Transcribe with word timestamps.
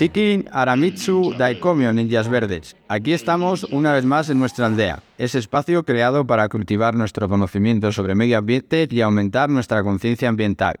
Sikin 0.00 0.48
Aramitsu 0.50 1.34
Daikomyo 1.36 1.92
Ninjas 1.92 2.26
Verdes. 2.30 2.74
Aquí 2.88 3.12
estamos 3.12 3.64
una 3.64 3.92
vez 3.92 4.06
más 4.06 4.30
en 4.30 4.38
nuestra 4.38 4.64
aldea, 4.64 5.02
ese 5.18 5.38
espacio 5.38 5.84
creado 5.84 6.26
para 6.26 6.48
cultivar 6.48 6.94
nuestro 6.94 7.28
conocimiento 7.28 7.92
sobre 7.92 8.14
medio 8.14 8.38
ambiente 8.38 8.88
y 8.90 9.02
aumentar 9.02 9.50
nuestra 9.50 9.82
conciencia 9.82 10.30
ambiental. 10.30 10.76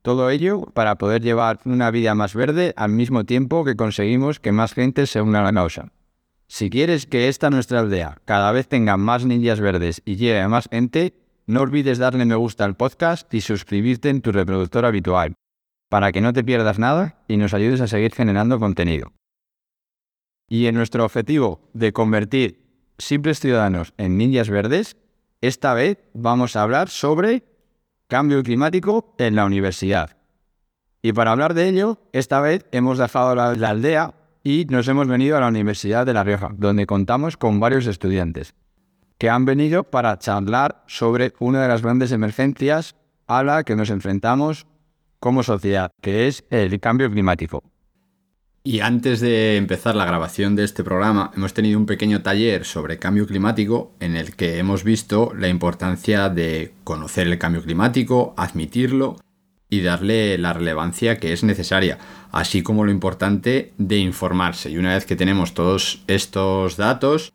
Todo 0.00 0.30
ello 0.30 0.62
para 0.72 0.94
poder 0.94 1.20
llevar 1.20 1.60
una 1.66 1.90
vida 1.90 2.14
más 2.14 2.34
verde 2.34 2.72
al 2.78 2.92
mismo 2.92 3.24
tiempo 3.24 3.62
que 3.62 3.76
conseguimos 3.76 4.40
que 4.40 4.52
más 4.52 4.72
gente 4.72 5.06
se 5.06 5.20
una 5.20 5.40
a 5.40 5.44
la 5.44 5.52
causa. 5.52 5.92
Si 6.46 6.70
quieres 6.70 7.04
que 7.04 7.28
esta 7.28 7.50
nuestra 7.50 7.80
aldea 7.80 8.22
cada 8.24 8.52
vez 8.52 8.68
tenga 8.68 8.96
más 8.96 9.26
ninjas 9.26 9.60
verdes 9.60 10.00
y 10.06 10.16
llegue 10.16 10.40
a 10.40 10.48
más 10.48 10.70
gente, 10.70 11.12
no 11.46 11.60
olvides 11.60 11.98
darle 11.98 12.24
me 12.24 12.36
gusta 12.36 12.64
al 12.64 12.76
podcast 12.76 13.34
y 13.34 13.42
suscribirte 13.42 14.08
en 14.08 14.22
tu 14.22 14.32
reproductor 14.32 14.86
habitual, 14.86 15.34
para 15.92 16.10
que 16.10 16.22
no 16.22 16.32
te 16.32 16.42
pierdas 16.42 16.78
nada 16.78 17.16
y 17.28 17.36
nos 17.36 17.52
ayudes 17.52 17.82
a 17.82 17.86
seguir 17.86 18.14
generando 18.14 18.58
contenido. 18.58 19.12
Y 20.48 20.64
en 20.64 20.74
nuestro 20.74 21.04
objetivo 21.04 21.68
de 21.74 21.92
convertir 21.92 22.64
simples 22.96 23.40
ciudadanos 23.40 23.92
en 23.98 24.16
ninjas 24.16 24.48
verdes, 24.48 24.96
esta 25.42 25.74
vez 25.74 25.98
vamos 26.14 26.56
a 26.56 26.62
hablar 26.62 26.88
sobre 26.88 27.44
cambio 28.06 28.42
climático 28.42 29.14
en 29.18 29.36
la 29.36 29.44
universidad. 29.44 30.16
Y 31.02 31.12
para 31.12 31.32
hablar 31.32 31.52
de 31.52 31.68
ello, 31.68 31.98
esta 32.14 32.40
vez 32.40 32.64
hemos 32.72 32.96
dejado 32.96 33.34
la, 33.34 33.54
la 33.54 33.68
aldea 33.68 34.14
y 34.42 34.64
nos 34.70 34.88
hemos 34.88 35.06
venido 35.06 35.36
a 35.36 35.40
la 35.40 35.48
Universidad 35.48 36.06
de 36.06 36.14
La 36.14 36.24
Rioja, 36.24 36.52
donde 36.56 36.86
contamos 36.86 37.36
con 37.36 37.60
varios 37.60 37.86
estudiantes 37.86 38.54
que 39.18 39.28
han 39.28 39.44
venido 39.44 39.84
para 39.84 40.18
charlar 40.18 40.84
sobre 40.86 41.34
una 41.38 41.60
de 41.60 41.68
las 41.68 41.82
grandes 41.82 42.12
emergencias 42.12 42.96
a 43.26 43.42
la 43.42 43.62
que 43.62 43.76
nos 43.76 43.90
enfrentamos 43.90 44.66
como 45.22 45.44
sociedad, 45.44 45.92
que 46.00 46.26
es 46.26 46.44
el 46.50 46.80
cambio 46.80 47.08
climático. 47.08 47.62
Y 48.64 48.80
antes 48.80 49.20
de 49.20 49.56
empezar 49.56 49.94
la 49.94 50.04
grabación 50.04 50.56
de 50.56 50.64
este 50.64 50.82
programa, 50.82 51.30
hemos 51.36 51.54
tenido 51.54 51.78
un 51.78 51.86
pequeño 51.86 52.22
taller 52.22 52.64
sobre 52.64 52.98
cambio 52.98 53.28
climático 53.28 53.92
en 54.00 54.16
el 54.16 54.34
que 54.34 54.58
hemos 54.58 54.82
visto 54.82 55.32
la 55.38 55.46
importancia 55.46 56.28
de 56.28 56.74
conocer 56.82 57.28
el 57.28 57.38
cambio 57.38 57.62
climático, 57.62 58.34
admitirlo 58.36 59.16
y 59.70 59.82
darle 59.82 60.38
la 60.38 60.54
relevancia 60.54 61.18
que 61.18 61.32
es 61.32 61.44
necesaria, 61.44 61.98
así 62.32 62.64
como 62.64 62.84
lo 62.84 62.90
importante 62.90 63.74
de 63.78 63.98
informarse. 63.98 64.70
Y 64.70 64.78
una 64.78 64.94
vez 64.94 65.06
que 65.06 65.14
tenemos 65.14 65.54
todos 65.54 66.02
estos 66.08 66.76
datos, 66.76 67.32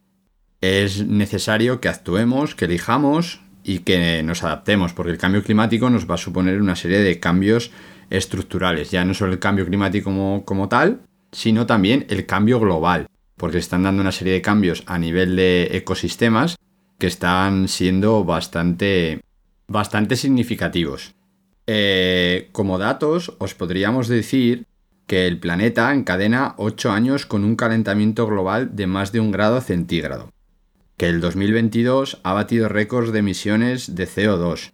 es 0.59 1.07
necesario 1.07 1.79
que 1.79 1.87
actuemos, 1.87 2.53
que 2.53 2.65
elijamos 2.65 3.39
y 3.67 3.79
que 3.79 4.23
nos 4.23 4.43
adaptemos, 4.43 4.93
porque 4.93 5.11
el 5.11 5.17
cambio 5.17 5.43
climático 5.43 5.89
nos 5.89 6.09
va 6.09 6.15
a 6.15 6.17
suponer 6.17 6.61
una 6.61 6.77
serie 6.77 6.99
de 6.99 7.19
cambios 7.19 7.69
estructurales, 8.09 8.91
ya 8.91 9.03
no 9.03 9.13
solo 9.13 9.33
el 9.33 9.39
cambio 9.39 9.65
climático 9.65 10.05
como, 10.05 10.45
como 10.45 10.69
tal, 10.69 11.01
sino 11.33 11.65
también 11.65 12.05
el 12.09 12.25
cambio 12.25 12.61
global, 12.61 13.07
porque 13.35 13.57
están 13.57 13.83
dando 13.83 14.01
una 14.01 14.13
serie 14.13 14.31
de 14.31 14.41
cambios 14.41 14.83
a 14.85 14.97
nivel 14.97 15.35
de 15.35 15.67
ecosistemas 15.73 16.55
que 16.97 17.07
están 17.07 17.67
siendo 17.67 18.23
bastante, 18.23 19.19
bastante 19.67 20.15
significativos. 20.15 21.13
Eh, 21.67 22.47
como 22.53 22.77
datos, 22.77 23.35
os 23.37 23.53
podríamos 23.53 24.07
decir 24.07 24.65
que 25.07 25.27
el 25.27 25.39
planeta 25.39 25.93
encadena 25.93 26.55
8 26.57 26.91
años 26.91 27.25
con 27.25 27.43
un 27.43 27.57
calentamiento 27.57 28.27
global 28.27 28.77
de 28.77 28.87
más 28.87 29.11
de 29.11 29.19
un 29.19 29.31
grado 29.31 29.59
centígrado, 29.59 30.31
que 30.97 31.07
el 31.07 31.21
2022 31.21 32.19
ha 32.23 32.33
batido 32.33 32.69
récords 32.69 33.11
de 33.11 33.19
emisiones 33.19 33.95
de 33.95 34.07
CO2 34.07 34.71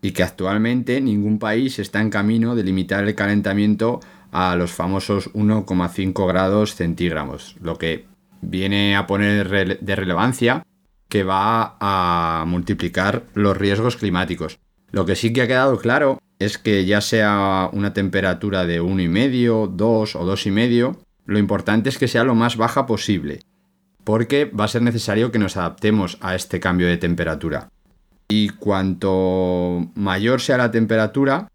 y 0.00 0.12
que 0.12 0.22
actualmente 0.22 1.00
ningún 1.00 1.38
país 1.38 1.78
está 1.78 2.00
en 2.00 2.08
camino 2.10 2.56
de 2.56 2.64
limitar 2.64 3.04
el 3.04 3.14
calentamiento 3.14 4.00
a 4.32 4.56
los 4.56 4.72
famosos 4.72 5.32
1,5 5.34 6.26
grados 6.26 6.74
centígrados, 6.74 7.56
lo 7.60 7.76
que 7.76 8.06
viene 8.40 8.96
a 8.96 9.06
poner 9.06 9.78
de 9.80 9.96
relevancia 9.96 10.64
que 11.08 11.24
va 11.24 11.76
a 11.80 12.44
multiplicar 12.46 13.24
los 13.34 13.56
riesgos 13.56 13.96
climáticos. 13.96 14.58
Lo 14.90 15.04
que 15.04 15.16
sí 15.16 15.32
que 15.32 15.42
ha 15.42 15.48
quedado 15.48 15.78
claro 15.78 16.18
es 16.38 16.56
que 16.56 16.86
ya 16.86 17.00
sea 17.00 17.68
una 17.72 17.92
temperatura 17.92 18.64
de 18.64 18.80
1,5, 18.80 19.68
2 19.74 20.16
o 20.16 20.26
2,5, 20.26 20.96
lo 21.26 21.38
importante 21.38 21.88
es 21.88 21.98
que 21.98 22.08
sea 22.08 22.24
lo 22.24 22.34
más 22.34 22.56
baja 22.56 22.86
posible, 22.86 23.40
porque 24.08 24.46
va 24.46 24.64
a 24.64 24.68
ser 24.68 24.80
necesario 24.80 25.30
que 25.30 25.38
nos 25.38 25.58
adaptemos 25.58 26.16
a 26.22 26.34
este 26.34 26.60
cambio 26.60 26.86
de 26.86 26.96
temperatura. 26.96 27.68
Y 28.26 28.48
cuanto 28.48 29.90
mayor 29.96 30.40
sea 30.40 30.56
la 30.56 30.70
temperatura, 30.70 31.50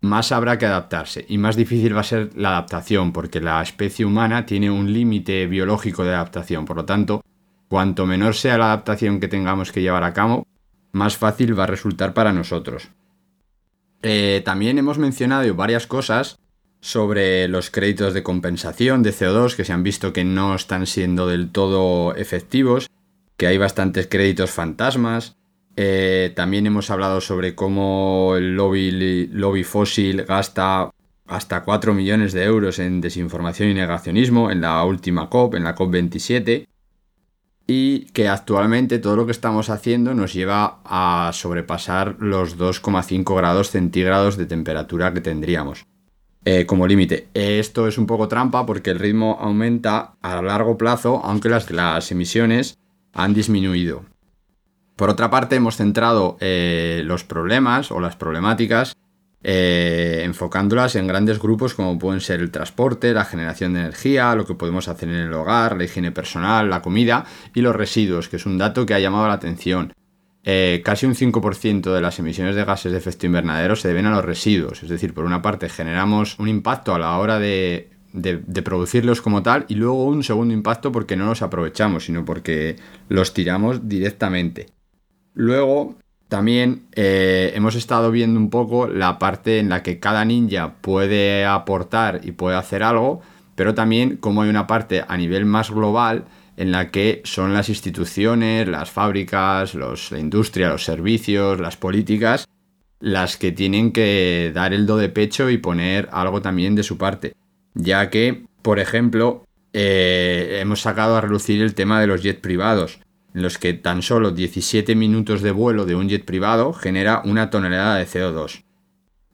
más 0.00 0.32
habrá 0.32 0.56
que 0.56 0.64
adaptarse 0.64 1.26
y 1.28 1.36
más 1.36 1.54
difícil 1.54 1.94
va 1.94 2.00
a 2.00 2.04
ser 2.04 2.30
la 2.34 2.48
adaptación, 2.48 3.12
porque 3.12 3.42
la 3.42 3.60
especie 3.60 4.06
humana 4.06 4.46
tiene 4.46 4.70
un 4.70 4.90
límite 4.90 5.46
biológico 5.46 6.02
de 6.02 6.14
adaptación. 6.14 6.64
Por 6.64 6.78
lo 6.78 6.86
tanto, 6.86 7.20
cuanto 7.68 8.06
menor 8.06 8.36
sea 8.36 8.56
la 8.56 8.72
adaptación 8.72 9.20
que 9.20 9.28
tengamos 9.28 9.70
que 9.70 9.82
llevar 9.82 10.04
a 10.04 10.14
cabo, 10.14 10.46
más 10.92 11.18
fácil 11.18 11.58
va 11.58 11.64
a 11.64 11.66
resultar 11.66 12.14
para 12.14 12.32
nosotros. 12.32 12.88
Eh, 14.00 14.40
también 14.46 14.78
hemos 14.78 14.96
mencionado 14.96 15.54
varias 15.54 15.86
cosas 15.86 16.38
sobre 16.82 17.46
los 17.46 17.70
créditos 17.70 18.12
de 18.12 18.24
compensación 18.24 19.04
de 19.04 19.12
CO2 19.12 19.54
que 19.54 19.64
se 19.64 19.72
han 19.72 19.84
visto 19.84 20.12
que 20.12 20.24
no 20.24 20.54
están 20.56 20.86
siendo 20.86 21.28
del 21.28 21.50
todo 21.50 22.14
efectivos, 22.16 22.90
que 23.36 23.46
hay 23.46 23.56
bastantes 23.56 24.08
créditos 24.08 24.50
fantasmas. 24.50 25.36
Eh, 25.76 26.32
también 26.34 26.66
hemos 26.66 26.90
hablado 26.90 27.20
sobre 27.20 27.54
cómo 27.54 28.34
el 28.36 28.56
lobby, 28.56 29.28
lobby 29.28 29.62
fósil 29.62 30.24
gasta 30.24 30.90
hasta 31.26 31.62
4 31.62 31.94
millones 31.94 32.32
de 32.32 32.42
euros 32.42 32.80
en 32.80 33.00
desinformación 33.00 33.70
y 33.70 33.74
negacionismo 33.74 34.50
en 34.50 34.60
la 34.60 34.84
última 34.84 35.30
COP, 35.30 35.54
en 35.54 35.64
la 35.64 35.76
COP27 35.76 36.66
y 37.68 38.06
que 38.06 38.28
actualmente 38.28 38.98
todo 38.98 39.14
lo 39.14 39.24
que 39.24 39.32
estamos 39.32 39.70
haciendo 39.70 40.14
nos 40.14 40.34
lleva 40.34 40.80
a 40.84 41.30
sobrepasar 41.32 42.16
los 42.18 42.58
2,5 42.58 43.36
grados 43.36 43.70
centígrados 43.70 44.36
de 44.36 44.46
temperatura 44.46 45.14
que 45.14 45.20
tendríamos 45.20 45.86
eh, 46.44 46.66
como 46.66 46.86
límite. 46.86 47.28
Esto 47.34 47.86
es 47.86 47.98
un 47.98 48.06
poco 48.06 48.28
trampa 48.28 48.66
porque 48.66 48.90
el 48.90 48.98
ritmo 48.98 49.38
aumenta 49.40 50.14
a 50.22 50.42
largo 50.42 50.76
plazo, 50.76 51.20
aunque 51.24 51.48
las, 51.48 52.10
emisiones 52.10 52.78
han 53.12 53.34
disminuido. 53.34 54.04
Por 54.96 55.10
otra 55.10 55.30
parte, 55.30 55.56
hemos 55.56 55.76
centrado 55.76 56.36
eh, 56.40 57.02
los 57.04 57.24
problemas 57.24 57.90
o 57.90 58.00
las 58.00 58.16
problemáticas 58.16 58.96
eh, 59.44 60.22
enfocándolas 60.24 60.94
en 60.94 61.08
grandes 61.08 61.40
grupos 61.40 61.74
como 61.74 61.98
pueden 61.98 62.20
ser 62.20 62.40
el 62.40 62.52
transporte, 62.52 63.12
la 63.12 63.24
generación 63.24 63.74
de 63.74 63.80
energía, 63.80 64.34
lo 64.36 64.46
que 64.46 64.54
podemos 64.54 64.86
hacer 64.86 65.08
en 65.08 65.16
el 65.16 65.32
hogar, 65.32 65.76
la 65.76 65.84
higiene 65.84 66.12
personal, 66.12 66.70
la 66.70 66.80
comida 66.80 67.24
y 67.52 67.60
los 67.60 67.74
residuos, 67.74 68.28
que 68.28 68.36
es 68.36 68.46
un 68.46 68.58
dato 68.58 68.86
que 68.86 68.94
ha 68.94 69.00
llamado 69.00 69.26
la 69.26 69.34
atención. 69.34 69.92
Eh, 70.44 70.82
casi 70.84 71.06
un 71.06 71.14
5% 71.14 71.94
de 71.94 72.00
las 72.00 72.18
emisiones 72.18 72.56
de 72.56 72.64
gases 72.64 72.90
de 72.90 72.98
efecto 72.98 73.26
invernadero 73.26 73.76
se 73.76 73.88
deben 73.88 74.06
a 74.06 74.10
los 74.10 74.24
residuos, 74.24 74.82
es 74.82 74.88
decir, 74.88 75.14
por 75.14 75.24
una 75.24 75.40
parte 75.40 75.68
generamos 75.68 76.36
un 76.40 76.48
impacto 76.48 76.94
a 76.94 76.98
la 76.98 77.16
hora 77.18 77.38
de, 77.38 77.90
de, 78.12 78.62
producirlos 78.62 79.22
como 79.22 79.42
tal 79.42 79.64
y 79.68 79.74
luego 79.76 80.04
un 80.04 80.22
segundo 80.22 80.52
impacto 80.52 80.92
porque 80.92 81.16
no 81.16 81.26
los 81.26 81.42
aprovechamos, 81.42 82.04
sino 82.04 82.24
porque 82.24 82.76
los 83.08 83.34
tiramos 83.34 83.88
directamente. 83.88 84.66
Luego, 85.34 85.96
también 86.28 86.86
eh, 86.94 87.52
hemos 87.54 87.74
estado 87.74 88.10
viendo 88.10 88.38
un 88.38 88.50
poco 88.50 88.86
la 88.86 89.18
parte 89.18 89.58
en 89.58 89.68
la 89.68 89.82
que 89.82 89.98
cada 89.98 90.24
ninja 90.24 90.74
puede 90.80 91.44
aportar 91.44 92.20
y 92.24 92.32
puede 92.32 92.56
hacer 92.56 92.82
algo, 92.82 93.20
pero 93.54 93.74
también 93.74 94.16
como 94.16 94.42
hay 94.42 94.50
una 94.50 94.66
parte 94.66 95.04
a 95.06 95.16
nivel 95.16 95.44
más 95.44 95.70
global 95.70 96.24
en 96.56 96.72
la 96.72 96.90
que 96.90 97.22
son 97.24 97.54
las 97.54 97.68
instituciones, 97.68 98.68
las 98.68 98.90
fábricas, 98.90 99.74
la 99.74 100.18
industria, 100.18 100.68
los 100.68 100.84
servicios, 100.84 101.60
las 101.60 101.76
políticas, 101.76 102.46
las 103.00 103.36
que 103.36 103.52
tienen 103.52 103.92
que 103.92 104.52
dar 104.54 104.72
el 104.72 104.86
do 104.86 104.96
de 104.96 105.08
pecho 105.08 105.50
y 105.50 105.58
poner 105.58 106.08
algo 106.12 106.42
también 106.42 106.74
de 106.74 106.82
su 106.82 106.98
parte. 106.98 107.34
Ya 107.74 108.10
que, 108.10 108.44
por 108.62 108.78
ejemplo, 108.78 109.44
eh, 109.72 110.58
hemos 110.60 110.82
sacado 110.82 111.16
a 111.16 111.20
relucir 111.20 111.62
el 111.62 111.74
tema 111.74 112.00
de 112.00 112.06
los 112.06 112.22
jets 112.22 112.40
privados 112.40 113.00
en 113.34 113.42
los 113.42 113.58
que 113.58 113.74
tan 113.74 114.02
solo 114.02 114.30
17 114.30 114.94
minutos 114.94 115.42
de 115.42 115.50
vuelo 115.50 115.86
de 115.86 115.94
un 115.94 116.08
jet 116.08 116.24
privado 116.24 116.72
genera 116.72 117.22
una 117.24 117.50
tonelada 117.50 117.96
de 117.96 118.06
CO2. 118.06 118.64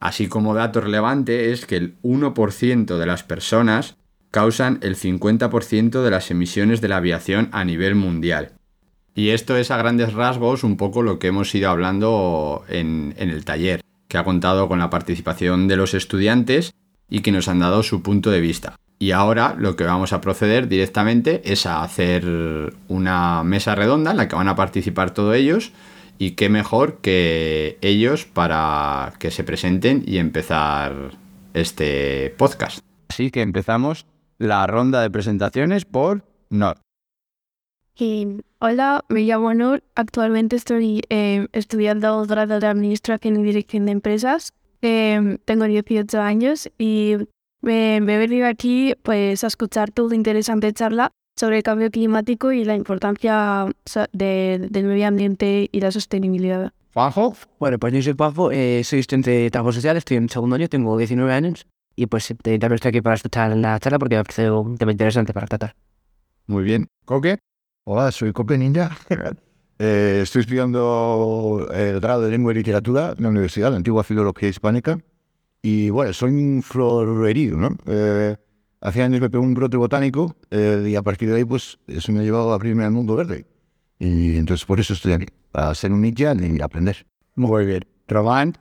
Así 0.01 0.29
como 0.29 0.55
dato 0.55 0.81
relevante 0.81 1.51
es 1.51 1.67
que 1.67 1.77
el 1.77 2.01
1% 2.03 2.97
de 2.97 3.07
las 3.07 3.25
personas 3.25 3.97
causan 4.31 4.79
el 4.83 4.97
50% 4.97 6.03
de 6.03 6.11
las 6.11 6.31
emisiones 6.31 6.81
de 6.81 6.89
la 6.89 6.99
aviación 6.99 7.49
a 7.53 7.65
nivel 7.65 7.95
mundial. 7.95 8.53
Y 9.15 9.31
esto 9.31 9.57
es 9.57 9.71
a 9.71 9.77
grandes 9.77 10.13
rasgos 10.13 10.63
un 10.63 10.77
poco 10.77 11.03
lo 11.03 11.19
que 11.19 11.29
hemos 11.29 11.53
ido 11.55 11.71
hablando 11.71 12.65
en, 12.69 13.15
el 13.19 13.45
taller, 13.45 13.81
que 14.07 14.19
ha 14.19 14.25
contado 14.25 14.69
con 14.69 14.79
la 14.79 14.91
participación 14.91 15.67
de 15.67 15.77
los 15.77 15.95
estudiantes 15.95 16.73
y 17.11 17.21
que 17.21 17.33
nos 17.33 17.49
han 17.49 17.59
dado 17.59 17.83
su 17.83 18.03
punto 18.03 18.31
de 18.31 18.41
vista. 18.41 18.77
Y 19.01 19.13
ahora 19.13 19.57
lo 19.59 19.77
que 19.77 19.85
vamos 19.85 20.13
a 20.13 20.21
proceder 20.21 20.69
directamente 20.69 21.43
es 21.45 21.67
a 21.67 21.83
hacer 21.83 22.25
una 22.89 23.43
mesa 23.45 23.75
redonda 23.75 24.13
en 24.13 24.19
la 24.19 24.29
que 24.29 24.37
van 24.37 24.49
a 24.49 24.57
participar 24.57 25.13
todos 25.13 25.35
ellos 25.35 25.73
y 26.19 26.33
qué 26.33 26.49
mejor 26.49 26.99
que 27.01 27.79
ellos 27.81 28.25
para 28.25 29.15
que 29.19 29.31
se 29.31 29.45
presenten 29.45 30.03
y 30.07 30.19
empezar 30.19 31.13
este 31.55 32.35
podcast. 32.37 32.81
Así 33.09 33.31
que 33.31 33.43
empezamos 33.43 34.07
la 34.39 34.67
ronda 34.67 35.03
de 35.03 35.11
presentaciones 35.11 35.85
por 35.85 36.23
Nor. 36.51 36.79
Hola, 38.61 39.05
me 39.09 39.23
llamo 39.23 39.53
Nur. 39.55 39.83
Actualmente 39.97 40.55
estoy 40.57 41.03
eh, 41.09 41.49
estudiando 41.53 42.25
grado 42.27 42.61
de 42.61 42.67
Administración 42.67 43.41
y 43.41 43.43
Dirección 43.43 43.87
de 43.87 43.93
Empresas. 43.93 44.53
Eh, 44.83 45.39
tengo 45.45 45.65
18 45.65 46.21
años 46.21 46.71
y 46.79 47.17
me, 47.61 48.01
me 48.01 48.15
he 48.15 48.19
venido 48.19 48.47
aquí 48.47 48.95
pues, 49.03 49.43
a 49.43 49.49
escuchar 49.49 49.91
tu 49.91 50.13
interesante 50.13 50.73
charla 50.73 51.11
sobre 51.37 51.57
el 51.59 51.63
cambio 51.65 51.91
climático 51.91 52.53
y 52.53 52.65
la 52.65 52.77
importancia 52.77 53.67
de- 54.13 54.69
del 54.71 54.85
medio 54.87 55.07
ambiente 55.09 55.69
y 55.73 55.81
la 55.81 55.91
sostenibilidad. 55.91 56.73
Juanjo. 56.95 57.35
Bueno, 57.59 57.79
pues 57.79 57.93
yo 57.93 58.03
soy 58.03 58.15
Juanjo, 58.17 58.51
eh, 58.53 58.83
soy 58.85 59.01
estudiante 59.01 59.31
de 59.33 59.51
trabajo 59.51 59.73
social, 59.73 59.97
estoy 59.97 60.17
en 60.19 60.29
segundo 60.29 60.55
año, 60.57 60.69
tengo 60.69 60.97
19 60.97 61.33
años 61.33 61.67
y 61.99 62.07
pues 62.07 62.29
también 62.29 62.73
estoy 62.73 62.91
aquí 62.91 63.01
para 63.01 63.17
escuchar 63.17 63.57
la 63.57 63.79
charla 63.81 63.99
porque 63.99 64.17
me 64.17 64.23
parece 64.23 64.51
un 64.53 64.79
tema 64.79 64.93
interesante 64.93 65.33
para 65.33 65.49
tratar. 65.49 65.75
Muy 66.47 66.63
bien. 66.63 66.87
Coque. 67.05 67.39
Hola, 67.85 68.13
soy 68.13 68.33
Coque 68.33 68.57
Ninja. 68.57 68.97
Eh, 69.81 70.23
estoy 70.25 70.41
estudiando 70.41 71.69
el 71.73 72.01
grado 72.01 72.23
de 72.23 72.33
Lengua 72.33 72.51
y 72.51 72.57
Literatura 72.57 73.15
en 73.17 73.23
la 73.23 73.29
Universidad, 73.29 73.71
la 73.71 73.77
antigua 73.77 74.03
Filología 74.03 74.49
Hispánica. 74.49 74.99
Y 75.63 75.91
bueno, 75.91 76.13
soy 76.13 76.33
un 76.33 76.65
florerío, 76.65 77.57
¿no? 77.57 77.77
Eh, 77.87 78.37
hace 78.81 79.05
años 79.05 79.21
me 79.21 79.31
pegó 79.31 79.45
un 79.45 79.55
brote 79.55 79.77
botánico 79.77 80.35
eh, 80.51 80.85
y 80.85 80.97
a 80.97 81.03
partir 81.03 81.29
de 81.29 81.37
ahí, 81.37 81.45
pues, 81.45 81.79
eso 81.87 82.11
me 82.11 82.19
ha 82.19 82.23
llevado 82.25 82.51
a 82.51 82.57
abrirme 82.57 82.83
al 82.83 82.91
mundo 82.91 83.15
verde. 83.15 83.47
Y 84.01 84.37
entonces 84.37 84.67
por 84.67 84.81
eso 84.81 84.95
estoy 84.95 85.13
aquí, 85.13 85.27
para 85.53 85.73
ser 85.77 85.93
un 85.93 86.01
ninja 86.01 86.35
y 86.35 86.61
aprender. 86.61 87.07
Muy 87.37 87.65
bien. 87.65 87.85
Román. 88.09 88.55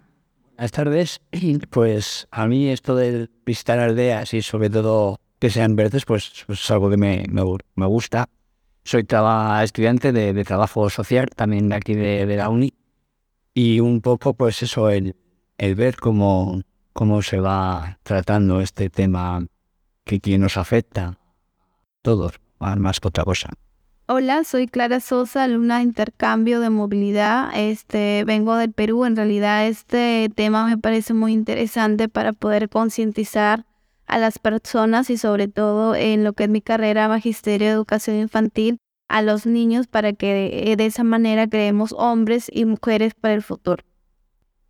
Buenas 0.57 0.71
tardes. 0.71 1.21
Pues 1.69 2.27
a 2.31 2.47
mí 2.47 2.67
esto 2.69 2.95
de 2.95 3.29
visitar 3.45 3.77
aldeas 3.77 4.33
y 4.33 4.41
sobre 4.41 4.71
todo 4.71 5.19
que 5.39 5.51
sean 5.51 5.75
verdes, 5.75 6.03
pues, 6.05 6.43
pues 6.47 6.61
es 6.61 6.71
algo 6.71 6.89
que 6.89 6.97
me, 6.97 7.25
me, 7.29 7.43
gu- 7.43 7.61
me 7.75 7.85
gusta. 7.85 8.27
Soy 8.83 9.03
traba- 9.03 9.63
estudiante 9.63 10.11
de, 10.11 10.43
trabajo 10.43 10.89
social, 10.89 11.27
también 11.35 11.69
de 11.69 11.75
aquí 11.75 11.93
de, 11.93 12.25
de 12.25 12.37
la 12.37 12.49
uni. 12.49 12.73
Y 13.53 13.79
un 13.81 14.01
poco, 14.01 14.33
pues 14.33 14.63
eso, 14.63 14.89
el, 14.89 15.15
el 15.59 15.75
ver 15.75 15.97
cómo, 15.97 16.61
cómo 16.93 17.21
se 17.21 17.39
va 17.39 17.99
tratando 18.01 18.59
este 18.59 18.89
tema 18.89 19.45
que, 20.05 20.19
que 20.19 20.39
nos 20.39 20.57
afecta 20.57 21.05
a 21.07 21.17
todos, 22.01 22.39
más 22.59 22.99
que 22.99 23.09
otra 23.09 23.25
cosa. 23.25 23.49
Hola, 24.09 24.45
soy 24.45 24.67
Clara 24.67 25.01
Sosa, 25.01 25.43
alumna 25.43 25.79
de 25.79 25.83
intercambio 25.83 26.61
de 26.61 26.69
movilidad. 26.69 27.49
Este, 27.53 28.23
vengo 28.23 28.55
del 28.55 28.71
Perú. 28.71 29.03
En 29.03 29.17
realidad, 29.17 29.67
este 29.67 30.29
tema 30.33 30.65
me 30.65 30.77
parece 30.77 31.13
muy 31.13 31.33
interesante 31.33 32.07
para 32.07 32.31
poder 32.31 32.69
concientizar 32.69 33.65
a 34.05 34.17
las 34.17 34.39
personas 34.39 35.09
y 35.09 35.17
sobre 35.17 35.49
todo 35.49 35.93
en 35.93 36.23
lo 36.23 36.31
que 36.31 36.45
es 36.45 36.49
mi 36.49 36.61
carrera 36.61 37.09
Magisterio 37.09 37.67
de 37.67 37.73
Educación 37.73 38.15
Infantil 38.15 38.77
a 39.09 39.21
los 39.21 39.45
niños 39.45 39.87
para 39.87 40.13
que 40.13 40.71
eh, 40.71 40.77
de 40.77 40.85
esa 40.85 41.03
manera 41.03 41.45
creemos 41.45 41.93
hombres 41.97 42.49
y 42.49 42.63
mujeres 42.63 43.13
para 43.13 43.33
el 43.33 43.41
futuro. 43.41 43.83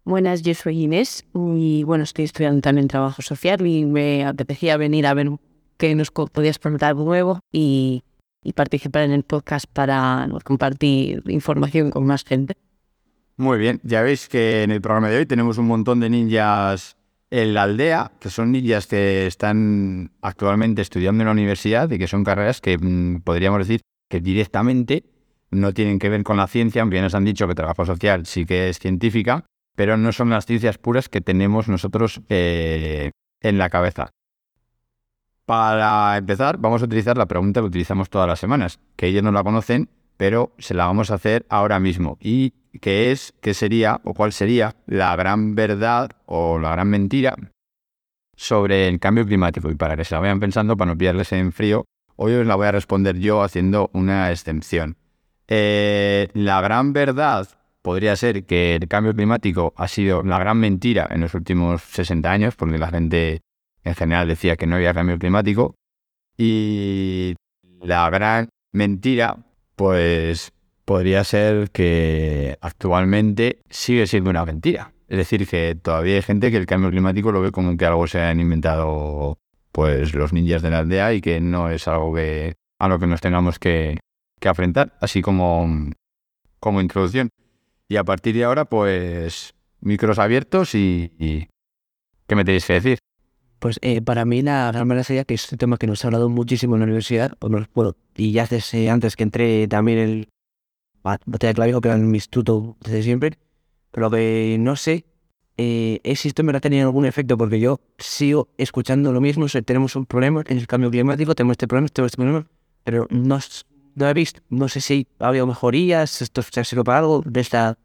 Buenas, 0.03 0.41
yo 0.41 0.55
soy 0.55 0.81
Inés 0.81 1.27
y 1.35 1.83
bueno, 1.83 2.05
estoy 2.05 2.25
estudiando 2.25 2.61
también 2.61 2.87
trabajo 2.87 3.21
social 3.21 3.63
y 3.67 3.85
me 3.85 4.25
apetecía 4.25 4.77
venir 4.77 5.05
a 5.05 5.13
ver 5.13 5.29
qué 5.77 5.93
nos 5.93 6.09
podías 6.09 6.57
preguntar 6.57 6.95
nuevo 6.95 7.39
y, 7.51 8.01
y 8.47 8.53
participar 8.53 9.03
en 9.03 9.11
el 9.11 9.23
podcast 9.23 9.65
para 9.67 10.25
compartir 10.45 11.21
información 11.27 11.91
con 11.91 12.05
más 12.05 12.23
gente. 12.23 12.55
Muy 13.35 13.57
bien. 13.57 13.81
Ya 13.83 14.01
veis 14.01 14.29
que 14.29 14.63
en 14.63 14.71
el 14.71 14.79
programa 14.79 15.09
de 15.09 15.17
hoy 15.17 15.25
tenemos 15.25 15.57
un 15.57 15.67
montón 15.67 15.99
de 15.99 16.09
ninjas 16.09 16.95
en 17.29 17.53
la 17.53 17.63
aldea, 17.63 18.13
que 18.21 18.29
son 18.29 18.53
ninjas 18.53 18.87
que 18.87 19.27
están 19.27 20.11
actualmente 20.21 20.81
estudiando 20.81 21.23
en 21.23 21.25
la 21.25 21.33
universidad 21.33 21.91
y 21.91 21.97
que 21.97 22.07
son 22.07 22.23
carreras 22.23 22.61
que 22.61 22.77
mm, 22.77 23.19
podríamos 23.19 23.59
decir 23.59 23.81
que 24.09 24.21
directamente 24.21 25.03
no 25.51 25.73
tienen 25.73 25.99
que 25.99 26.07
ver 26.07 26.23
con 26.23 26.37
la 26.37 26.47
ciencia, 26.47 26.83
aunque 26.83 27.01
nos 27.01 27.15
han 27.15 27.25
dicho 27.25 27.49
que 27.49 27.53
trabajo 27.53 27.85
social 27.85 28.25
sí 28.25 28.45
que 28.45 28.69
es 28.69 28.79
científica, 28.79 29.43
pero 29.75 29.97
no 29.97 30.13
son 30.13 30.29
las 30.29 30.45
ciencias 30.45 30.77
puras 30.77 31.09
que 31.09 31.19
tenemos 31.19 31.67
nosotros 31.67 32.21
eh, 32.29 33.11
en 33.41 33.57
la 33.57 33.69
cabeza. 33.69 34.11
Para 35.47 36.17
empezar, 36.17 36.57
vamos 36.57 36.81
a 36.81 36.85
utilizar 36.85 37.17
la 37.17 37.25
pregunta 37.25 37.61
que 37.61 37.67
utilizamos 37.67 38.09
todas 38.09 38.27
las 38.27 38.37
semanas, 38.37 38.81
que 38.97 39.07
ellos 39.07 39.23
no 39.23 39.31
la 39.31 39.45
conocen, 39.45 39.87
pero 40.17 40.51
se 40.57 40.73
la 40.73 40.87
vamos 40.87 41.09
a 41.09 41.13
hacer 41.13 41.45
ahora 41.47 41.79
mismo. 41.79 42.17
Y 42.19 42.51
que 42.81 43.13
es, 43.13 43.33
qué 43.39 43.53
sería 43.53 44.01
o 44.03 44.13
cuál 44.13 44.33
sería 44.33 44.75
la 44.87 45.15
gran 45.15 45.55
verdad 45.55 46.11
o 46.25 46.59
la 46.59 46.71
gran 46.71 46.89
mentira 46.89 47.33
sobre 48.35 48.89
el 48.89 48.99
cambio 48.99 49.25
climático. 49.25 49.71
Y 49.71 49.75
para 49.75 49.95
que 49.95 50.03
se 50.03 50.15
la 50.15 50.19
vayan 50.19 50.41
pensando, 50.41 50.75
para 50.75 50.91
no 50.91 50.97
pillarles 50.97 51.31
en 51.31 51.53
frío, 51.53 51.85
hoy 52.17 52.33
os 52.33 52.45
la 52.45 52.55
voy 52.55 52.67
a 52.67 52.73
responder 52.73 53.17
yo 53.17 53.41
haciendo 53.41 53.89
una 53.93 54.29
excepción. 54.31 54.97
Eh, 55.47 56.27
la 56.33 56.59
gran 56.59 56.91
verdad 56.91 57.47
podría 57.81 58.17
ser 58.17 58.43
que 58.43 58.75
el 58.75 58.89
cambio 58.89 59.15
climático 59.15 59.73
ha 59.77 59.87
sido 59.87 60.23
la 60.23 60.39
gran 60.39 60.57
mentira 60.57 61.07
en 61.09 61.21
los 61.21 61.33
últimos 61.35 61.83
60 61.83 62.29
años, 62.29 62.55
porque 62.57 62.77
la 62.77 62.89
gente 62.89 63.39
en 63.87 63.95
general 63.95 64.27
decía 64.27 64.55
que 64.55 64.67
no 64.67 64.75
había 64.75 64.93
cambio 64.93 65.17
climático. 65.17 65.75
Y 66.37 67.35
la 67.81 68.09
gran 68.09 68.49
mentira, 68.73 69.37
pues 69.75 70.51
podría 70.85 71.23
ser 71.23 71.71
que 71.71 72.57
actualmente 72.61 73.61
sigue 73.69 74.07
siendo 74.07 74.29
una 74.29 74.45
mentira. 74.45 74.93
Es 75.07 75.17
decir, 75.17 75.47
que 75.47 75.75
todavía 75.75 76.15
hay 76.15 76.21
gente 76.21 76.51
que 76.51 76.57
el 76.57 76.65
cambio 76.65 76.91
climático 76.91 77.31
lo 77.31 77.41
ve 77.41 77.51
como 77.51 77.77
que 77.77 77.85
algo 77.85 78.07
se 78.07 78.21
han 78.21 78.39
inventado 78.39 79.37
pues 79.71 80.13
los 80.13 80.33
ninjas 80.33 80.61
de 80.61 80.69
la 80.69 80.79
aldea 80.79 81.13
y 81.13 81.21
que 81.21 81.39
no 81.39 81.69
es 81.69 81.87
algo 81.87 82.13
que 82.13 82.55
a 82.79 82.87
lo 82.87 82.99
que 82.99 83.07
nos 83.07 83.21
tengamos 83.21 83.57
que, 83.59 83.99
que 84.39 84.49
afrontar, 84.49 84.97
así 84.99 85.21
como, 85.21 85.91
como 86.59 86.81
introducción. 86.81 87.29
Y 87.87 87.95
a 87.95 88.03
partir 88.03 88.35
de 88.35 88.43
ahora, 88.43 88.65
pues 88.65 89.53
micros 89.79 90.19
abiertos 90.19 90.75
y, 90.75 91.13
y 91.17 91.47
¿qué 92.27 92.35
me 92.35 92.43
tenéis 92.43 92.65
que 92.65 92.73
decir? 92.73 92.99
Pues 93.59 93.79
eh, 93.81 94.01
para 94.01 94.23
mí 94.25 94.41
la 94.43 94.71
gran 94.71 94.87
verdad 94.87 95.03
sería 95.03 95.23
que 95.25 95.33
es 95.33 95.51
un 95.51 95.57
tema 95.57 95.77
que 95.77 95.87
nos 95.87 96.03
ha 96.03 96.09
hablado 96.09 96.29
muchísimo 96.29 96.75
en 96.75 96.81
la 96.81 96.85
universidad, 96.85 97.33
bueno, 97.39 97.95
y 98.15 98.31
ya 98.31 98.45
desde 98.45 98.89
antes 98.89 99.15
que 99.15 99.23
entré 99.23 99.67
también 99.67 99.97
el 99.97 100.29
ba- 101.03 101.19
batalla 101.25 101.53
clavijo, 101.53 101.81
que 101.81 101.89
era 101.89 101.97
mi 101.97 102.17
instituto 102.17 102.77
desde 102.81 103.01
siempre, 103.01 103.39
pero 103.91 104.11
que 104.11 104.57
no 104.59 104.75
sé 104.75 105.05
eh, 105.57 105.99
si 106.15 106.27
esto 106.27 106.43
me 106.43 106.55
ha 106.55 106.59
tenido 106.59 106.85
algún 106.87 107.07
efecto, 107.07 107.35
porque 107.35 107.59
yo 107.59 107.79
sigo 107.97 108.49
escuchando 108.57 109.11
lo 109.11 109.21
mismo, 109.21 109.47
tenemos 109.65 109.95
un 109.95 110.05
problema 110.05 110.43
en 110.47 110.57
el 110.59 110.67
cambio 110.67 110.91
climático, 110.91 111.33
tenemos 111.33 111.53
este 111.55 111.67
problema, 111.67 111.87
tenemos 111.87 112.11
este 112.11 112.17
problema, 112.17 112.47
pero 112.83 113.07
no, 113.09 113.39
no 113.95 114.07
he 114.07 114.13
visto, 114.13 114.41
no 114.49 114.67
sé 114.69 114.81
si 114.81 115.07
ha 115.19 115.29
habido 115.29 115.47
mejorías, 115.47 116.21
esto 116.21 116.43
se 116.43 116.59
ha 116.59 116.63
servido 116.63 116.83
para 116.83 116.99
algo, 116.99 117.23
de 117.25 117.41
esta 117.41 117.79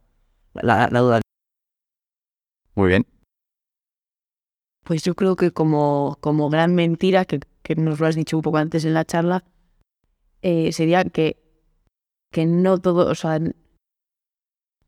la, 0.52 0.88
la 0.90 1.00
duda. 1.00 1.20
Muy 2.74 2.88
bien. 2.88 3.06
Pues 4.84 5.02
yo 5.04 5.14
creo 5.14 5.36
que 5.36 5.52
como, 5.52 6.18
como 6.20 6.50
gran 6.50 6.74
mentira, 6.74 7.24
que, 7.24 7.40
que 7.62 7.76
nos 7.76 8.00
lo 8.00 8.06
has 8.06 8.16
dicho 8.16 8.36
un 8.36 8.42
poco 8.42 8.58
antes 8.58 8.84
en 8.84 8.94
la 8.94 9.04
charla, 9.04 9.44
eh, 10.42 10.72
sería 10.72 11.04
que, 11.04 11.36
que 12.32 12.46
no 12.46 12.78
todo, 12.78 13.10
o 13.10 13.14
sea, 13.14 13.38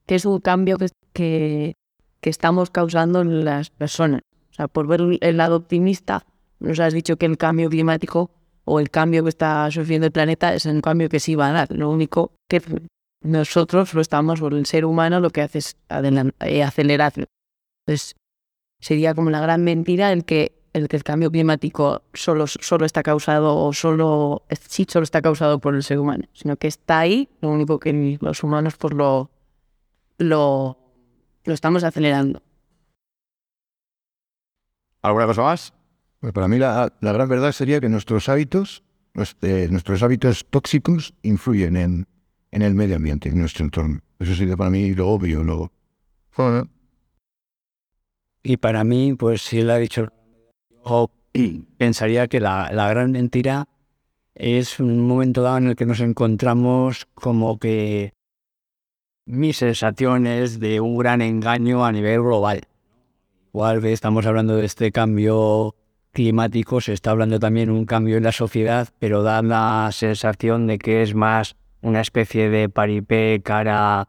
que 0.07 0.15
es 0.15 0.25
un 0.25 0.41
cambio 0.41 0.79
que, 0.79 0.89
que, 1.13 1.75
que 2.21 2.31
estamos 2.31 2.71
causando 2.71 3.21
en 3.21 3.45
las 3.45 3.71
personas. 3.71 4.23
O 4.51 4.55
sea, 4.55 4.69
por 4.69 4.87
ver 4.87 5.01
el 5.21 5.37
lado 5.37 5.57
optimista, 5.57 6.27
nos 6.61 6.81
has 6.81 6.93
dicho 6.93 7.17
que 7.17 7.27
el 7.27 7.39
cambio 7.39 7.69
climático 7.71 8.31
o 8.65 8.81
el 8.81 8.91
cambio 8.91 9.23
que 9.23 9.29
está 9.29 9.71
sufriendo 9.71 10.07
el 10.07 10.13
planeta 10.13 10.55
es 10.55 10.65
un 10.67 10.81
cambio 10.81 11.09
que 11.09 11.21
sí 11.21 11.35
va 11.35 11.49
a 11.49 11.53
dar. 11.53 11.73
Lo 11.73 11.91
único 11.91 12.33
que 12.49 12.63
nosotros 13.23 13.95
lo 13.95 14.01
estamos, 14.01 14.41
o 14.41 14.49
el 14.49 14.67
ser 14.67 14.85
humano, 14.85 15.21
lo 15.21 15.31
que 15.31 15.43
hace 15.43 15.59
es 15.59 15.77
eh, 16.41 16.63
acelerarlo. 16.63 17.27
Entonces, 17.87 18.15
sería 18.85 19.15
como 19.15 19.31
la 19.31 19.41
gran 19.41 19.65
mentira 19.65 20.13
el 20.13 20.25
que 20.25 20.53
el 20.75 20.89
que 20.89 20.97
el 20.97 21.05
cambio 21.05 21.31
climático 21.31 22.03
solo, 22.13 22.47
solo 22.47 22.85
está 22.85 23.03
causado 23.03 23.57
o 23.57 23.73
solo 23.73 24.43
sí 24.69 24.85
solo 24.89 25.05
está 25.05 25.23
causado 25.23 25.59
por 25.59 25.75
el 25.75 25.83
ser 25.83 25.99
humano, 25.99 26.25
sino 26.35 26.57
que 26.57 26.67
está 26.69 26.99
ahí, 26.99 27.29
lo 27.41 27.49
único 27.51 27.79
que 27.79 28.19
los 28.21 28.43
humanos 28.43 28.75
pues 28.77 28.93
lo 28.93 29.31
lo, 30.19 30.77
lo 31.45 31.55
estamos 31.55 31.83
acelerando. 31.85 32.43
¿Alguna 35.03 35.27
cosa 35.27 35.43
más? 35.43 35.73
Pues 36.21 36.33
para 36.33 36.49
mí 36.49 36.59
la, 36.59 36.93
la 37.01 37.13
gran 37.13 37.29
verdad 37.29 37.53
sería 37.53 37.81
que 37.81 37.89
nuestros 37.89 38.29
hábitos, 38.29 38.83
nues- 39.15 39.37
eh, 39.43 39.69
nuestros 39.71 40.03
hábitos 40.03 40.47
tóxicos 40.51 41.15
influyen 41.23 41.77
en, 41.77 42.07
en 42.51 42.63
el 42.63 42.75
medio 42.75 42.97
ambiente, 42.97 43.29
en 43.29 43.39
nuestro 43.39 43.65
entorno. 43.65 44.01
Eso 44.19 44.35
sería 44.35 44.57
para 44.57 44.71
mí 44.71 44.93
lo 44.95 45.09
obvio, 45.09 45.43
lo... 45.43 45.71
Bueno, 46.37 46.69
Y 48.47 48.59
para 48.59 48.85
mí, 48.85 49.15
pues 49.15 49.41
si 49.41 49.61
él 49.61 49.71
ha 49.71 49.79
dicho, 49.79 50.09
yo 50.85 51.11
pensaría 51.79 52.29
que 52.29 52.41
la, 52.41 52.71
la 52.73 52.89
gran 52.91 53.11
mentira 53.11 53.67
es 54.35 54.79
un 54.81 55.07
momento 55.07 55.43
dado 55.43 55.59
en 55.59 55.69
el 55.69 55.77
que 55.77 55.87
nos 55.87 56.01
encontramos 56.01 57.07
como 57.15 57.59
que 57.59 58.13
mis 59.27 59.57
sensaciones 59.57 60.61
de 60.61 60.81
un 60.81 60.99
gran 60.99 61.23
engaño 61.23 61.87
a 61.87 61.93
nivel 61.93 62.21
global. 62.21 62.69
Igual 63.55 63.81
que 63.81 63.93
estamos 63.95 64.27
hablando 64.27 64.57
de 64.57 64.67
este 64.67 64.93
cambio 64.93 65.75
climático, 66.13 66.83
se 66.83 66.93
está 66.93 67.13
hablando 67.13 67.39
también 67.39 67.71
un 67.71 67.87
cambio 67.87 68.19
en 68.19 68.25
la 68.25 68.33
sociedad, 68.33 68.89
pero 68.99 69.23
da 69.23 69.41
la 69.41 69.89
sensación 69.91 70.67
de 70.67 70.79
que 70.79 71.03
es 71.03 71.15
más 71.15 71.57
una 71.81 72.03
especie 72.03 72.51
de 72.51 72.69
paripé 72.69 73.41
cara 73.43 74.09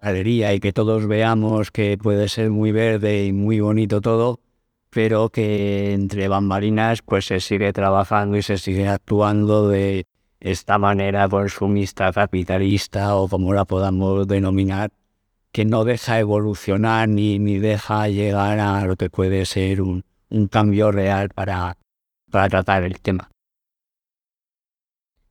galería 0.00 0.54
y 0.54 0.60
que 0.60 0.72
todos 0.72 1.06
veamos 1.06 1.70
que 1.70 1.98
puede 1.98 2.28
ser 2.28 2.50
muy 2.50 2.72
verde 2.72 3.26
y 3.26 3.32
muy 3.32 3.60
bonito 3.60 4.00
todo, 4.00 4.40
pero 4.90 5.28
que 5.28 5.92
entre 5.92 6.28
bambalinas 6.28 7.02
pues 7.02 7.26
se 7.26 7.40
sigue 7.40 7.72
trabajando 7.72 8.36
y 8.36 8.42
se 8.42 8.58
sigue 8.58 8.88
actuando 8.88 9.68
de 9.68 10.06
esta 10.40 10.78
manera 10.78 11.28
consumista, 11.28 12.12
capitalista 12.12 13.14
o 13.16 13.28
como 13.28 13.52
la 13.52 13.64
podamos 13.64 14.26
denominar, 14.26 14.90
que 15.52 15.64
no 15.64 15.84
deja 15.84 16.18
evolucionar 16.18 17.08
ni, 17.08 17.38
ni 17.38 17.58
deja 17.58 18.08
llegar 18.08 18.58
a 18.58 18.84
lo 18.84 18.96
que 18.96 19.10
puede 19.10 19.44
ser 19.44 19.82
un, 19.82 20.04
un 20.30 20.48
cambio 20.48 20.92
real 20.92 21.28
para, 21.30 21.76
para 22.30 22.48
tratar 22.48 22.84
el 22.84 23.00
tema. 23.00 23.30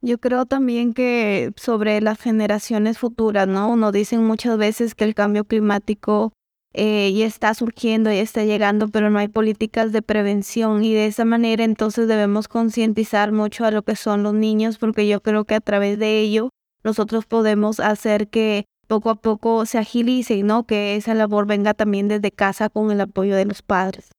Yo 0.02 0.18
creo 0.18 0.46
también 0.46 0.94
que 0.94 1.52
sobre 1.58 2.00
las 2.00 2.20
generaciones 2.20 2.98
futuras, 2.98 3.48
¿no? 3.48 3.76
Nos 3.76 3.92
dicen 3.92 4.24
muchas 4.26 4.58
veces 4.58 4.96
que 4.96 5.04
el 5.04 5.14
cambio 5.14 5.44
climático 5.44 6.32
eh, 6.74 7.12
ya 7.14 7.26
está 7.26 7.54
surgiendo, 7.54 8.12
ya 8.12 8.22
está 8.22 8.46
llegando, 8.46 8.88
pero 8.88 9.10
no 9.10 9.20
hay 9.20 9.28
políticas 9.28 9.92
de 9.92 10.02
prevención 10.02 10.84
y 10.84 10.94
de 10.94 11.08
esa 11.08 11.26
manera 11.26 11.64
entonces 11.64 12.08
debemos 12.08 12.48
concientizar 12.48 13.32
mucho 13.32 13.66
a 13.66 13.72
lo 13.72 13.82
que 13.82 13.96
son 13.96 14.24
los 14.24 14.34
niños 14.34 14.78
porque 14.78 15.08
yo 15.08 15.22
creo 15.22 15.46
que 15.46 15.56
a 15.56 15.62
través 15.62 16.00
de 16.00 16.20
ello 16.20 16.50
nosotros 16.84 17.26
podemos 17.26 17.80
hacer 17.80 18.30
que 18.30 18.66
poco 18.88 19.10
a 19.10 19.16
poco 19.16 19.66
se 19.66 19.80
agilice, 19.80 20.44
¿no? 20.44 20.66
Que 20.66 20.96
esa 20.96 21.14
labor 21.14 21.46
venga 21.46 21.74
también 21.74 22.08
desde 22.08 22.32
casa 22.32 22.70
con 22.70 22.90
el 22.92 23.02
apoyo 23.02 23.36
de 23.36 23.46
los 23.46 23.62
padres. 23.62 24.12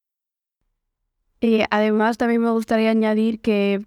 Y 1.41 1.63
además 1.71 2.19
también 2.19 2.43
me 2.43 2.51
gustaría 2.51 2.91
añadir 2.91 3.41
que, 3.41 3.87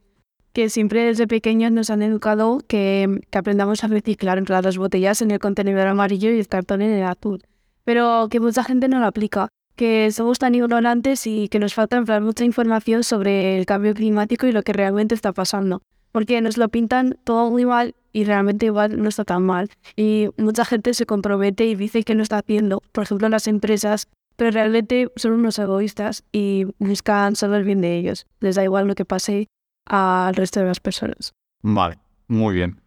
que 0.54 0.70
siempre 0.70 1.04
desde 1.04 1.28
pequeños 1.28 1.72
nos 1.72 1.90
han 1.90 2.04
educado 2.04 2.60
que, 2.68 3.22
que 3.30 3.38
aprendamos 3.38 3.84
a 3.84 3.88
reciclar 3.88 4.38
en 4.38 4.46
las 4.48 4.78
botellas 4.78 5.22
en 5.22 5.32
el 5.32 5.40
contenedor 5.40 5.88
amarillo 5.88 6.30
y 6.32 6.40
el 6.40 6.48
cartón 6.48 6.82
en 6.82 6.92
el 6.92 7.04
azul. 7.04 7.42
Pero 7.84 8.28
que 8.30 8.40
mucha 8.40 8.64
gente 8.64 8.88
no 8.88 9.00
lo 9.00 9.08
aplica, 9.08 9.50
que 9.76 10.12
somos 10.12 10.40
tan 10.40 10.56
ignorantes 10.56 11.26
y 11.26 11.50
que 11.50 11.60
nos 11.60 11.74
falta 11.74 12.00
mucha 12.22 12.46
información 12.46 13.04
sobre 13.04 13.58
el 13.58 13.66
cambio 13.66 13.94
climático 13.94 14.46
y 14.46 14.52
lo 14.52 14.62
que 14.64 14.74
realmente 14.74 15.16
está 15.16 15.34
pasando. 15.34 15.82
Porque 16.12 16.40
nos 16.42 16.58
lo 16.58 16.70
pintan 16.70 17.18
todo 17.24 17.50
muy 17.50 17.66
mal 17.66 17.96
y 18.12 18.24
realmente 18.24 18.68
igual 18.68 19.02
no 19.02 19.10
está 19.10 19.26
tan 19.26 19.44
mal. 19.44 19.70
Y 19.96 20.30
mucha 20.38 20.64
gente 20.64 20.94
se 20.94 21.08
compromete 21.08 21.66
y 21.66 21.74
dice 21.74 22.04
que 22.04 22.14
no 22.14 22.22
está 22.22 22.38
haciendo, 22.38 22.84
por 22.92 23.06
ejemplo 23.06 23.28
las 23.30 23.48
empresas, 23.48 24.08
pero 24.36 24.52
realmente 24.52 25.12
son 25.16 25.32
unos 25.34 25.58
egoístas 25.58 26.24
y 26.32 26.68
buscan 26.78 27.36
solo 27.36 27.56
el 27.56 27.64
bien 27.64 27.82
de 27.82 27.98
ellos. 27.98 28.28
Les 28.40 28.56
da 28.56 28.64
igual 28.64 28.88
lo 28.88 28.94
que 28.94 29.06
pase 29.06 29.48
al 29.86 30.36
resto 30.36 30.60
de 30.60 30.68
las 30.68 30.80
personas. 30.80 31.34
Vale, 31.62 31.98
muy 32.28 32.56
bien. 32.56 32.82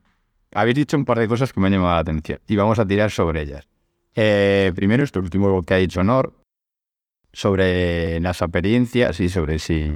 Habéis 0.53 0.77
dicho 0.77 0.97
un 0.97 1.05
par 1.05 1.19
de 1.19 1.29
cosas 1.29 1.53
que 1.53 1.61
me 1.61 1.67
han 1.67 1.75
llamado 1.75 1.95
la 1.95 2.01
atención 2.01 2.41
y 2.47 2.57
vamos 2.57 2.79
a 2.79 2.87
tirar 2.87 3.11
sobre 3.11 3.43
ellas. 3.43 3.69
Eh, 4.15 4.73
primero, 4.75 5.05
esto 5.05 5.21
último 5.21 5.63
que 5.63 5.75
ha 5.75 5.77
dicho 5.77 6.03
Nor, 6.03 6.35
sobre 7.33 8.19
las 8.21 8.41
apariencias 8.41 9.21
y 9.21 9.29
sobre 9.29 9.59
si, 9.59 9.93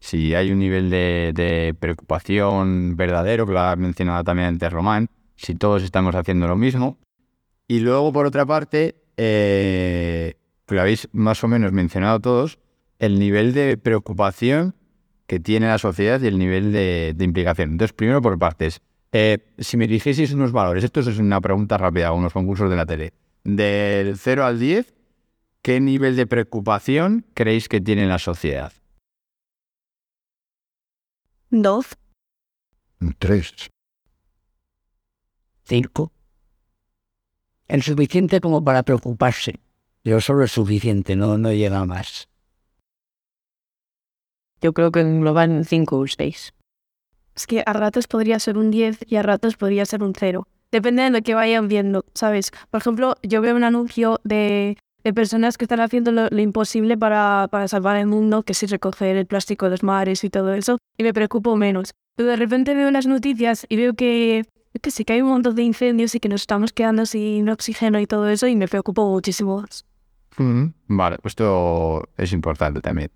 si 0.00 0.34
hay 0.34 0.50
un 0.50 0.58
nivel 0.58 0.88
de, 0.88 1.76
preocupación 1.78 2.96
verdadero, 2.96 3.46
que 3.46 3.52
lo 3.52 3.60
ha 3.60 3.76
mencionado 3.76 4.24
también 4.24 4.48
antes 4.48 4.72
Román, 4.72 5.10
si 5.36 5.54
todos 5.54 5.82
estamos 5.82 6.14
haciendo 6.14 6.48
lo 6.48 6.56
mismo. 6.56 6.98
Y 7.68 7.80
luego, 7.80 8.12
por 8.12 8.24
otra 8.24 8.46
parte, 8.46 8.96
eh, 9.18 10.34
lo 10.68 10.80
habéis 10.80 11.08
más 11.12 11.44
o 11.44 11.48
menos 11.48 11.72
mencionado 11.72 12.20
todos, 12.20 12.58
el 12.98 13.18
nivel 13.18 13.52
de 13.52 13.76
preocupación 13.76 14.74
que 15.32 15.40
tiene 15.40 15.66
la 15.66 15.78
sociedad 15.78 16.20
y 16.20 16.26
el 16.26 16.38
nivel 16.38 16.74
de, 16.74 17.14
de 17.16 17.24
implicación. 17.24 17.70
Entonces, 17.70 17.94
primero 17.94 18.20
por 18.20 18.38
partes. 18.38 18.82
Eh, 19.12 19.38
si 19.56 19.78
me 19.78 19.86
dijeseis 19.86 20.30
unos 20.34 20.52
valores, 20.52 20.84
esto 20.84 21.00
es 21.00 21.06
una 21.16 21.40
pregunta 21.40 21.78
rápida, 21.78 22.12
unos 22.12 22.34
concursos 22.34 22.68
de 22.68 22.76
la 22.76 22.84
tele. 22.84 23.14
Del 23.42 24.18
0 24.18 24.44
al 24.44 24.58
10, 24.58 24.92
¿qué 25.62 25.80
nivel 25.80 26.16
de 26.16 26.26
preocupación 26.26 27.24
creéis 27.32 27.70
que 27.70 27.80
tiene 27.80 28.06
la 28.06 28.18
sociedad? 28.18 28.74
Dos. 31.48 31.86
tres. 33.18 33.70
Cinco. 35.64 36.12
El 37.68 37.82
suficiente 37.82 38.42
como 38.42 38.62
para 38.62 38.82
preocuparse. 38.82 39.60
Pero 40.02 40.20
solo 40.20 40.44
es 40.44 40.52
suficiente, 40.52 41.16
no, 41.16 41.38
no 41.38 41.50
llega 41.54 41.86
más. 41.86 42.28
Yo 44.62 44.72
creo 44.72 44.92
que 44.92 45.00
engloban 45.00 45.64
5 45.64 45.98
o 45.98 46.06
6. 46.06 46.54
Es 47.34 47.46
que 47.46 47.62
a 47.66 47.72
ratos 47.72 48.06
podría 48.06 48.38
ser 48.38 48.56
un 48.56 48.70
10 48.70 49.00
y 49.06 49.16
a 49.16 49.22
ratos 49.22 49.56
podría 49.56 49.84
ser 49.84 50.02
un 50.02 50.14
0. 50.16 50.46
Depende 50.70 51.02
de 51.02 51.10
lo 51.10 51.20
que 51.20 51.34
vayan 51.34 51.68
viendo, 51.68 52.04
¿sabes? 52.14 52.52
Por 52.70 52.80
ejemplo, 52.80 53.16
yo 53.22 53.42
veo 53.42 53.56
un 53.56 53.64
anuncio 53.64 54.20
de, 54.24 54.78
de 55.04 55.12
personas 55.12 55.58
que 55.58 55.64
están 55.64 55.80
haciendo 55.80 56.12
lo, 56.12 56.28
lo 56.30 56.40
imposible 56.40 56.96
para, 56.96 57.48
para 57.50 57.68
salvar 57.68 57.96
el 57.96 58.06
mundo, 58.06 58.42
que 58.42 58.52
es 58.52 58.70
recoger 58.70 59.16
el 59.16 59.26
plástico 59.26 59.66
de 59.66 59.72
los 59.72 59.82
mares 59.82 60.24
y 60.24 60.30
todo 60.30 60.54
eso, 60.54 60.78
y 60.96 61.02
me 61.02 61.12
preocupo 61.12 61.56
menos. 61.56 61.90
Pero 62.16 62.30
de 62.30 62.36
repente 62.36 62.74
veo 62.74 62.90
las 62.90 63.06
noticias 63.06 63.66
y 63.68 63.76
veo 63.76 63.94
que, 63.94 64.44
que 64.80 64.90
sí, 64.90 65.04
que 65.04 65.14
hay 65.14 65.22
un 65.22 65.30
montón 65.30 65.56
de 65.56 65.62
incendios 65.62 66.14
y 66.14 66.20
que 66.20 66.28
nos 66.28 66.42
estamos 66.42 66.72
quedando 66.72 67.04
sin 67.04 67.48
oxígeno 67.48 67.98
y 68.00 68.06
todo 68.06 68.28
eso, 68.28 68.46
y 68.46 68.56
me 68.56 68.68
preocupo 68.68 69.10
muchísimo 69.10 69.60
más. 69.60 69.84
Vale, 70.86 71.18
pues 71.18 71.32
esto 71.32 72.08
es 72.16 72.32
importante 72.32 72.80
también. 72.80 73.10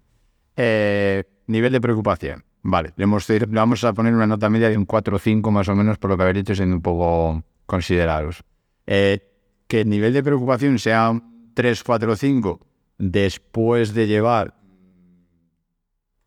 Eh, 0.57 1.25
nivel 1.47 1.73
de 1.73 1.81
preocupación. 1.81 2.45
Vale, 2.63 2.93
le, 2.97 3.07
vamos 3.49 3.85
a 3.85 3.93
poner 3.93 4.15
una 4.15 4.27
nota 4.27 4.51
media 4.51 4.69
de 4.69 4.77
un 4.77 4.87
4 4.87 5.17
o 5.17 5.19
5 5.19 5.51
más 5.51 5.69
o 5.69 5.77
menos 5.77 5.99
por 5.99 6.11
lo 6.11 6.17
que 6.17 6.25
habéis 6.25 6.39
dicho, 6.39 6.55
siendo 6.55 6.77
un 6.77 6.83
poco 6.83 7.45
considerados. 7.65 8.43
Eh, 8.87 9.21
que 9.69 9.83
el 9.83 9.89
nivel 9.89 10.13
de 10.13 10.23
preocupación 10.23 10.79
sea 10.79 11.11
un 11.11 11.53
3, 11.55 11.83
4 11.85 12.13
o 12.13 12.17
5 12.17 12.61
después 12.99 13.95
de 13.95 14.07
llevar 14.07 14.55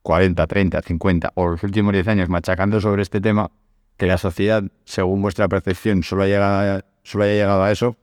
40, 0.02 0.48
30, 0.48 0.82
50 0.82 1.32
o 1.36 1.50
los 1.50 1.64
últimos 1.64 1.94
10 1.94 2.08
años 2.08 2.30
machacando 2.30 2.80
sobre 2.80 3.02
este 3.02 3.22
tema, 3.22 3.52
que 3.98 4.08
la 4.08 4.18
sociedad, 4.18 4.64
según 4.86 5.22
vuestra 5.22 5.48
percepción, 5.48 6.04
solo, 6.04 6.24
ha 6.24 6.28
llegado, 6.28 6.84
solo 7.04 7.26
haya 7.26 7.34
llegado 7.34 7.64
a 7.64 7.72
eso, 7.72 7.98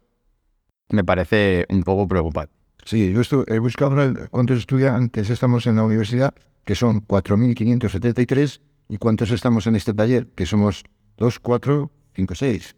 me 0.90 1.04
parece 1.04 1.66
un 1.68 1.82
poco 1.82 2.06
preocupante. 2.06 2.52
Sí, 2.84 3.12
yo 3.12 3.44
he 3.48 3.58
buscado 3.58 3.96
cuántos 4.30 4.58
estudiantes 4.58 5.30
estamos 5.30 5.66
en 5.66 5.76
la 5.76 5.82
universidad, 5.82 6.34
que 6.66 6.74
son 6.74 7.06
4.573, 7.06 8.60
y 8.88 8.98
cuántos 8.98 9.30
estamos 9.30 9.66
en 9.66 9.76
este 9.76 9.94
taller, 9.94 10.26
que 10.34 10.44
somos 10.44 10.84
2, 11.16 11.38
4, 11.38 11.90
5, 12.14 12.34
6. 12.34 12.76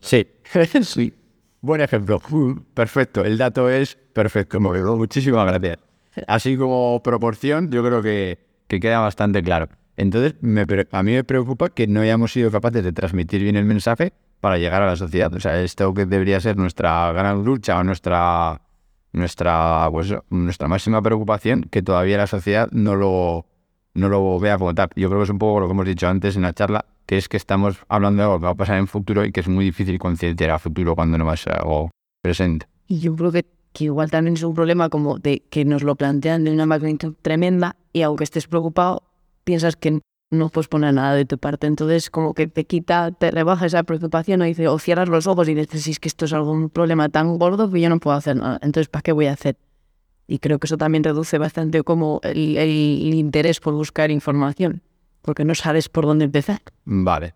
Sí, 0.00 0.26
sí. 0.82 1.14
Buen 1.60 1.80
ejemplo. 1.80 2.20
Perfecto. 2.74 3.24
El 3.24 3.38
dato 3.38 3.70
es 3.70 3.96
perfecto. 4.12 4.60
Muchísimas 4.60 5.46
gracias. 5.46 5.78
Así 6.26 6.56
como 6.56 7.00
proporción, 7.02 7.70
yo 7.70 7.84
creo 7.84 8.02
que, 8.02 8.38
que 8.66 8.80
queda 8.80 8.98
bastante 8.98 9.42
claro. 9.42 9.68
Entonces, 9.96 10.34
me 10.40 10.66
a 10.90 11.02
mí 11.02 11.12
me 11.12 11.24
preocupa 11.24 11.70
que 11.70 11.86
no 11.86 12.00
hayamos 12.00 12.32
sido 12.32 12.50
capaces 12.50 12.84
de 12.84 12.92
transmitir 12.92 13.42
bien 13.42 13.56
el 13.56 13.64
mensaje 13.64 14.12
para 14.40 14.58
llegar 14.58 14.82
a 14.82 14.86
la 14.86 14.96
sociedad. 14.96 15.32
O 15.32 15.40
sea, 15.40 15.62
esto 15.62 15.94
que 15.94 16.06
debería 16.06 16.40
ser 16.40 16.56
nuestra 16.56 17.12
gran 17.12 17.44
lucha 17.44 17.78
o 17.78 17.84
nuestra, 17.84 18.60
nuestra, 19.12 19.88
pues, 19.90 20.14
nuestra 20.30 20.68
máxima 20.68 21.02
preocupación, 21.02 21.62
que 21.70 21.82
todavía 21.82 22.18
la 22.18 22.26
sociedad 22.26 22.68
no 22.72 22.94
lo, 22.94 23.46
no 23.94 24.08
lo 24.08 24.38
vea 24.38 24.58
como 24.58 24.74
tal. 24.74 24.90
Yo 24.96 25.08
creo 25.08 25.20
que 25.20 25.24
es 25.24 25.30
un 25.30 25.38
poco 25.38 25.60
lo 25.60 25.66
que 25.66 25.72
hemos 25.72 25.86
dicho 25.86 26.08
antes 26.08 26.36
en 26.36 26.42
la 26.42 26.52
charla, 26.52 26.84
que 27.06 27.16
es 27.16 27.28
que 27.28 27.36
estamos 27.36 27.78
hablando 27.88 28.22
de 28.22 28.24
algo 28.24 28.38
que 28.38 28.44
va 28.44 28.52
a 28.52 28.56
pasar 28.56 28.78
en 28.78 28.86
futuro 28.86 29.24
y 29.24 29.32
que 29.32 29.40
es 29.40 29.48
muy 29.48 29.64
difícil 29.64 29.98
concienciar 29.98 30.50
a 30.50 30.58
futuro 30.58 30.94
cuando 30.94 31.18
no 31.18 31.24
va 31.24 31.34
a 31.34 31.52
algo 31.52 31.90
presente. 32.22 32.66
Y 32.86 33.00
yo 33.00 33.16
creo 33.16 33.32
que, 33.32 33.46
que 33.72 33.84
igual 33.84 34.10
también 34.10 34.34
es 34.34 34.42
un 34.42 34.54
problema 34.54 34.88
como 34.88 35.18
de 35.18 35.42
que 35.50 35.64
nos 35.64 35.82
lo 35.82 35.96
plantean 35.96 36.44
de 36.44 36.52
una 36.52 36.66
magnitud 36.66 37.14
tremenda 37.22 37.76
y 37.92 38.02
aunque 38.02 38.24
estés 38.24 38.46
preocupado, 38.46 39.02
piensas 39.44 39.76
que 39.76 40.00
no 40.30 40.48
puedes 40.48 40.68
poner 40.68 40.94
nada 40.94 41.14
de 41.14 41.24
tu 41.24 41.38
parte. 41.38 41.66
Entonces 41.66 42.10
como 42.10 42.34
que 42.34 42.46
te 42.46 42.64
quita, 42.64 43.10
te 43.12 43.30
rebaja 43.30 43.66
esa 43.66 43.82
preocupación 43.82 44.42
o, 44.42 44.44
dice, 44.44 44.68
o 44.68 44.78
cierras 44.78 45.08
los 45.08 45.26
ojos 45.26 45.48
y 45.48 45.54
dices, 45.54 45.82
"Si 45.82 45.92
es 45.92 46.00
que 46.00 46.08
esto 46.08 46.24
es 46.24 46.32
algún 46.32 46.70
problema 46.70 47.08
tan 47.08 47.38
gordo 47.38 47.70
que 47.70 47.80
yo 47.80 47.88
no 47.88 47.98
puedo 48.00 48.16
hacer 48.16 48.36
nada. 48.36 48.58
Entonces, 48.62 48.88
¿para 48.88 49.02
qué 49.02 49.12
voy 49.12 49.26
a 49.26 49.32
hacer? 49.32 49.56
Y 50.26 50.38
creo 50.38 50.58
que 50.58 50.66
eso 50.66 50.76
también 50.76 51.04
reduce 51.04 51.38
bastante 51.38 51.82
como 51.82 52.20
el, 52.24 53.14
interés 53.14 53.60
por 53.60 53.74
buscar 53.74 54.10
información, 54.10 54.82
porque 55.22 55.44
no 55.44 55.54
sabes 55.54 55.88
por 55.88 56.04
dónde 56.04 56.24
empezar. 56.24 56.60
Vale. 56.84 57.34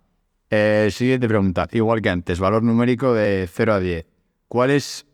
Eh, 0.51 0.89
siguiente 0.91 1.29
pregunta. 1.29 1.69
Igual 1.71 2.03
que 2.03 2.11
antes, 2.11 2.41
valor 2.41 2.65
numérico 2.65 3.15
de 3.15 3.49
0 3.49 3.75
a 3.75 3.81
10. 3.81 4.07
¿Cuál, 4.49 4.71
es, 4.71 5.07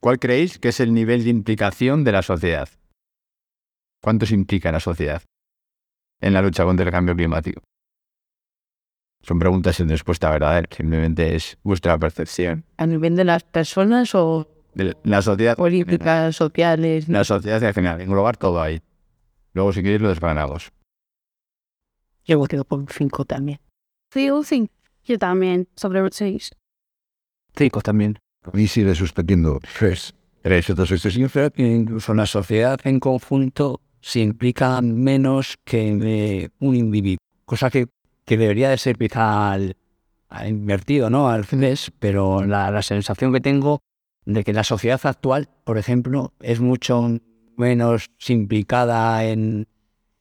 ¿Cuál 0.00 0.18
creéis 0.18 0.58
que 0.58 0.70
es 0.70 0.80
el 0.80 0.92
nivel 0.92 1.22
de 1.22 1.30
implicación 1.30 2.02
de 2.02 2.10
la 2.10 2.22
sociedad? 2.22 2.68
¿Cuánto 4.02 4.26
se 4.26 4.34
implica 4.34 4.72
la 4.72 4.80
sociedad 4.80 5.22
en 6.20 6.32
la 6.34 6.42
lucha 6.42 6.64
contra 6.64 6.84
el 6.86 6.92
cambio 6.92 7.14
climático? 7.16 7.62
Son 9.22 9.38
preguntas 9.38 9.76
sin 9.76 9.88
respuesta 9.88 10.30
verdadera, 10.30 10.66
simplemente 10.74 11.34
es 11.34 11.58
vuestra 11.62 11.98
percepción. 11.98 12.64
¿A 12.78 12.86
nivel 12.86 13.16
de 13.16 13.24
las 13.24 13.42
personas 13.44 14.14
o 14.14 14.48
De 14.74 14.96
la 15.04 15.20
sociedad, 15.20 15.56
políticas, 15.56 16.36
sociales? 16.36 17.08
la 17.08 17.24
sociedad 17.24 17.62
en 17.62 17.74
general, 17.74 18.00
englobar 18.00 18.36
todo 18.38 18.62
ahí. 18.62 18.80
Luego, 19.52 19.72
si 19.72 19.82
queréis, 19.82 20.00
lo 20.00 20.08
desgranamos. 20.08 20.72
Yo 22.24 22.40
me 22.40 22.46
quedo 22.46 22.64
por 22.64 22.78
un 22.78 22.88
5 22.88 23.24
también. 23.24 23.58
Sí, 24.12 24.30
un 24.30 24.44
cinco. 24.44 24.72
Yo 25.04 25.18
también, 25.18 25.68
sobre 25.76 26.02
un 26.02 26.10
seis. 26.12 26.52
Cinco 27.56 27.80
también. 27.80 28.18
A 28.44 28.50
mí 28.52 28.66
sigue 28.68 28.94
suspendiendo. 28.94 29.58
Tres. 29.78 30.14
Tres. 30.42 30.70
Entonces, 30.70 30.96
estoy 30.96 31.10
sincero. 31.12 31.50
que 31.50 31.62
incluso 31.66 32.14
la 32.14 32.26
sociedad 32.26 32.78
en 32.84 33.00
conjunto 33.00 33.80
se 34.00 34.20
implica 34.20 34.80
menos 34.80 35.58
que 35.64 36.50
un 36.58 36.76
individuo, 36.76 37.22
cosa 37.44 37.70
que, 37.70 37.88
que 38.24 38.36
debería 38.36 38.70
de 38.70 38.78
ser 38.78 38.96
quizá 38.96 39.52
al, 39.52 39.76
invertido, 40.46 41.10
¿no? 41.10 41.28
Al 41.28 41.44
revés, 41.44 41.92
pero 41.98 42.44
la, 42.44 42.70
la 42.70 42.82
sensación 42.82 43.32
que 43.32 43.40
tengo 43.40 43.80
de 44.24 44.44
que 44.44 44.52
la 44.52 44.64
sociedad 44.64 45.00
actual, 45.04 45.48
por 45.64 45.78
ejemplo, 45.78 46.32
es 46.40 46.60
mucho 46.60 47.20
menos 47.56 48.06
implicada 48.28 49.24
en, 49.24 49.66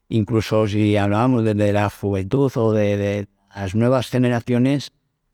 incluso 0.09 0.67
si 0.67 0.98
hablábamos 0.98 1.43
de, 1.43 1.74
la 1.74 1.89
juventud 1.89 2.51
o 2.55 2.74
de 2.74 3.27
las 3.55 3.75
nuevas 3.75 4.09
generaciones, 4.09 4.91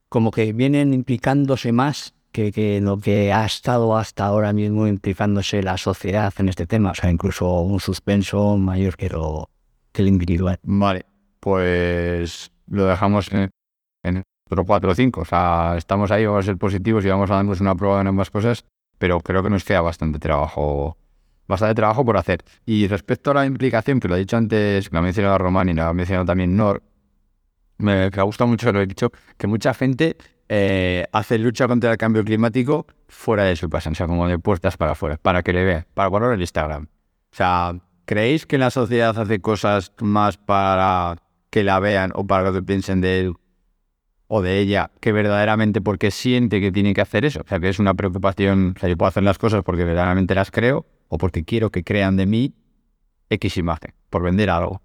como 0.09 0.31
que 0.31 0.53
vienen 0.53 0.93
implicándose 0.93 1.71
más 1.71 2.14
que, 2.51 2.81
lo 2.81 2.97
que 2.97 3.31
ha 3.31 3.45
estado 3.45 3.95
hasta 3.97 4.25
ahora 4.25 4.51
mismo 4.51 4.87
implicándose 4.87 5.63
la 5.63 5.77
sociedad 5.77 6.33
en 6.37 6.49
este 6.49 6.67
tema. 6.67 6.91
O 6.91 6.95
sea, 6.95 7.09
incluso 7.09 7.61
un 7.61 7.79
suspenso 7.79 8.57
mayor 8.57 8.97
que, 8.97 9.09
lo, 9.09 9.49
que 9.91 10.01
el 10.01 10.09
individual. 10.09 10.59
Vale, 10.63 11.05
pues 11.39 12.51
lo 12.67 12.85
dejamos 12.85 13.31
en, 13.31 13.49
otro 14.49 14.65
4 14.65 14.91
o 14.91 14.95
5. 14.95 15.21
O 15.21 15.25
sea, 15.25 15.75
estamos 15.77 16.11
ahí, 16.11 16.25
vamos 16.25 16.45
a 16.45 16.47
ser 16.47 16.57
positivos 16.57 17.05
y 17.05 17.09
vamos 17.09 17.31
a 17.31 17.35
darnos 17.35 17.61
una 17.61 17.75
prueba 17.75 18.01
en 18.01 18.07
ambas 18.07 18.29
cosas, 18.29 18.65
pero 18.97 19.19
creo 19.21 19.41
que 19.41 19.49
nos 19.49 19.63
queda 19.63 19.81
bastante 19.81 20.19
trabajo, 20.19 20.97
bastante 21.47 21.75
trabajo 21.75 22.03
por 22.03 22.17
hacer. 22.17 22.43
Y 22.65 22.87
respecto 22.87 23.31
a 23.31 23.35
la 23.35 23.45
implicación, 23.45 23.99
que 23.99 24.07
lo 24.07 24.15
he 24.15 24.19
dicho 24.19 24.37
antes, 24.37 24.89
que 24.89 24.93
lo 24.93 24.99
ha 24.99 25.03
mencionado 25.03 25.37
Román 25.37 25.69
y 25.69 25.73
lo 25.73 25.83
ha 25.83 25.93
mencionado 25.93 26.25
también 26.25 26.55
Nor, 26.55 26.83
me, 27.77 28.09
me 28.09 28.23
gusta 28.23 28.45
mucho 28.45 28.71
lo 28.71 28.81
he 28.81 28.87
dicho, 28.87 29.11
que 29.37 29.47
mucha 29.47 29.73
gente 29.73 30.17
eh, 30.47 31.05
hace 31.11 31.39
lucha 31.39 31.67
contra 31.67 31.91
el 31.91 31.97
cambio 31.97 32.23
climático 32.23 32.85
fuera 33.07 33.43
de 33.43 33.55
su 33.55 33.69
casa, 33.69 33.89
o 33.89 33.95
sea, 33.95 34.07
como 34.07 34.27
de 34.27 34.37
puertas 34.37 34.77
para 34.77 34.91
afuera, 34.91 35.17
para 35.17 35.41
que 35.43 35.53
le 35.53 35.63
vean, 35.63 35.85
para 35.93 36.07
guardar 36.09 36.33
el 36.33 36.41
Instagram. 36.41 36.83
O 36.83 37.35
sea, 37.35 37.79
¿creéis 38.05 38.45
que 38.45 38.57
la 38.57 38.69
sociedad 38.69 39.17
hace 39.17 39.41
cosas 39.41 39.91
más 39.99 40.37
para 40.37 41.17
que 41.49 41.63
la 41.63 41.79
vean 41.79 42.11
o 42.13 42.27
para 42.27 42.51
que 42.51 42.61
piensen 42.61 43.01
de 43.01 43.21
él 43.21 43.33
o 44.27 44.41
de 44.41 44.59
ella 44.59 44.91
que 44.99 45.11
verdaderamente 45.11 45.81
porque 45.81 46.11
siente 46.11 46.61
que 46.61 46.71
tiene 46.71 46.93
que 46.93 47.01
hacer 47.01 47.25
eso? 47.25 47.41
O 47.41 47.47
sea, 47.47 47.59
que 47.59 47.69
es 47.69 47.79
una 47.79 47.95
preocupación, 47.95 48.73
o 48.77 48.79
sea, 48.79 48.89
yo 48.89 48.97
puedo 48.97 49.09
hacer 49.09 49.23
las 49.23 49.37
cosas 49.37 49.63
porque 49.63 49.83
verdaderamente 49.83 50.35
las 50.35 50.51
creo 50.51 50.85
o 51.07 51.17
porque 51.17 51.43
quiero 51.43 51.71
que 51.71 51.83
crean 51.83 52.17
de 52.17 52.25
mí 52.25 52.53
X 53.29 53.57
imagen, 53.57 53.93
por 54.09 54.21
vender 54.21 54.49
algo. 54.51 54.81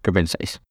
¿Qué 0.00 0.12
pensáis? 0.12 0.62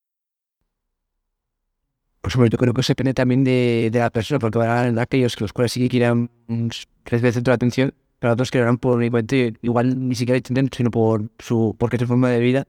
Pues 2.21 2.35
hombre, 2.35 2.49
yo 2.51 2.57
creo 2.57 2.73
que 2.73 2.81
eso 2.81 2.91
depende 2.91 3.13
también 3.13 3.43
de, 3.43 3.89
de 3.91 3.99
la 3.99 4.11
persona, 4.11 4.39
porque 4.39 4.59
habrá 4.59 5.01
aquellos 5.01 5.35
que 5.35 5.43
los 5.43 5.53
cuales 5.53 5.71
sí 5.71 5.81
que 5.81 5.89
quieran 5.89 6.29
mm, 6.47 6.67
recibir 7.05 7.27
el 7.27 7.33
centro 7.33 7.51
de 7.51 7.55
atención, 7.55 7.93
pero 8.19 8.33
otros 8.33 8.51
que 8.51 8.59
lo 8.59 8.65
harán 8.65 8.77
por 8.77 9.03
igual, 9.03 9.25
igual 9.61 10.07
ni 10.07 10.15
siquiera 10.15 10.37
intenten, 10.37 10.69
sino 10.75 10.91
por 10.91 11.29
su 11.39 11.75
porque 11.79 11.95
es 11.95 12.01
su 12.01 12.07
forma 12.07 12.29
de 12.29 12.39
vida, 12.39 12.67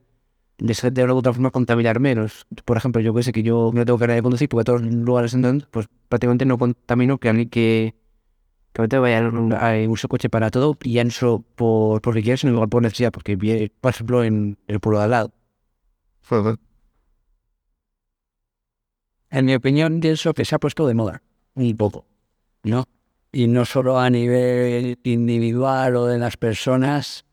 les 0.57 0.81
de 0.81 1.01
alguna 1.01 1.19
otra 1.19 1.33
forma 1.33 1.51
contaminar 1.51 1.99
menos. 1.99 2.47
Por 2.65 2.77
ejemplo, 2.77 3.01
yo 3.01 3.13
que 3.13 3.23
sé 3.23 3.31
que 3.31 3.43
yo 3.43 3.71
no 3.73 3.85
tengo 3.85 3.99
carrera 3.99 4.15
de 4.15 4.23
conducir, 4.23 4.49
porque 4.49 4.61
a 4.61 4.65
todos 4.65 4.81
los 4.81 4.93
lugares 4.93 5.33
en 5.35 5.43
donde, 5.43 5.65
pues 5.69 5.87
prácticamente 6.09 6.45
no 6.45 6.57
contamino 6.57 7.19
que 7.19 7.29
a 7.29 7.33
mí 7.33 7.45
que 7.47 7.95
que 8.73 8.81
ahorita 8.81 8.99
vaya 8.99 9.19
a 9.19 9.87
uso 9.87 10.07
coche 10.07 10.29
para 10.29 10.49
todo 10.49 10.75
y 10.81 10.93
ya 10.93 11.03
no 11.03 11.11
solo 11.11 11.43
por, 11.55 12.01
porque 12.01 12.23
quiero, 12.23 12.37
sino 12.37 12.53
igual 12.53 12.69
por 12.69 12.81
necesidad, 12.81 13.11
porque 13.11 13.35
vi, 13.35 13.69
por 13.69 13.91
ejemplo, 13.91 14.23
en 14.23 14.57
el 14.67 14.79
pueblo 14.79 14.97
de 14.97 15.05
al 15.05 15.11
lado. 15.11 15.31
En 19.33 19.45
mi 19.45 19.55
opinión, 19.55 19.99
pienso 19.99 20.31
que 20.35 20.45
se 20.45 20.53
ha 20.53 20.59
puesto 20.59 20.85
de 20.85 20.93
moda, 20.93 21.23
un 21.55 21.75
poco, 21.75 22.05
¿no? 22.61 22.85
Y 23.31 23.47
no 23.47 23.65
solo 23.65 23.99
a 23.99 24.07
nivel 24.11 24.99
individual 25.01 25.95
o 25.95 26.05
de 26.05 26.19
las 26.19 26.37
personas, 26.37 27.25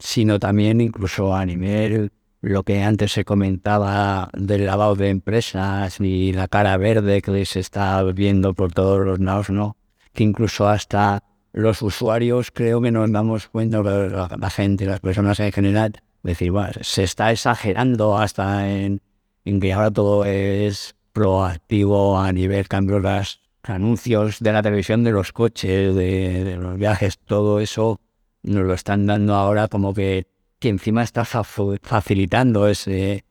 sino 0.00 0.40
también 0.40 0.80
incluso 0.80 1.32
a 1.32 1.46
nivel 1.46 2.10
lo 2.40 2.64
que 2.64 2.82
antes 2.82 3.12
se 3.12 3.24
comentaba 3.24 4.28
del 4.32 4.66
lavado 4.66 4.96
de 4.96 5.10
empresas 5.10 6.00
y 6.00 6.32
la 6.32 6.48
cara 6.48 6.76
verde 6.78 7.22
que 7.22 7.46
se 7.46 7.60
está 7.60 8.02
viendo 8.02 8.52
por 8.52 8.72
todos 8.72 8.98
los 9.06 9.20
lados, 9.20 9.50
¿no? 9.50 9.76
Que 10.12 10.24
incluso 10.24 10.68
hasta 10.68 11.22
los 11.52 11.80
usuarios 11.80 12.50
creo 12.50 12.82
que 12.82 12.90
nos 12.90 13.08
damos 13.12 13.46
cuenta, 13.46 13.84
la, 13.84 14.36
la 14.36 14.50
gente, 14.50 14.84
las 14.84 14.98
personas 14.98 15.38
en 15.38 15.52
general, 15.52 15.92
decir, 16.24 16.50
bueno, 16.50 16.72
se 16.80 17.04
está 17.04 17.30
exagerando 17.30 18.18
hasta 18.18 18.68
en, 18.68 19.00
en 19.44 19.60
que 19.60 19.72
ahora 19.72 19.92
todo 19.92 20.24
es 20.24 20.96
proactivo 21.12 22.18
a 22.18 22.32
nivel 22.32 22.68
cambio 22.68 22.98
los 22.98 23.40
anuncios 23.62 24.40
de 24.40 24.52
la 24.52 24.62
televisión 24.62 25.04
de 25.04 25.12
los 25.12 25.32
coches, 25.32 25.94
de, 25.94 26.56
los 26.56 26.76
viajes, 26.78 27.18
todo 27.18 27.60
eso 27.60 28.00
nos 28.42 28.64
lo 28.64 28.74
están 28.74 29.06
dando 29.06 29.34
ahora 29.34 29.68
como 29.68 29.92
que, 29.92 30.26
que 30.58 30.68
encima 30.68 31.02
está 31.02 31.24
fa- 31.24 31.44
facilitando 31.44 32.68
ese, 32.68 33.24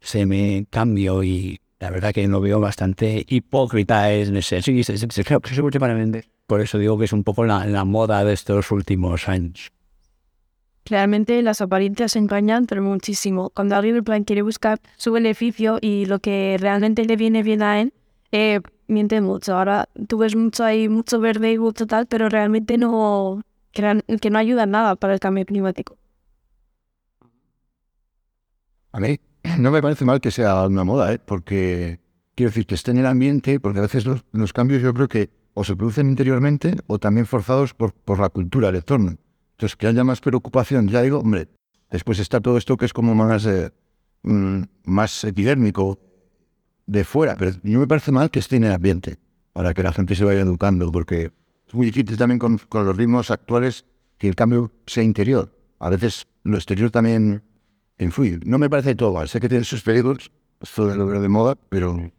ese 0.00 0.66
cambio 0.70 1.22
y 1.22 1.60
la 1.80 1.90
verdad 1.90 2.14
que 2.14 2.26
lo 2.26 2.40
veo 2.40 2.60
bastante 2.60 3.26
hipócrita 3.28 4.10
en 4.12 4.36
ese 4.38 4.62
sí, 4.62 4.82
sí, 4.84 4.96
sí. 4.96 5.22
Por 6.46 6.60
eso 6.60 6.78
digo 6.78 6.98
que 6.98 7.04
es 7.04 7.12
un 7.12 7.24
poco 7.24 7.44
la 7.44 7.84
moda 7.84 8.24
de 8.24 8.32
estos 8.32 8.70
últimos 8.70 9.28
años. 9.28 9.73
Realmente 10.86 11.40
las 11.42 11.60
apariencias 11.60 12.14
engañan, 12.16 12.66
pero 12.66 12.82
muchísimo. 12.82 13.50
Cuando 13.50 13.76
alguien 13.76 13.96
en 13.96 14.04
plan 14.04 14.24
quiere 14.24 14.42
buscar 14.42 14.80
su 14.96 15.12
beneficio 15.12 15.78
y 15.80 16.04
lo 16.04 16.18
que 16.18 16.56
realmente 16.60 17.04
le 17.04 17.16
viene 17.16 17.42
bien 17.42 17.62
a 17.62 17.80
él, 17.80 17.92
eh, 18.32 18.60
miente 18.86 19.20
mucho. 19.20 19.56
Ahora 19.56 19.88
tú 20.08 20.18
ves 20.18 20.36
mucho 20.36 20.64
ahí, 20.64 20.88
mucho 20.88 21.20
verde 21.20 21.52
y 21.52 21.58
mucho 21.58 21.86
tal, 21.86 22.06
pero 22.06 22.28
realmente 22.28 22.76
no, 22.76 23.42
que, 23.72 24.30
no 24.30 24.38
ayuda 24.38 24.66
nada 24.66 24.96
para 24.96 25.14
el 25.14 25.20
cambio 25.20 25.46
climático. 25.46 25.96
A 28.92 29.00
mí 29.00 29.18
no 29.58 29.70
me 29.70 29.80
parece 29.80 30.04
mal 30.04 30.20
que 30.20 30.30
sea 30.30 30.66
una 30.66 30.84
moda, 30.84 31.12
¿eh? 31.12 31.18
porque 31.24 31.98
quiero 32.34 32.50
decir 32.50 32.66
que 32.66 32.74
esté 32.74 32.90
en 32.90 32.98
el 32.98 33.06
ambiente, 33.06 33.58
porque 33.58 33.78
a 33.78 33.82
veces 33.82 34.04
los, 34.04 34.24
los 34.32 34.52
cambios 34.52 34.82
yo 34.82 34.92
creo 34.92 35.08
que 35.08 35.30
o 35.54 35.64
se 35.64 35.76
producen 35.76 36.08
interiormente 36.08 36.76
o 36.88 36.98
también 36.98 37.26
forzados 37.26 37.74
por, 37.74 37.92
por 37.92 38.18
la 38.18 38.28
cultura, 38.28 38.68
el 38.68 38.76
entorno. 38.76 39.16
Entonces, 39.54 39.76
que 39.76 39.86
haya 39.86 40.04
más 40.04 40.20
preocupación, 40.20 40.88
ya 40.88 41.02
digo, 41.02 41.20
hombre, 41.20 41.48
después 41.90 42.18
está 42.18 42.40
todo 42.40 42.58
esto 42.58 42.76
que 42.76 42.86
es 42.86 42.92
como 42.92 43.14
más, 43.14 43.46
eh, 43.46 43.70
mm, 44.22 44.62
más 44.84 45.24
epidérmico 45.24 45.98
de 46.86 47.04
fuera, 47.04 47.36
pero 47.36 47.52
no 47.62 47.80
me 47.80 47.86
parece 47.86 48.12
mal 48.12 48.30
que 48.30 48.40
esté 48.40 48.56
en 48.56 48.64
el 48.64 48.72
ambiente 48.72 49.18
para 49.52 49.72
que 49.72 49.82
la 49.82 49.92
gente 49.92 50.16
se 50.16 50.24
vaya 50.24 50.40
educando, 50.40 50.90
porque 50.90 51.30
es 51.68 51.74
muy 51.74 51.86
difícil 51.86 52.16
también 52.16 52.38
con, 52.38 52.58
con 52.58 52.84
los 52.84 52.96
ritmos 52.96 53.30
actuales 53.30 53.84
que 54.18 54.28
el 54.28 54.34
cambio 54.34 54.72
sea 54.86 55.04
interior. 55.04 55.56
A 55.78 55.88
veces 55.88 56.26
lo 56.42 56.56
exterior 56.56 56.90
también 56.90 57.42
influye. 57.98 58.40
No 58.44 58.58
me 58.58 58.68
parece 58.68 58.94
todo. 58.94 59.24
Sé 59.26 59.40
que 59.40 59.48
tiene 59.48 59.64
sus 59.64 59.82
peligros, 59.82 60.32
de 60.76 60.96
lo 60.96 61.20
de 61.20 61.28
moda, 61.28 61.56
pero 61.68 62.10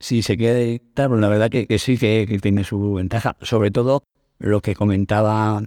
Sí, 0.00 0.22
se 0.22 0.36
quede 0.36 0.80
claro, 0.94 1.16
la 1.16 1.28
verdad 1.28 1.50
que, 1.50 1.78
sí 1.78 1.98
que 1.98 2.38
tiene 2.40 2.64
su 2.64 2.94
ventaja. 2.94 3.36
Sobre 3.42 3.70
todo 3.70 4.04
lo 4.38 4.60
que 4.60 4.74
comentaba 4.74 5.62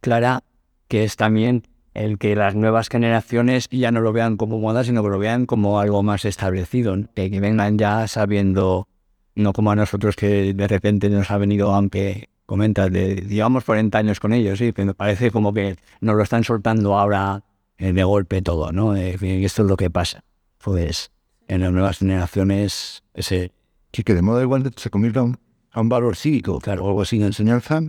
Clara, 0.00 0.42
que 0.88 1.04
es 1.04 1.16
también 1.16 1.64
el 1.94 2.18
que 2.18 2.36
las 2.36 2.54
nuevas 2.54 2.88
generaciones 2.88 3.68
ya 3.70 3.90
no 3.90 4.00
lo 4.00 4.12
vean 4.12 4.36
como 4.36 4.58
moda, 4.58 4.84
sino 4.84 5.02
que 5.02 5.08
lo 5.08 5.18
vean 5.18 5.46
como 5.46 5.80
algo 5.80 6.02
más 6.02 6.24
establecido, 6.24 6.96
¿no? 6.96 7.08
que, 7.14 7.28
vengan 7.40 7.78
ya 7.78 8.06
sabiendo, 8.06 8.86
no 9.34 9.52
como 9.52 9.70
a 9.70 9.76
nosotros 9.76 10.14
que 10.14 10.52
de 10.52 10.68
repente 10.68 11.08
nos 11.08 11.30
ha 11.30 11.38
venido, 11.38 11.74
aunque 11.74 12.28
comentas, 12.44 12.92
de, 12.92 13.16
llevamos 13.28 13.64
40 13.64 13.96
años 13.98 14.20
con 14.20 14.32
ellos, 14.32 14.58
sí, 14.58 14.72
pero 14.72 14.94
parece 14.94 15.30
como 15.30 15.52
que 15.52 15.76
nos 16.00 16.16
lo 16.16 16.22
están 16.22 16.44
soltando 16.44 16.98
ahora 16.98 17.42
eh, 17.78 17.92
de 17.92 18.04
golpe 18.04 18.42
todo, 18.42 18.72
¿no? 18.72 18.94
Eh, 18.94 19.16
esto 19.44 19.62
es 19.62 19.68
lo 19.68 19.76
que 19.76 19.90
pasa. 19.90 20.22
Pues 20.58 21.10
en 21.48 21.60
las 21.62 21.72
nuevas 21.72 21.98
generaciones 21.98 23.02
ese 23.14 23.52
sí 23.92 24.04
que 24.04 24.14
de 24.14 24.22
moda 24.22 24.42
igual 24.42 24.70
se 24.76 24.90
convierta 24.90 25.20
a 25.20 25.80
un, 25.80 25.88
valor 25.88 26.16
cívico, 26.16 26.60
claro, 26.60 26.84
o 26.84 26.88
algo 26.88 27.02
así 27.02 27.22
enseñanza, 27.22 27.80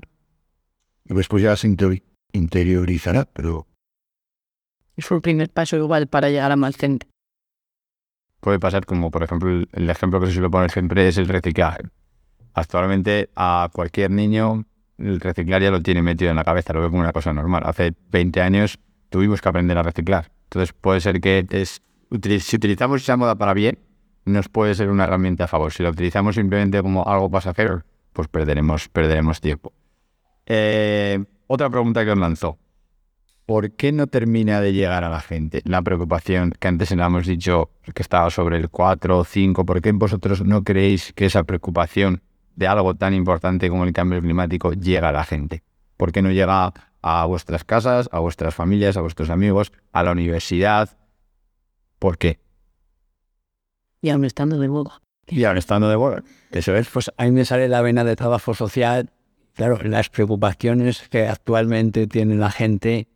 y 1.08 1.13
después 1.13 1.43
ya 1.43 1.56
se 1.56 1.67
interioriza 1.67 2.06
interiorizará, 2.34 3.26
pero 3.34 3.65
Es 4.96 5.10
un 5.10 5.22
primer 5.22 5.50
paso 5.50 5.78
igual 5.78 6.08
para 6.08 6.30
llegar 6.30 6.52
a 6.52 6.56
más 6.56 6.76
gente. 6.76 7.08
Puede 8.41 8.60
pasar 8.60 8.86
como, 8.86 9.10
por 9.10 9.24
ejemplo, 9.24 9.50
el, 9.50 9.70
el 9.72 9.89
ejemplo 9.89 10.20
que 10.20 10.28
se 10.28 10.34
suele 10.34 10.50
poner 10.50 10.70
siempre 10.70 11.08
es 11.08 11.17
el 11.17 11.28
reciclaje. 11.28 11.84
Actualmente 12.54 13.30
a 13.36 13.70
cualquier 13.74 14.12
niño 14.12 14.65
el 14.98 15.20
reciclar 15.20 15.62
ya 15.62 15.72
lo 15.72 15.82
tiene 15.82 16.02
metido 16.02 16.32
en 16.32 16.38
la 16.38 16.43
cabeza, 16.43 16.74
lo 16.74 16.82
ve 16.82 16.88
como 16.88 17.02
una 17.02 17.13
cosa 17.13 17.34
normal. 17.34 17.63
Hace 17.65 17.93
20 18.10 18.41
años 18.41 18.80
tuvimos 19.10 19.41
que 19.41 19.50
aprender 19.50 19.78
a 19.78 19.84
reciclar. 19.84 20.32
Entonces 20.46 20.74
puede 20.74 21.02
ser 21.02 21.22
que 21.22 21.46
es, 21.52 21.82
si 22.39 22.56
utilizamos 22.56 23.02
esa 23.02 23.17
moda 23.17 23.36
para 23.36 23.54
bien, 23.54 23.80
nos 24.26 24.50
puede 24.50 24.76
ser 24.76 24.89
una 24.89 25.06
herramienta 25.06 25.46
a 25.46 25.48
favor. 25.48 25.72
Si 25.72 25.84
la 25.84 25.89
utilizamos 25.89 26.36
simplemente 26.36 26.82
como 26.82 27.08
algo 27.08 27.30
pasajero, 27.30 27.84
pues 28.13 28.28
perderemos, 28.28 28.89
perderemos 28.89 29.39
tiempo. 29.39 29.74
Eh, 30.47 31.23
otra 31.47 31.69
pregunta 31.69 32.03
que 32.05 32.12
os 32.12 32.17
lanzó. 32.17 32.57
¿Por 33.45 33.71
qué 33.71 33.91
no 33.91 34.07
termina 34.07 34.60
de 34.60 34.73
llegar 34.73 35.03
a 35.03 35.10
la 35.10 35.21
gente 35.21 35.62
la 35.63 35.81
preocupación 35.81 36.53
que 36.60 36.67
antes 36.67 36.91
hemos 36.91 37.25
dicho 37.25 37.69
que 37.93 38.01
estaba 38.01 38.29
sobre 38.29 38.57
el 38.57 38.69
4 38.69 39.19
o 39.19 39.23
5? 39.23 39.65
¿Por 39.65 39.81
qué 39.81 39.91
vosotros 39.91 40.43
no 40.43 40.63
creéis 40.63 41.13
que 41.13 41.25
esa 41.25 41.43
preocupación 41.43 42.21
de 42.55 42.67
algo 42.67 42.95
tan 42.95 43.13
importante 43.13 43.69
como 43.69 43.86
el 43.86 43.93
cambio 43.93 44.21
climático 44.21 44.73
llega 44.73 45.10
a 45.10 45.12
la 45.13 45.23
gente? 45.23 45.63
¿Por 45.95 46.12
qué 46.12 46.21
no 46.21 46.31
llega 46.31 46.73
a 47.01 47.25
vuestras 47.25 47.63
casas, 47.63 48.10
a 48.12 48.19
vuestras 48.19 48.53
familias, 48.53 48.97
a 48.97 49.01
vuestros 49.01 49.29
amigos, 49.29 49.71
a 49.93 50.03
la 50.03 50.12
universidad? 50.12 50.97
¿Por 51.99 52.17
qué? 52.17 52.39
Y 54.01 54.10
aún 54.10 54.25
estando 54.25 54.60
de 54.60 54.67
moda. 54.67 55.01
Y 55.25 55.43
ahora 55.43 55.60
estando 55.60 55.89
de 55.89 55.97
moda. 55.97 56.23
Eso 56.51 56.75
es, 56.75 56.89
pues 56.89 57.12
a 57.17 57.23
mí 57.25 57.31
me 57.31 57.45
sale 57.45 57.67
la 57.67 57.81
vena 57.81 58.03
de 58.03 58.15
trabajo 58.15 58.53
social. 58.53 59.10
Claro, 59.58 59.80
las 59.82 60.10
preocupaciones 60.10 61.10
que 61.10 61.28
actualmente 61.28 62.06
tiene 62.06 62.36
la 62.36 62.52
gente, 62.52 63.08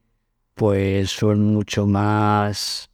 pues 0.56 1.12
son 1.12 1.54
mucho 1.54 1.86
más, 1.86 2.90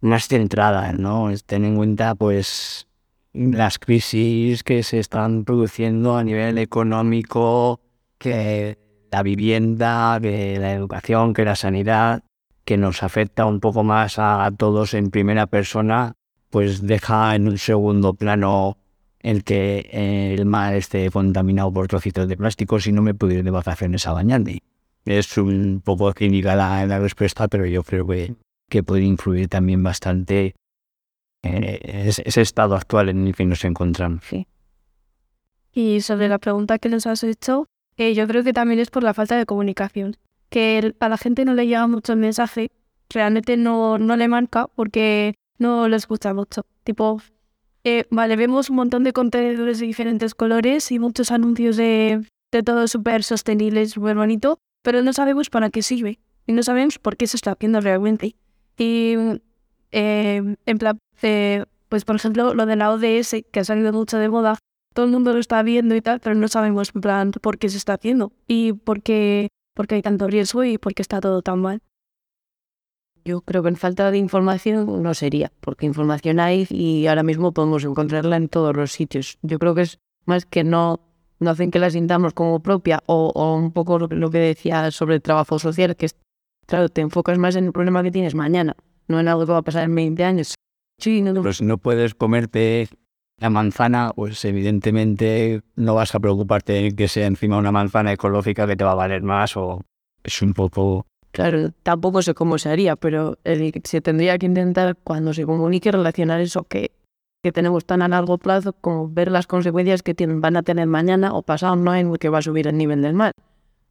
más 0.00 0.26
centradas, 0.26 0.98
¿no? 0.98 1.30
Tener 1.46 1.70
en 1.70 1.76
cuenta, 1.76 2.16
pues, 2.16 2.88
las 3.32 3.78
crisis 3.78 4.64
que 4.64 4.82
se 4.82 4.98
están 4.98 5.44
produciendo 5.44 6.16
a 6.16 6.24
nivel 6.24 6.58
económico, 6.58 7.80
que 8.18 8.78
la 9.12 9.22
vivienda, 9.22 10.18
que 10.20 10.58
la 10.58 10.72
educación, 10.72 11.34
que 11.34 11.44
la 11.44 11.54
sanidad, 11.54 12.24
que 12.64 12.76
nos 12.76 13.04
afecta 13.04 13.46
un 13.46 13.60
poco 13.60 13.84
más 13.84 14.18
a 14.18 14.50
todos 14.58 14.94
en 14.94 15.10
primera 15.10 15.46
persona, 15.46 16.14
pues 16.50 16.84
deja 16.84 17.36
en 17.36 17.46
un 17.46 17.58
segundo 17.58 18.14
plano 18.14 18.76
el 19.24 19.42
que 19.42 20.34
el 20.38 20.44
mar 20.46 20.74
esté 20.74 21.10
contaminado 21.10 21.72
por 21.72 21.88
trocitos 21.88 22.28
de 22.28 22.36
plástico 22.36 22.78
si 22.78 22.92
no 22.92 23.02
me 23.02 23.12
ir 23.12 23.42
de 23.42 23.50
vacaciones 23.50 24.06
a 24.06 24.12
bañarme. 24.12 24.60
Es 25.06 25.36
un 25.38 25.80
poco 25.84 26.12
cínica 26.12 26.54
la, 26.54 26.84
la 26.86 26.98
respuesta, 26.98 27.48
pero 27.48 27.66
yo 27.66 27.82
creo 27.82 28.06
que, 28.06 28.34
que 28.68 28.82
puede 28.82 29.02
influir 29.02 29.48
también 29.48 29.82
bastante 29.82 30.54
eh, 31.42 31.80
ese, 32.06 32.22
ese 32.26 32.40
estado 32.42 32.74
actual 32.76 33.08
en 33.08 33.26
el 33.26 33.34
que 33.34 33.44
nos 33.46 33.64
encontramos. 33.64 34.22
Y 35.72 36.00
sobre 36.02 36.28
la 36.28 36.38
pregunta 36.38 36.78
que 36.78 36.88
nos 36.88 37.06
has 37.06 37.24
hecho, 37.24 37.66
eh, 37.96 38.14
yo 38.14 38.26
creo 38.28 38.44
que 38.44 38.52
también 38.52 38.78
es 38.80 38.90
por 38.90 39.02
la 39.02 39.14
falta 39.14 39.36
de 39.36 39.46
comunicación. 39.46 40.16
Que 40.48 40.78
el- 40.78 40.96
a 41.00 41.08
la 41.08 41.16
gente 41.18 41.44
no 41.44 41.54
le 41.54 41.66
llega 41.66 41.86
mucho 41.86 42.12
el 42.12 42.18
mensaje, 42.18 42.70
realmente 43.10 43.56
no, 43.56 43.98
no 43.98 44.16
le 44.16 44.28
marca 44.28 44.68
porque 44.74 45.34
no 45.58 45.88
lo 45.88 45.96
escucha 45.96 46.32
mucho. 46.34 46.64
Tipo, 46.84 47.20
eh, 47.84 48.06
vale, 48.10 48.36
vemos 48.36 48.70
un 48.70 48.76
montón 48.76 49.04
de 49.04 49.12
contenedores 49.12 49.78
de 49.78 49.86
diferentes 49.86 50.34
colores 50.34 50.90
y 50.90 50.98
muchos 50.98 51.30
anuncios 51.30 51.76
de, 51.76 52.26
de 52.50 52.62
todo 52.62 52.88
súper 52.88 53.22
sostenible, 53.22 53.86
súper 53.86 54.16
bonito, 54.16 54.58
pero 54.82 55.02
no 55.02 55.12
sabemos 55.12 55.50
para 55.50 55.70
qué 55.70 55.82
sirve 55.82 56.18
y 56.46 56.52
no 56.52 56.62
sabemos 56.62 56.98
por 56.98 57.16
qué 57.16 57.26
se 57.26 57.36
está 57.36 57.52
haciendo 57.52 57.80
realmente. 57.80 58.36
Y 58.78 59.16
plan, 59.90 60.98
eh, 61.22 61.64
pues 61.88 62.04
por 62.04 62.16
ejemplo, 62.16 62.54
lo 62.54 62.66
de 62.66 62.76
la 62.76 62.90
ODS, 62.92 63.44
que 63.50 63.60
ha 63.60 63.64
salido 63.64 63.92
mucho 63.92 64.18
de 64.18 64.28
moda, 64.28 64.58
todo 64.94 65.06
el 65.06 65.12
mundo 65.12 65.32
lo 65.32 65.38
está 65.38 65.62
viendo 65.62 65.94
y 65.94 66.00
tal, 66.00 66.20
pero 66.20 66.34
no 66.34 66.48
sabemos 66.48 66.92
en 66.94 67.00
plan 67.00 67.32
por 67.32 67.58
qué 67.58 67.68
se 67.68 67.78
está 67.78 67.94
haciendo 67.94 68.32
y 68.46 68.72
por 68.72 69.02
qué, 69.02 69.48
por 69.74 69.86
qué 69.86 69.96
hay 69.96 70.02
tanto 70.02 70.28
riesgo 70.28 70.64
y 70.64 70.78
por 70.78 70.94
qué 70.94 71.02
está 71.02 71.20
todo 71.20 71.42
tan 71.42 71.60
mal. 71.60 71.80
Yo 73.24 73.40
creo 73.40 73.62
que 73.62 73.70
en 73.70 73.76
falta 73.76 74.10
de 74.10 74.18
información 74.18 75.02
no 75.02 75.14
sería, 75.14 75.50
porque 75.60 75.86
información 75.86 76.40
hay 76.40 76.66
y 76.68 77.06
ahora 77.06 77.22
mismo 77.22 77.52
podemos 77.52 77.84
encontrarla 77.84 78.36
en 78.36 78.48
todos 78.48 78.76
los 78.76 78.92
sitios. 78.92 79.38
Yo 79.42 79.58
creo 79.58 79.74
que 79.74 79.82
es 79.82 79.98
más 80.26 80.44
que 80.44 80.62
no, 80.62 81.00
no 81.40 81.50
hacen 81.50 81.70
que 81.70 81.78
la 81.78 81.90
sintamos 81.90 82.34
como 82.34 82.60
propia 82.60 83.02
o, 83.06 83.32
un 83.56 83.72
poco 83.72 83.98
lo, 83.98 84.30
que- 84.30 84.38
decía 84.38 84.90
sobre 84.90 85.16
el 85.16 85.22
trabajo 85.22 85.58
social, 85.58 85.96
que 85.96 86.06
es, 86.06 86.16
claro, 86.66 86.88
te 86.90 87.00
enfocas 87.00 87.38
más 87.38 87.56
en 87.56 87.64
el 87.66 87.72
problema 87.72 88.02
que 88.02 88.10
tienes 88.10 88.34
mañana, 88.34 88.76
no 89.08 89.20
en 89.20 89.28
algo 89.28 89.46
que 89.46 89.52
va 89.52 89.58
a 89.58 89.62
pasar 89.62 89.84
en 89.84 89.94
20 89.94 90.22
años. 90.24 90.54
Sí, 91.00 91.22
no, 91.22 91.32
no, 91.32 91.42
Pero 91.42 91.54
si 91.54 91.64
no 91.64 91.78
puedes 91.78 92.14
comerte 92.14 92.88
la 93.38 93.50
manzana, 93.50 94.12
pues 94.14 94.44
evidentemente 94.44 95.62
no 95.76 95.94
vas 95.94 96.14
a 96.14 96.20
preocuparte 96.20 96.72
de 96.74 96.94
que 96.94 97.08
sea 97.08 97.26
encima 97.26 97.56
una 97.56 97.72
manzana 97.72 98.12
ecológica 98.12 98.66
que 98.66 98.76
te 98.76 98.84
va 98.84 98.92
a 98.92 98.96
valer 98.96 99.22
más 99.22 99.56
o 99.56 99.80
es 100.22 100.42
un 100.42 100.52
poco... 100.52 101.06
Claro, 101.34 101.70
tampoco 101.82 102.22
sé 102.22 102.32
cómo 102.32 102.58
se 102.58 102.68
haría, 102.68 102.94
pero 102.94 103.38
eh, 103.42 103.72
se 103.82 104.00
tendría 104.00 104.38
que 104.38 104.46
intentar 104.46 104.96
cuando 105.02 105.34
se 105.34 105.44
comunique 105.44 105.90
relacionar 105.90 106.40
eso 106.40 106.62
que, 106.62 106.92
que 107.42 107.50
tenemos 107.50 107.84
tan 107.84 108.02
a 108.02 108.08
largo 108.08 108.38
plazo 108.38 108.72
como 108.72 109.08
ver 109.08 109.32
las 109.32 109.48
consecuencias 109.48 110.04
que 110.04 110.14
tienen, 110.14 110.40
van 110.40 110.56
a 110.56 110.62
tener 110.62 110.86
mañana 110.86 111.34
o 111.34 111.42
pasado, 111.42 111.74
no 111.74 111.92
en 111.92 112.14
que 112.18 112.28
va 112.28 112.38
a 112.38 112.42
subir 112.42 112.68
el 112.68 112.78
nivel 112.78 113.02
del 113.02 113.14
mar. 113.14 113.32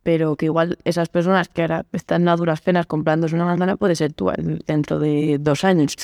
Pero 0.04 0.38
que 0.38 0.46
igual 0.46 0.78
esas 0.86 1.10
personas 1.10 1.50
que 1.50 1.64
ahora 1.64 1.86
están 1.92 2.30
a 2.30 2.38
duras 2.38 2.62
penas 2.62 2.86
comprándose 2.86 3.36
una 3.36 3.44
manzana 3.44 3.76
puede 3.76 3.98
ser 3.98 4.14
tú 4.14 4.30
en- 4.30 4.60
dentro 4.66 5.00
de 5.00 5.38
dos 5.38 5.66
años. 5.66 5.96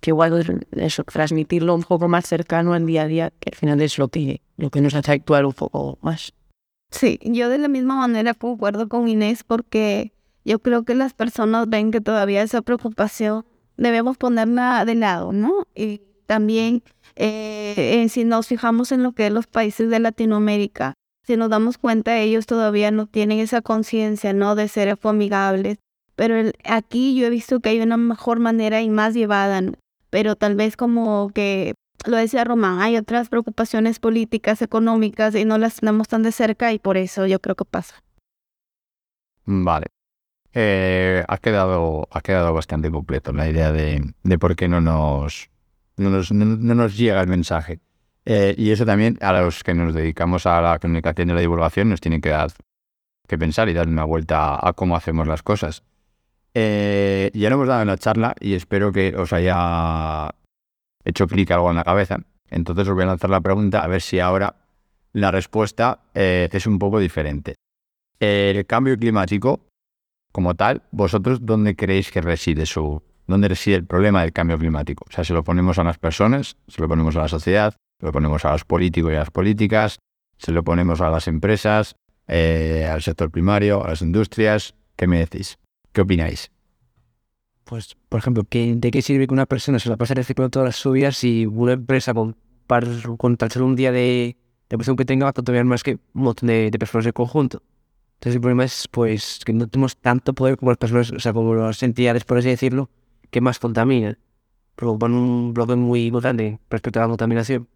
Que 0.00 0.10
igual 0.10 0.64
eso, 0.72 1.04
transmitirlo 1.04 1.72
un 1.72 1.84
poco 1.84 2.08
más 2.08 2.26
cercano 2.26 2.72
al 2.74 2.84
día 2.84 3.02
a 3.02 3.06
día, 3.06 3.32
que 3.38 3.50
al 3.52 3.56
final 3.56 3.80
es 3.80 3.96
lo 3.96 4.08
que, 4.08 4.40
lo 4.56 4.70
que 4.70 4.80
nos 4.80 4.94
hace 4.96 5.12
actuar 5.12 5.46
un 5.46 5.52
poco 5.52 5.98
más. 6.02 6.32
Sí, 6.90 7.20
yo 7.22 7.48
de 7.48 7.58
la 7.58 7.68
misma 7.68 7.94
manera 7.94 8.34
concuerdo 8.34 8.88
con 8.88 9.06
Inés 9.06 9.44
porque 9.44 10.12
yo 10.44 10.58
creo 10.58 10.84
que 10.84 10.94
las 10.94 11.14
personas 11.14 11.68
ven 11.68 11.90
que 11.90 12.00
todavía 12.00 12.42
esa 12.42 12.62
preocupación 12.62 13.44
debemos 13.76 14.16
ponerla 14.16 14.84
de 14.84 14.94
lado, 14.94 15.32
¿no? 15.32 15.66
Y 15.74 16.02
también 16.26 16.82
eh, 17.16 17.74
eh, 17.76 18.08
si 18.08 18.24
nos 18.24 18.46
fijamos 18.46 18.92
en 18.92 19.02
lo 19.02 19.12
que 19.12 19.26
es 19.26 19.32
los 19.32 19.46
países 19.46 19.90
de 19.90 19.98
Latinoamérica, 19.98 20.94
si 21.26 21.36
nos 21.36 21.50
damos 21.50 21.78
cuenta, 21.78 22.18
ellos 22.18 22.46
todavía 22.46 22.90
no 22.90 23.06
tienen 23.06 23.38
esa 23.38 23.62
conciencia, 23.62 24.32
¿no? 24.32 24.54
De 24.54 24.68
ser 24.68 24.88
ecoamigables. 24.88 25.78
Pero 26.16 26.50
aquí 26.64 27.14
yo 27.14 27.26
he 27.26 27.30
visto 27.30 27.60
que 27.60 27.70
hay 27.70 27.80
una 27.80 27.96
mejor 27.96 28.40
manera 28.40 28.82
y 28.82 28.90
más 28.90 29.14
llevada, 29.14 29.62
pero 30.10 30.36
tal 30.36 30.54
vez 30.54 30.76
como 30.76 31.30
que 31.34 31.74
lo 32.06 32.16
decía 32.16 32.44
Román, 32.44 32.80
hay 32.80 32.96
otras 32.96 33.28
preocupaciones 33.28 33.98
políticas, 33.98 34.62
económicas 34.62 35.34
y 35.34 35.44
no 35.44 35.58
las 35.58 35.76
tenemos 35.76 36.08
tan 36.08 36.22
de 36.22 36.32
cerca 36.32 36.72
y 36.72 36.78
por 36.78 36.96
eso 36.96 37.26
yo 37.26 37.40
creo 37.40 37.54
que 37.54 37.64
pasa. 37.64 38.02
Vale. 39.44 39.86
Eh, 40.52 41.24
ha, 41.28 41.38
quedado, 41.38 42.08
ha 42.10 42.20
quedado 42.20 42.52
bastante 42.52 42.90
completo 42.90 43.32
la 43.32 43.48
idea 43.48 43.70
de, 43.72 44.02
de 44.22 44.38
por 44.38 44.56
qué 44.56 44.68
no 44.68 44.80
nos, 44.80 45.48
no 45.96 46.10
nos, 46.10 46.32
no- 46.32 46.44
no 46.56 46.74
nos 46.74 46.96
llega 46.96 47.20
el 47.20 47.28
mensaje. 47.28 47.80
Eh, 48.24 48.54
y 48.58 48.70
eso 48.70 48.84
también 48.84 49.16
a 49.20 49.32
los 49.32 49.62
que 49.64 49.74
nos 49.74 49.94
dedicamos 49.94 50.46
a 50.46 50.60
la 50.60 50.78
comunicación 50.78 51.30
y 51.30 51.32
la 51.34 51.40
divulgación 51.40 51.88
nos 51.88 52.00
tiene 52.00 52.20
que 52.20 52.28
dar 52.30 52.50
que 53.26 53.38
pensar 53.38 53.68
y 53.68 53.74
dar 53.74 53.86
una 53.86 54.04
vuelta 54.04 54.58
a 54.66 54.72
cómo 54.72 54.96
hacemos 54.96 55.26
las 55.28 55.42
cosas. 55.44 55.84
Eh, 56.52 57.30
ya 57.32 57.48
lo 57.48 57.54
hemos 57.56 57.68
dado 57.68 57.82
en 57.82 57.86
la 57.86 57.96
charla 57.96 58.34
y 58.40 58.54
espero 58.54 58.90
que 58.90 59.14
os 59.16 59.32
haya 59.32 60.30
hecho 61.04 61.28
clic 61.28 61.48
algo 61.52 61.70
en 61.70 61.76
la 61.76 61.84
cabeza. 61.84 62.18
Entonces 62.50 62.88
os 62.88 62.94
voy 62.94 63.04
a 63.04 63.06
lanzar 63.06 63.30
la 63.30 63.40
pregunta 63.40 63.80
a 63.84 63.86
ver 63.86 64.02
si 64.02 64.18
ahora 64.18 64.56
la 65.12 65.30
respuesta 65.30 66.00
es 66.12 66.66
un 66.66 66.80
poco 66.80 66.98
diferente. 66.98 67.54
El 68.18 68.66
cambio 68.66 68.96
climático, 68.98 69.60
como 70.32 70.54
tal, 70.54 70.82
vosotros 70.90 71.38
dónde 71.42 71.76
creéis 71.76 72.10
que 72.10 72.20
reside 72.20 72.66
su, 72.66 73.02
dónde 73.26 73.48
reside 73.48 73.76
el 73.76 73.84
problema 73.86 74.22
del 74.22 74.32
cambio 74.32 74.58
climático? 74.58 75.04
O 75.08 75.12
sea, 75.12 75.24
se 75.24 75.32
lo 75.32 75.42
ponemos 75.44 75.78
a 75.78 75.84
las 75.84 75.98
personas, 75.98 76.56
se 76.68 76.80
lo 76.80 76.88
ponemos 76.88 77.16
a 77.16 77.20
la 77.22 77.28
sociedad, 77.28 77.74
se 77.98 78.06
lo 78.06 78.12
ponemos 78.12 78.44
a 78.44 78.52
los 78.52 78.64
políticos 78.64 79.12
y 79.12 79.16
a 79.16 79.20
las 79.20 79.30
políticas, 79.30 79.98
se 80.38 80.52
lo 80.52 80.62
ponemos 80.64 81.00
a 81.00 81.10
las 81.10 81.28
empresas, 81.28 81.96
eh, 82.28 82.88
al 82.90 83.02
sector 83.02 83.30
primario, 83.30 83.84
a 83.84 83.88
las 83.88 84.02
industrias. 84.02 84.74
¿Qué 84.96 85.06
me 85.06 85.18
decís? 85.18 85.58
¿Qué 85.92 86.00
opináis? 86.02 86.50
Pues, 87.64 87.96
por 88.08 88.18
ejemplo, 88.18 88.44
¿qué- 88.48 88.74
¿de 88.76 88.90
qué 88.90 89.02
sirve 89.02 89.26
que 89.26 89.34
una 89.34 89.46
persona 89.46 89.78
se 89.78 89.88
la 89.88 89.96
pase 89.96 90.14
reciclando 90.14 90.50
todas 90.50 90.76
sus 90.76 90.92
vidas 90.92 91.16
si 91.16 91.46
una 91.46 91.72
empresa 91.72 92.12
con, 92.14 92.36
para, 92.66 92.86
con 93.16 93.36
tan 93.36 93.50
solo 93.50 93.66
un 93.66 93.76
día 93.76 93.92
de, 93.92 94.36
de 94.68 94.76
presión 94.78 94.96
que 94.96 95.04
tenga 95.04 95.24
va 95.26 95.32
a 95.36 95.64
más 95.64 95.82
que 95.82 95.92
un 96.14 96.22
montón 96.22 96.48
de, 96.48 96.70
de 96.70 96.78
personas 96.78 97.06
en 97.06 97.12
conjunto? 97.12 97.62
Entonces 98.20 98.34
el 98.34 98.42
problema 98.42 98.64
es 98.64 98.86
pues 98.88 99.40
que 99.46 99.54
no 99.54 99.66
tenemos 99.66 99.96
tanto 99.96 100.34
poder 100.34 100.58
como 100.58 100.72
las 100.72 100.76
personas, 100.76 101.10
o 101.10 101.20
sea, 101.20 101.32
como 101.32 101.54
las 101.54 101.82
entidades, 101.82 102.24
por 102.24 102.36
así 102.36 102.50
decirlo, 102.50 102.90
que 103.30 103.40
más 103.40 103.58
contaminan. 103.58 104.18
Provocan 104.74 105.14
un 105.14 105.54
bloque 105.54 105.74
muy 105.74 106.10
grande 106.10 106.58
respecto 106.68 106.98
a 106.98 107.04
la 107.04 107.08
contaminación. 107.08 107.66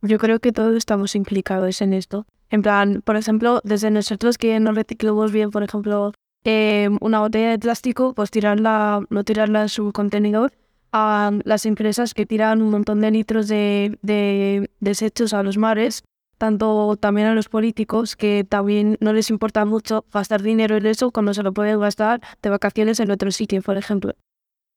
Yo 0.00 0.18
creo 0.18 0.40
que 0.40 0.52
todos 0.52 0.74
estamos 0.74 1.14
implicados 1.14 1.82
en 1.82 1.92
esto. 1.92 2.26
En 2.48 2.62
plan, 2.62 3.02
por 3.04 3.16
ejemplo, 3.16 3.60
desde 3.62 3.90
nosotros 3.90 4.38
que 4.38 4.58
no 4.58 4.72
reciclamos 4.72 5.32
bien, 5.32 5.50
por 5.50 5.62
ejemplo, 5.62 6.12
eh, 6.44 6.88
una 7.02 7.20
botella 7.20 7.50
de 7.50 7.58
plástico, 7.58 8.14
pues 8.14 8.30
tirarla, 8.30 9.02
no 9.10 9.22
tirarla 9.22 9.62
en 9.62 9.68
su 9.68 9.92
contenedor 9.92 10.54
a 10.92 11.30
las 11.44 11.66
empresas 11.66 12.14
que 12.14 12.24
tiran 12.24 12.62
un 12.62 12.70
montón 12.70 13.02
de 13.02 13.10
litros 13.10 13.48
de 13.48 14.70
desechos 14.80 15.34
a 15.34 15.42
los 15.42 15.58
mares, 15.58 16.04
tanto 16.38 16.96
también 16.96 17.26
a 17.26 17.34
los 17.34 17.48
políticos 17.48 18.16
que 18.16 18.44
también 18.48 18.96
no 19.00 19.12
les 19.12 19.30
importa 19.30 19.64
mucho 19.64 20.04
gastar 20.12 20.42
dinero 20.42 20.76
en 20.76 20.86
eso 20.86 21.10
cuando 21.10 21.34
se 21.34 21.42
lo 21.42 21.52
pueden 21.52 21.80
gastar 21.80 22.20
de 22.42 22.50
vacaciones 22.50 23.00
en 23.00 23.10
otro 23.10 23.30
sitio, 23.30 23.62
por 23.62 23.76
ejemplo. 23.76 24.14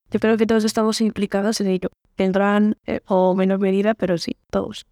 Yo 0.10 0.20
creo 0.20 0.38
que 0.38 0.46
todos 0.46 0.64
estamos 0.64 1.02
implicados 1.02 1.60
en 1.60 1.68
ello. 1.68 1.90
Tendrán 2.16 2.78
eh, 2.86 3.02
o 3.08 3.36
menor 3.36 3.60
medida, 3.60 3.94
pero 3.94 4.18
sí, 4.18 4.38
todos. 4.50 4.86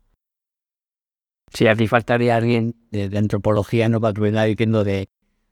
Si 1.54 1.68
hace 1.68 1.88
faltaría 1.88 2.36
alguien 2.36 2.76
de, 2.92 3.08
de 3.08 3.18
antropología, 3.18 3.88
no 3.88 4.02
para 4.02 4.20
venga 4.20 4.44
diciendo 4.44 4.84
de. 4.84 5.08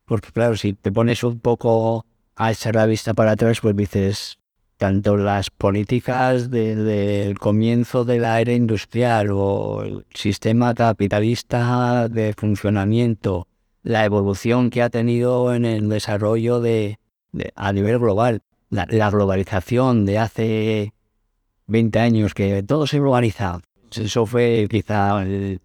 Porque 0.06 0.32
claro, 0.32 0.58
si 0.58 0.74
te 0.74 0.92
pones 0.92 1.24
un 1.24 1.40
poco 1.40 2.06
a 2.36 2.52
echar 2.52 2.76
la 2.76 2.86
vista 2.86 3.14
para 3.14 3.32
atrás, 3.32 3.62
pues 3.62 3.76
dices, 3.76 4.38
tanto 4.84 5.16
las 5.16 5.50
políticas 5.50 6.52
desde 6.52 7.26
el 7.26 7.40
comienzo 7.40 8.04
de 8.04 8.20
la 8.20 8.42
era 8.42 8.52
industrial 8.52 9.30
o 9.32 9.82
el 9.82 10.06
sistema 10.14 10.74
capitalista 10.74 12.10
de 12.10 12.34
funcionamiento, 12.34 13.48
la 13.82 14.04
evolución 14.04 14.70
que 14.70 14.82
ha 14.82 14.90
tenido 14.90 15.54
en 15.54 15.64
el 15.64 15.88
desarrollo 15.88 16.60
de, 16.60 17.00
a 17.56 17.72
nivel 17.72 17.98
global, 17.98 18.42
la, 18.70 19.10
globalización 19.10 20.06
de 20.06 20.18
hace 20.18 20.94
20 21.68 22.00
años, 22.00 22.34
que 22.34 22.62
todo 22.62 22.86
se 22.86 23.00
globaliza. 23.00 23.62
Eso 23.90 24.26
fue 24.26 24.68
quizá 24.70 25.24
el 25.24 25.62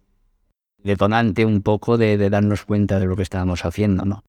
detonante 0.81 1.45
un 1.45 1.61
poco 1.61 1.97
de 1.97 2.29
darnos 2.29 2.63
cuenta 2.63 3.01
de 3.01 3.05
lo 3.05 3.17
que 3.17 3.23
estábamos 3.23 3.65
haciendo, 3.65 4.05
¿no? 4.05 4.23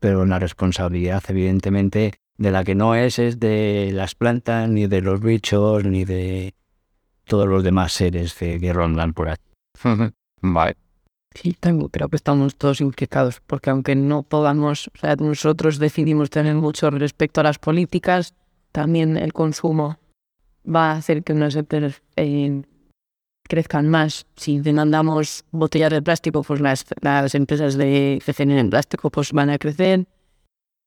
Pero 0.00 0.26
la 0.26 0.38
responsabilidad, 0.38 1.22
evidentemente, 1.28 2.12
de 2.36 2.50
la 2.50 2.64
que 2.64 2.74
no 2.74 2.94
es, 2.94 3.18
es 3.18 3.38
de 3.38 3.90
las 3.92 4.14
plantas, 4.14 4.68
ni 4.68 4.86
de 4.86 5.00
los 5.00 5.20
bichos, 5.20 5.84
ni 5.84 6.04
de 6.04 6.54
todos 7.24 7.48
los 7.48 7.62
demás 7.62 7.92
seres 7.92 8.34
que, 8.34 8.58
que 8.60 8.72
rondan 8.72 9.12
por 9.12 9.28
aquí. 9.28 9.42
Vale. 10.42 10.76
Sí, 11.34 11.56
tengo, 11.58 11.88
creo 11.88 12.08
que 12.08 12.16
estamos 12.16 12.54
todos 12.54 12.80
implicados, 12.80 13.40
porque 13.46 13.70
aunque 13.70 13.96
no 13.96 14.22
podamos, 14.22 14.88
o 14.88 14.98
sea, 14.98 15.16
nosotros 15.16 15.78
decidimos 15.78 16.30
tener 16.30 16.54
mucho 16.54 16.90
respecto 16.90 17.40
a 17.40 17.44
las 17.44 17.58
políticas, 17.58 18.34
también 18.70 19.16
el 19.16 19.32
consumo 19.32 19.98
va 20.64 20.92
a 20.92 20.96
hacer 20.96 21.24
que 21.24 21.32
unas 21.32 21.56
empresas 21.56 22.02
eh, 22.16 22.62
crezcan 23.42 23.88
más. 23.88 24.26
Si 24.36 24.60
demandamos 24.60 25.44
botellas 25.50 25.90
de 25.90 26.02
plástico, 26.02 26.42
pues 26.42 26.60
las, 26.60 26.84
las 27.00 27.34
empresas 27.34 27.76
de 27.76 28.20
que 28.24 28.32
generan 28.32 28.70
plástico 28.70 29.10
pues 29.10 29.32
van 29.32 29.50
a 29.50 29.58
crecer. 29.58 30.06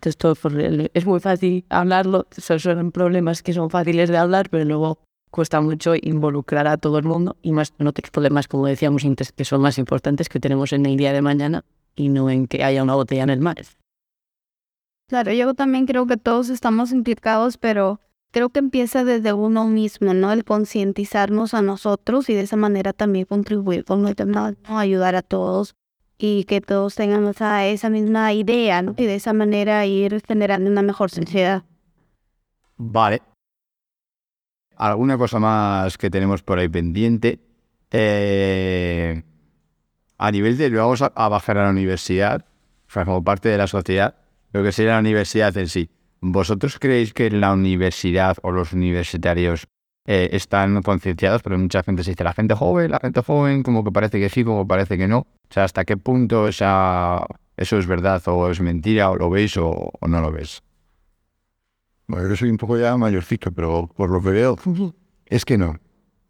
Entonces, 0.01 0.91
es 0.93 1.05
muy 1.05 1.19
fácil 1.19 1.65
hablarlo, 1.69 2.27
esos 2.35 2.61
son 2.61 2.91
problemas 2.91 3.41
que 3.41 3.53
son 3.53 3.69
fáciles 3.69 4.09
de 4.09 4.17
hablar, 4.17 4.49
pero 4.49 4.63
luego 4.63 4.99
cuesta 5.31 5.59
mucho 5.59 5.93
involucrar 5.99 6.67
a 6.67 6.77
todo 6.77 6.99
el 6.99 7.05
mundo 7.05 7.35
y 7.41 7.51
más 7.51 7.73
en 7.79 7.87
otros 7.87 8.11
problemas, 8.11 8.47
como 8.47 8.67
decíamos 8.67 9.03
antes, 9.05 9.31
que 9.31 9.43
son 9.43 9.61
más 9.61 9.77
importantes 9.77 10.29
que 10.29 10.39
tenemos 10.39 10.71
en 10.73 10.85
el 10.85 10.97
día 10.97 11.13
de 11.13 11.21
mañana 11.21 11.65
y 11.95 12.09
no 12.09 12.29
en 12.29 12.47
que 12.47 12.63
haya 12.63 12.83
una 12.83 12.95
botella 12.95 13.23
en 13.23 13.31
el 13.31 13.39
mar. 13.39 13.57
Claro, 15.09 15.31
yo 15.31 15.53
también 15.53 15.85
creo 15.85 16.05
que 16.05 16.17
todos 16.17 16.49
estamos 16.49 16.91
implicados, 16.91 17.57
pero 17.57 17.99
creo 18.31 18.49
que 18.49 18.59
empieza 18.59 19.03
desde 19.03 19.33
uno 19.33 19.65
mismo, 19.67 20.13
¿no? 20.13 20.31
El 20.31 20.43
concientizarnos 20.43 21.53
a 21.53 21.61
nosotros 21.61 22.29
y 22.29 22.33
de 22.33 22.41
esa 22.41 22.57
manera 22.57 22.93
también 22.93 23.25
contribuir 23.25 23.83
con 23.83 24.03
los 24.03 24.15
demás, 24.15 24.55
¿no? 24.67 24.77
Ayudar 24.77 25.15
a 25.15 25.21
todos 25.21 25.75
y 26.17 26.45
que 26.45 26.61
todos 26.61 26.95
tengan 26.95 27.27
esa, 27.27 27.89
misma 27.89 28.33
idea, 28.33 28.81
¿no? 28.81 28.95
Y 28.97 29.05
de 29.05 29.15
esa 29.15 29.33
manera 29.33 29.85
ir 29.85 30.21
generando 30.25 30.69
una 30.69 30.81
mejor 30.81 31.11
sociedad. 31.11 31.63
Vale. 32.77 33.21
¿Alguna 34.75 35.17
cosa 35.17 35.39
más 35.39 35.97
que 35.97 36.09
tenemos 36.09 36.43
por 36.43 36.59
ahí 36.59 36.69
pendiente? 36.69 37.39
Eh, 37.91 39.23
a 40.17 40.31
nivel 40.31 40.57
de 40.57 40.69
vamos 40.69 41.01
a, 41.01 41.11
a 41.15 41.29
bajar 41.29 41.57
a 41.57 41.63
la 41.63 41.69
universidad, 41.69 42.45
o 42.87 42.91
sea, 42.91 43.05
como 43.05 43.23
parte 43.23 43.49
de 43.49 43.57
la 43.57 43.67
sociedad, 43.67 44.15
lo 44.51 44.63
que 44.63 44.71
sería 44.71 44.93
la 44.93 44.99
universidad 44.99 45.55
en 45.57 45.67
sí. 45.67 45.89
¿Vosotros 46.19 46.79
creéis 46.79 47.13
que 47.13 47.29
la 47.29 47.53
universidad 47.53 48.37
o 48.41 48.51
los 48.51 48.73
universitarios 48.73 49.67
eh, 50.07 50.29
están 50.31 50.81
concienciados? 50.81 51.43
Porque 51.43 51.57
mucha 51.57 51.83
gente 51.83 52.03
se 52.03 52.11
dice, 52.11 52.23
la 52.23 52.33
gente 52.33 52.55
joven, 52.55 52.91
la 52.91 52.99
gente 52.99 53.21
joven, 53.21 53.61
como 53.61 53.83
que 53.83 53.91
parece 53.91 54.19
que 54.19 54.29
sí, 54.29 54.43
como 54.43 54.65
parece 54.65 54.97
que 54.97 55.07
no. 55.07 55.19
O 55.19 55.53
sea, 55.53 55.65
¿hasta 55.65 55.83
qué 55.83 55.97
punto 55.97 56.47
eso 56.47 57.27
es 57.57 57.87
verdad 57.87 58.23
o 58.27 58.49
es 58.49 58.61
mentira 58.61 59.09
o 59.11 59.17
lo 59.17 59.29
veis 59.29 59.57
o, 59.57 59.91
no 60.07 60.21
lo 60.21 60.31
ves? 60.31 60.63
Bueno, 62.07 62.29
yo 62.29 62.35
soy 62.37 62.49
un 62.49 62.57
poco 62.57 62.77
ya 62.77 62.95
mayorcito, 62.95 63.51
pero 63.51 63.87
por 63.93 64.09
lo 64.09 64.21
que 64.21 64.29
veo, 64.29 64.57
es 65.25 65.43
que 65.43 65.57
no. 65.57 65.77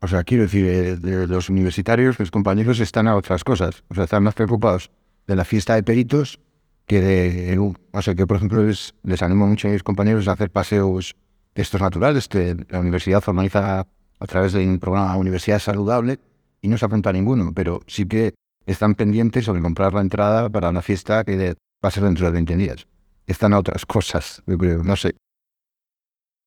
O 0.02 0.08
sea, 0.08 0.24
quiero 0.24 0.44
decir, 0.44 0.66
eh, 0.66 0.96
de 0.96 1.28
los 1.28 1.50
universitarios, 1.50 2.20
los 2.20 2.32
compañeros 2.32 2.80
están 2.80 3.08
a 3.08 3.16
otras 3.16 3.44
cosas. 3.44 3.84
O 3.90 3.96
sea, 3.96 4.06
están 4.06 4.24
más 4.24 4.34
preocupados 4.34 4.92
de 5.28 5.36
la 5.36 5.46
fiesta 5.46 5.76
de 5.76 5.84
peritos 5.84 6.40
que 6.88 7.02
de... 7.02 7.60
O 7.92 8.02
sea, 8.02 8.16
que 8.16 8.26
por 8.26 8.38
ejemplo 8.38 8.64
les, 8.64 8.96
les 9.04 9.22
animo 9.22 9.46
mucho 9.46 9.68
a 9.68 9.72
mis 9.72 9.84
compañeros 9.84 10.28
a 10.28 10.32
hacer 10.32 10.50
paseos 10.50 11.16
de 11.58 11.64
estos 11.64 11.82
naturales 11.82 12.28
que 12.28 12.56
la 12.70 12.80
universidad 12.80 13.20
formaliza 13.20 13.80
a 13.80 14.28
través 14.28 14.54
de 14.54 14.64
un 14.68 14.78
programa 14.78 15.18
Universidad 15.18 15.58
Saludable 15.58 16.20
y 16.62 16.68
no 16.68 16.78
se 16.78 16.86
apunta 16.86 17.10
a 17.10 17.14
ninguno, 17.14 17.52
pero 17.52 17.82
sí 17.88 18.06
que 18.08 18.36
están 18.68 18.94
pendientes 18.94 19.46
sobre 19.46 19.64
comprar 19.64 19.92
la 19.92 20.02
entrada 20.02 20.52
para 20.52 20.70
una 20.70 20.84
fiesta 20.84 21.24
que 21.24 21.56
va 21.84 21.90
a 21.90 21.92
ser 21.92 22.04
dentro 22.04 22.28
de 22.28 22.32
20 22.34 22.58
días. 22.58 22.86
Están 23.26 23.54
a 23.54 23.60
otras 23.60 23.88
cosas, 23.88 24.44
yo 24.46 24.56
creo, 24.56 24.84
no 24.84 24.96
sé. 24.96 25.16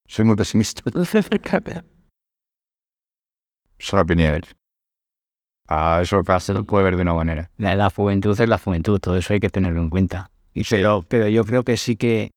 Soy 0.06 0.24
muy 0.24 0.36
pesimista. 0.36 0.82
Son 3.78 3.98
opiniones. 3.98 4.54
Ah, 5.66 5.98
eso 6.02 6.22
se 6.38 6.54
lo 6.54 6.62
puede 6.62 6.84
ver 6.84 6.94
de 6.94 7.02
una 7.02 7.14
manera. 7.14 7.50
La, 7.56 7.74
la 7.74 7.90
juventud 7.90 8.40
es 8.40 8.48
la 8.48 8.58
juventud, 8.58 9.00
todo 9.00 9.16
eso 9.16 9.32
hay 9.32 9.40
que 9.40 9.50
tenerlo 9.50 9.80
en 9.80 9.90
cuenta. 9.90 10.30
Y 10.54 10.62
pero, 10.64 11.04
pero 11.08 11.26
yo 11.28 11.44
creo 11.44 11.64
que 11.64 11.76
sí 11.76 11.96
que, 11.96 12.30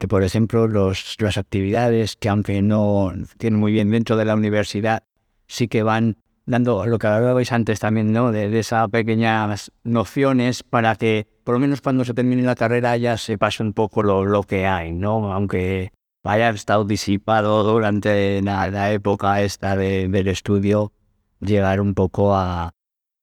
que 0.00 0.08
por 0.08 0.24
ejemplo, 0.24 0.66
los, 0.66 1.16
las 1.20 1.36
actividades 1.36 2.16
que 2.16 2.30
aunque 2.30 2.62
no 2.62 3.12
tienen 3.36 3.60
muy 3.60 3.70
bien 3.70 3.90
dentro 3.90 4.16
de 4.16 4.24
la 4.24 4.34
universidad, 4.34 5.04
sí 5.46 5.68
que 5.68 5.82
van 5.82 6.16
dando 6.46 6.86
lo 6.86 6.98
que 6.98 7.06
hablabais 7.06 7.52
antes 7.52 7.80
también, 7.80 8.10
¿no? 8.10 8.32
De, 8.32 8.48
de 8.48 8.58
esas 8.60 8.88
pequeñas 8.88 9.70
nociones 9.84 10.62
para 10.62 10.96
que, 10.96 11.26
por 11.44 11.54
lo 11.54 11.58
menos 11.60 11.82
cuando 11.82 12.06
se 12.06 12.14
termine 12.14 12.42
la 12.42 12.54
carrera, 12.54 12.96
ya 12.96 13.18
se 13.18 13.36
pase 13.36 13.62
un 13.62 13.74
poco 13.74 14.02
lo, 14.02 14.24
lo 14.24 14.42
que 14.42 14.66
hay, 14.66 14.90
¿no? 14.92 15.34
Aunque 15.34 15.92
haya 16.24 16.48
estado 16.48 16.84
disipado 16.86 17.62
durante 17.62 18.40
la, 18.40 18.70
la 18.70 18.90
época 18.92 19.42
esta 19.42 19.76
de- 19.76 20.08
del 20.08 20.28
estudio, 20.28 20.92
llegar 21.40 21.80
un 21.82 21.92
poco 21.92 22.34
a, 22.34 22.70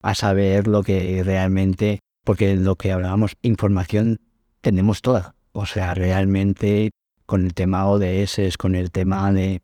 a 0.00 0.14
saber 0.14 0.68
lo 0.68 0.84
que 0.84 1.22
realmente, 1.24 1.98
porque 2.24 2.54
lo 2.54 2.76
que 2.76 2.92
hablábamos, 2.92 3.36
información 3.42 4.20
tenemos 4.60 5.02
toda. 5.02 5.34
O 5.58 5.66
sea, 5.66 5.92
realmente 5.92 6.90
con 7.26 7.44
el 7.44 7.52
tema 7.52 7.88
ODS, 7.88 8.56
con 8.56 8.76
el 8.76 8.92
tema 8.92 9.32
de 9.32 9.60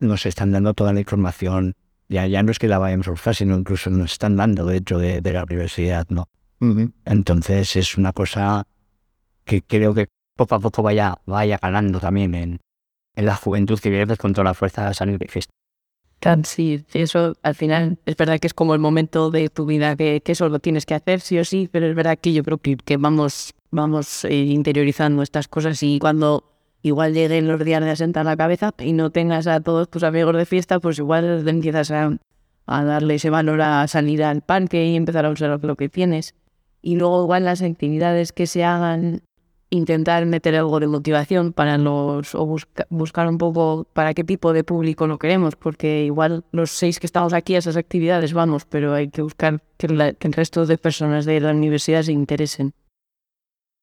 nos 0.00 0.24
están 0.24 0.52
dando 0.52 0.72
toda 0.72 0.92
la 0.94 1.00
información. 1.00 1.74
Ya, 2.08 2.26
ya 2.26 2.42
no 2.42 2.50
es 2.50 2.58
que 2.58 2.66
la 2.66 2.78
vayamos 2.78 3.08
a 3.08 3.10
buscar, 3.10 3.34
sino 3.34 3.56
incluso 3.56 3.90
nos 3.90 4.12
están 4.12 4.36
dando 4.36 4.64
dentro 4.64 4.98
de, 4.98 5.20
de 5.20 5.32
la 5.32 5.44
universidad, 5.44 6.06
¿no? 6.08 6.28
Entonces 7.04 7.76
es 7.76 7.98
una 7.98 8.14
cosa 8.14 8.66
que 9.44 9.60
creo 9.60 9.92
que 9.92 10.06
poco 10.34 10.54
a 10.54 10.60
poco 10.60 10.82
vaya, 10.82 11.18
vaya 11.26 11.58
ganando 11.60 12.00
también 12.00 12.34
en, 12.34 12.60
en 13.14 13.26
la 13.26 13.36
juventud 13.36 13.78
que 13.78 13.90
viene 13.90 14.16
con 14.16 14.32
toda 14.32 14.44
la 14.44 14.54
fuerza 14.54 14.88
a 14.88 14.94
salir 14.94 15.18
de 15.18 15.28
fiesta. 15.28 15.52
Tan, 16.20 16.46
Sí, 16.46 16.82
eso 16.94 17.34
al 17.42 17.54
final 17.54 17.98
es 18.06 18.16
verdad 18.16 18.40
que 18.40 18.46
es 18.46 18.54
como 18.54 18.72
el 18.72 18.80
momento 18.80 19.30
de 19.30 19.50
tu 19.50 19.66
vida 19.66 19.94
que, 19.94 20.22
que 20.22 20.32
eso 20.32 20.48
lo 20.48 20.58
tienes 20.58 20.86
que 20.86 20.94
hacer 20.94 21.20
sí 21.20 21.38
o 21.38 21.44
sí, 21.44 21.68
pero 21.70 21.86
es 21.86 21.94
verdad 21.94 22.18
que 22.18 22.32
yo 22.32 22.42
creo 22.42 22.56
que, 22.56 22.78
que 22.78 22.96
vamos, 22.96 23.52
vamos 23.74 24.24
eh, 24.24 24.34
interiorizando 24.34 25.22
estas 25.22 25.48
cosas 25.48 25.82
y 25.82 25.98
cuando 25.98 26.44
igual 26.82 27.12
lleguen 27.14 27.48
los 27.48 27.62
días 27.64 27.82
de 27.82 27.90
asentar 27.90 28.24
la 28.24 28.36
cabeza 28.36 28.72
y 28.78 28.92
no 28.92 29.10
tengas 29.10 29.46
a 29.46 29.60
todos 29.60 29.88
tus 29.90 30.02
amigos 30.02 30.36
de 30.36 30.46
fiesta, 30.46 30.80
pues 30.80 30.98
igual 30.98 31.46
empiezas 31.48 31.90
a, 31.90 32.16
a 32.66 32.84
darle 32.84 33.14
ese 33.16 33.30
valor 33.30 33.60
a 33.62 33.86
salir 33.88 34.22
al 34.22 34.42
parque 34.42 34.86
y 34.86 34.96
empezar 34.96 35.24
a 35.26 35.30
usar 35.30 35.58
lo 35.62 35.76
que 35.76 35.88
tienes. 35.88 36.34
Y 36.82 36.96
luego 36.96 37.22
igual 37.22 37.44
las 37.44 37.62
actividades 37.62 38.32
que 38.32 38.46
se 38.46 38.64
hagan 38.64 39.22
intentar 39.70 40.24
meter 40.26 40.54
algo 40.54 40.78
de 40.78 40.86
motivación 40.86 41.52
para 41.52 41.78
los 41.78 42.34
o 42.34 42.46
busca- 42.46 42.86
buscar 42.90 43.26
un 43.26 43.38
poco 43.38 43.86
para 43.92 44.14
qué 44.14 44.22
tipo 44.22 44.52
de 44.52 44.62
público 44.62 45.06
lo 45.06 45.18
queremos, 45.18 45.56
porque 45.56 46.04
igual 46.04 46.44
los 46.52 46.70
seis 46.70 47.00
que 47.00 47.06
estamos 47.06 47.32
aquí 47.32 47.54
a 47.54 47.58
esas 47.58 47.76
actividades 47.76 48.34
vamos, 48.34 48.66
pero 48.66 48.92
hay 48.92 49.08
que 49.08 49.22
buscar 49.22 49.62
que, 49.78 49.88
que 50.18 50.28
el 50.28 50.32
resto 50.34 50.66
de 50.66 50.78
personas 50.78 51.24
de 51.24 51.40
la 51.40 51.50
universidad 51.50 52.02
se 52.02 52.12
interesen. 52.12 52.72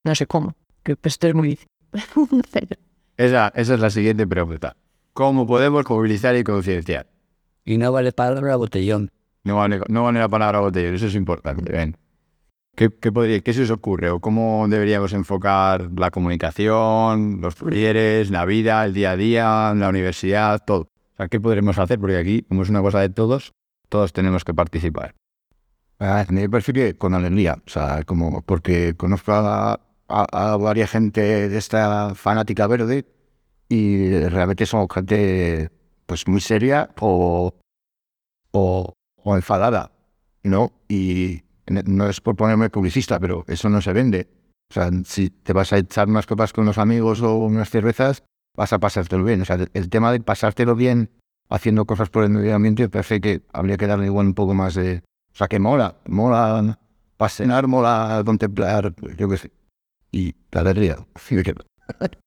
No 0.03 0.15
sé 0.15 0.25
cómo, 0.25 0.55
que 0.83 0.97
esto 1.03 1.27
es 1.27 1.35
muy 1.35 1.49
difícil. 1.49 1.67
Esa, 3.17 3.51
esa 3.53 3.73
es 3.75 3.79
la 3.79 3.91
siguiente 3.91 4.25
pregunta. 4.25 4.75
¿Cómo 5.13 5.45
podemos 5.45 5.87
movilizar 5.87 6.35
y 6.35 6.43
concienciar? 6.43 7.07
Y 7.65 7.77
no 7.77 7.91
vale 7.91 8.13
palabra 8.13 8.55
botellón. 8.55 9.11
No 9.43 9.57
vale, 9.57 9.79
no 9.89 10.03
vale 10.03 10.19
la 10.19 10.29
palabra 10.29 10.61
botellón, 10.61 10.95
eso 10.95 11.05
es 11.05 11.13
importante. 11.13 11.71
Ven. 11.71 11.97
¿Qué, 12.75 12.89
qué, 12.89 13.11
podría, 13.11 13.41
¿Qué 13.41 13.53
se 13.53 13.63
os 13.63 13.69
ocurre 13.69 14.09
o 14.09 14.19
cómo 14.19 14.65
deberíamos 14.67 15.13
enfocar 15.13 15.91
la 15.95 16.09
comunicación, 16.09 17.41
los 17.41 17.55
talleres, 17.55 18.31
la 18.31 18.45
vida, 18.45 18.83
el 18.85 18.93
día 18.93 19.11
a 19.11 19.17
día, 19.17 19.73
la 19.75 19.89
universidad, 19.89 20.63
todo? 20.65 20.87
O 21.13 21.17
sea, 21.17 21.27
¿qué 21.27 21.39
podremos 21.39 21.77
hacer? 21.77 21.99
Porque 21.99 22.17
aquí, 22.17 22.41
como 22.43 22.63
es 22.63 22.69
una 22.69 22.81
cosa 22.81 23.01
de 23.01 23.09
todos, 23.09 23.51
todos 23.89 24.13
tenemos 24.13 24.43
que 24.43 24.53
participar. 24.55 25.13
A 25.99 26.25
mí 26.29 26.41
me 26.41 26.49
parece 26.49 26.73
que 26.73 26.97
con 26.97 27.13
alegría, 27.13 27.61
o 27.63 27.69
sea, 27.69 28.03
como 28.03 28.41
porque 28.41 28.95
conozco 28.95 29.33
a, 29.33 29.79
a, 30.11 30.53
a 30.53 30.57
varias 30.57 30.91
gente 30.91 31.49
de 31.49 31.57
esta 31.57 32.13
fanática 32.15 32.67
verde 32.67 33.05
y 33.69 34.11
realmente 34.27 34.65
son 34.65 34.87
gente 34.89 35.71
pues 36.05 36.27
muy 36.27 36.41
seria 36.41 36.89
o, 36.99 37.53
o, 38.51 38.93
enfadada, 39.25 39.91
¿no? 40.43 40.73
Y 40.89 41.43
no 41.67 42.09
es 42.09 42.19
por 42.19 42.35
ponerme 42.35 42.69
publicista, 42.69 43.17
pero 43.17 43.45
eso 43.47 43.69
no 43.69 43.81
se 43.81 43.93
vende. 43.93 44.27
O 44.69 44.73
sea, 44.73 44.89
si 45.05 45.29
te 45.29 45.53
vas 45.53 45.71
a 45.71 45.77
echar 45.77 46.09
unas 46.09 46.27
copas 46.27 46.51
con 46.51 46.63
unos 46.63 46.77
amigos 46.77 47.21
o 47.21 47.37
unas 47.37 47.69
cervezas, 47.69 48.23
vas 48.57 48.73
a 48.73 48.79
pasártelo 48.79 49.23
bien. 49.23 49.41
O 49.41 49.45
sea, 49.45 49.57
el 49.73 49.89
tema 49.89 50.11
de 50.11 50.19
pasártelo 50.19 50.75
bien 50.75 51.09
haciendo 51.49 51.85
cosas 51.85 52.09
por 52.09 52.25
el 52.25 52.31
medio 52.31 52.55
ambiente, 52.55 52.89
parece 52.89 53.21
que 53.21 53.41
habría 53.53 53.77
que 53.77 53.87
darle 53.87 54.07
igual 54.07 54.27
un 54.27 54.33
poco 54.33 54.53
más 54.53 54.73
de... 54.73 55.03
O 55.33 55.37
sea, 55.37 55.47
que 55.47 55.59
mola, 55.59 55.95
mola 56.07 56.77
pasear, 57.15 57.67
mola 57.67 58.21
contemplar, 58.25 58.93
yo 59.17 59.29
qué 59.29 59.37
sé. 59.37 59.51
Y 60.11 60.35
la 60.51 60.61
alegría. 60.61 60.97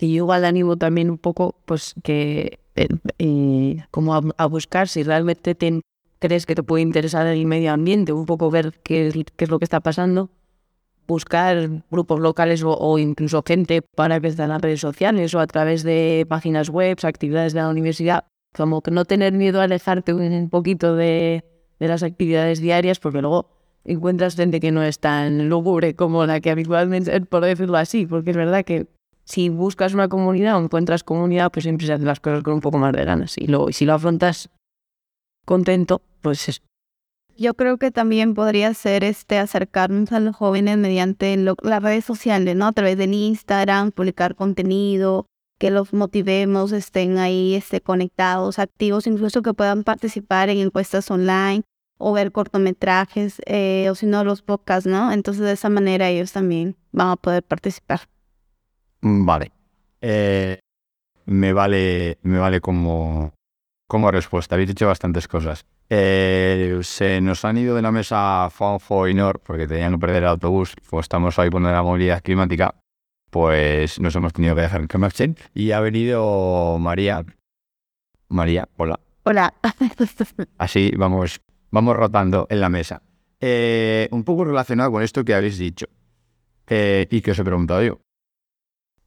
Y 0.00 0.14
yo 0.14 0.22
igual 0.22 0.44
animo 0.44 0.76
también 0.76 1.10
un 1.10 1.18
poco, 1.18 1.56
pues 1.64 1.94
que 2.04 2.60
eh, 2.76 2.86
eh, 3.18 3.84
como 3.90 4.14
a, 4.14 4.22
a, 4.36 4.46
buscar 4.46 4.86
si 4.86 5.02
realmente 5.02 5.56
te, 5.56 5.80
crees 6.20 6.46
que 6.46 6.54
te 6.54 6.62
puede 6.62 6.82
interesar 6.82 7.26
el 7.26 7.44
medio 7.46 7.72
ambiente, 7.72 8.12
un 8.12 8.24
poco 8.24 8.48
ver 8.48 8.78
qué 8.84 9.08
es, 9.08 9.14
qué 9.36 9.44
es 9.44 9.50
lo 9.50 9.58
que 9.58 9.64
está 9.64 9.80
pasando, 9.80 10.30
buscar 11.08 11.82
grupos 11.90 12.20
locales 12.20 12.62
o, 12.62 12.76
o, 12.78 12.98
incluso 12.98 13.42
gente 13.44 13.82
para 13.82 14.16
empezar 14.16 14.44
en 14.44 14.50
las 14.50 14.62
redes 14.62 14.80
sociales 14.80 15.34
o 15.34 15.40
a 15.40 15.48
través 15.48 15.82
de 15.82 16.24
páginas 16.28 16.68
web, 16.68 16.96
actividades 17.02 17.52
de 17.52 17.60
la 17.60 17.68
universidad, 17.68 18.24
como 18.54 18.82
que 18.82 18.92
no 18.92 19.04
tener 19.04 19.32
miedo 19.32 19.60
a 19.60 19.64
alejarte 19.64 20.14
un 20.14 20.48
poquito 20.48 20.94
de, 20.94 21.44
de 21.80 21.88
las 21.88 22.04
actividades 22.04 22.60
diarias, 22.60 23.00
porque 23.00 23.20
luego 23.20 23.57
encuentras 23.88 24.36
gente 24.36 24.60
que 24.60 24.70
no 24.70 24.82
es 24.82 24.98
tan 24.98 25.48
lúgubre 25.48 25.94
como 25.94 26.26
la 26.26 26.40
que 26.40 26.50
habitualmente, 26.50 27.20
por 27.22 27.44
decirlo 27.44 27.76
así, 27.76 28.06
porque 28.06 28.30
es 28.30 28.36
verdad 28.36 28.64
que 28.64 28.86
si 29.24 29.48
buscas 29.48 29.94
una 29.94 30.08
comunidad 30.08 30.56
o 30.56 30.62
encuentras 30.62 31.02
comunidad, 31.02 31.50
pues 31.50 31.64
siempre 31.64 31.86
se 31.86 31.92
hacen 31.92 32.06
las 32.06 32.20
cosas 32.20 32.42
con 32.42 32.54
un 32.54 32.60
poco 32.60 32.78
más 32.78 32.92
de 32.92 33.04
ganas. 33.04 33.36
Y, 33.36 33.46
luego, 33.46 33.68
y 33.68 33.72
si 33.72 33.84
lo 33.84 33.94
afrontas 33.94 34.50
contento, 35.44 36.02
pues 36.22 36.48
es. 36.48 36.62
Yo 37.36 37.54
creo 37.54 37.78
que 37.78 37.90
también 37.90 38.34
podría 38.34 38.74
ser 38.74 39.04
este 39.04 39.38
acercarnos 39.38 40.12
a 40.12 40.20
los 40.20 40.34
jóvenes 40.34 40.76
mediante 40.76 41.36
lo, 41.36 41.56
las 41.62 41.82
redes 41.82 42.04
sociales, 42.04 42.56
¿no? 42.56 42.66
A 42.66 42.72
través 42.72 42.98
del 42.98 43.14
Instagram, 43.14 43.92
publicar 43.92 44.34
contenido, 44.34 45.26
que 45.58 45.70
los 45.70 45.92
motivemos, 45.92 46.72
estén 46.72 47.18
ahí 47.18 47.54
este, 47.54 47.80
conectados, 47.80 48.58
activos, 48.58 49.06
incluso 49.06 49.42
que 49.42 49.54
puedan 49.54 49.84
participar 49.84 50.48
en 50.48 50.58
encuestas 50.58 51.10
online 51.10 51.62
o 51.98 52.12
ver 52.12 52.32
cortometrajes 52.32 53.42
eh, 53.46 53.88
o 53.90 53.94
si 53.94 54.06
no 54.06 54.24
los 54.24 54.42
podcasts, 54.42 54.88
¿no? 54.88 55.12
Entonces 55.12 55.44
de 55.44 55.52
esa 55.52 55.68
manera 55.68 56.08
ellos 56.08 56.32
también 56.32 56.76
van 56.92 57.08
a 57.10 57.16
poder 57.16 57.42
participar. 57.42 58.00
Vale. 59.00 59.52
Eh, 60.00 60.58
me 61.26 61.52
vale, 61.52 62.18
me 62.22 62.38
vale 62.38 62.60
como, 62.60 63.34
como 63.86 64.10
respuesta. 64.10 64.54
Habéis 64.54 64.68
dicho 64.68 64.86
bastantes 64.86 65.28
cosas. 65.28 65.66
Eh, 65.90 66.78
se 66.82 67.20
nos 67.20 67.44
han 67.44 67.56
ido 67.58 67.74
de 67.74 67.82
la 67.82 67.90
mesa 67.90 68.48
Fonfo 68.50 69.08
y 69.08 69.14
Nor 69.14 69.40
porque 69.40 69.66
tenían 69.66 69.92
que 69.92 69.98
perder 69.98 70.22
el 70.22 70.28
autobús. 70.28 70.74
Pues 70.88 71.04
estamos 71.04 71.38
hoy 71.38 71.50
con 71.50 71.62
la 71.64 71.82
movilidad 71.82 72.22
climática. 72.22 72.74
Pues 73.30 74.00
nos 74.00 74.14
hemos 74.16 74.32
tenido 74.32 74.54
que 74.54 74.62
dejar 74.62 74.80
en 74.80 74.86
Camachen. 74.86 75.36
Y 75.54 75.72
ha 75.72 75.80
venido 75.80 76.78
María. 76.78 77.24
María, 78.28 78.68
hola. 78.76 79.00
Hola. 79.24 79.52
Así 80.58 80.92
vamos, 80.96 81.40
vamos 81.70 81.96
rotando 81.96 82.46
en 82.50 82.60
la 82.60 82.68
mesa. 82.68 83.02
Eh, 83.40 84.08
un 84.10 84.24
poco 84.24 84.44
relacionado 84.44 84.90
con 84.90 85.02
esto 85.02 85.24
que 85.24 85.34
habéis 85.34 85.58
dicho 85.58 85.86
eh, 86.66 87.06
y 87.10 87.20
que 87.20 87.30
os 87.30 87.38
he 87.38 87.44
preguntado 87.44 87.82
yo. 87.82 88.00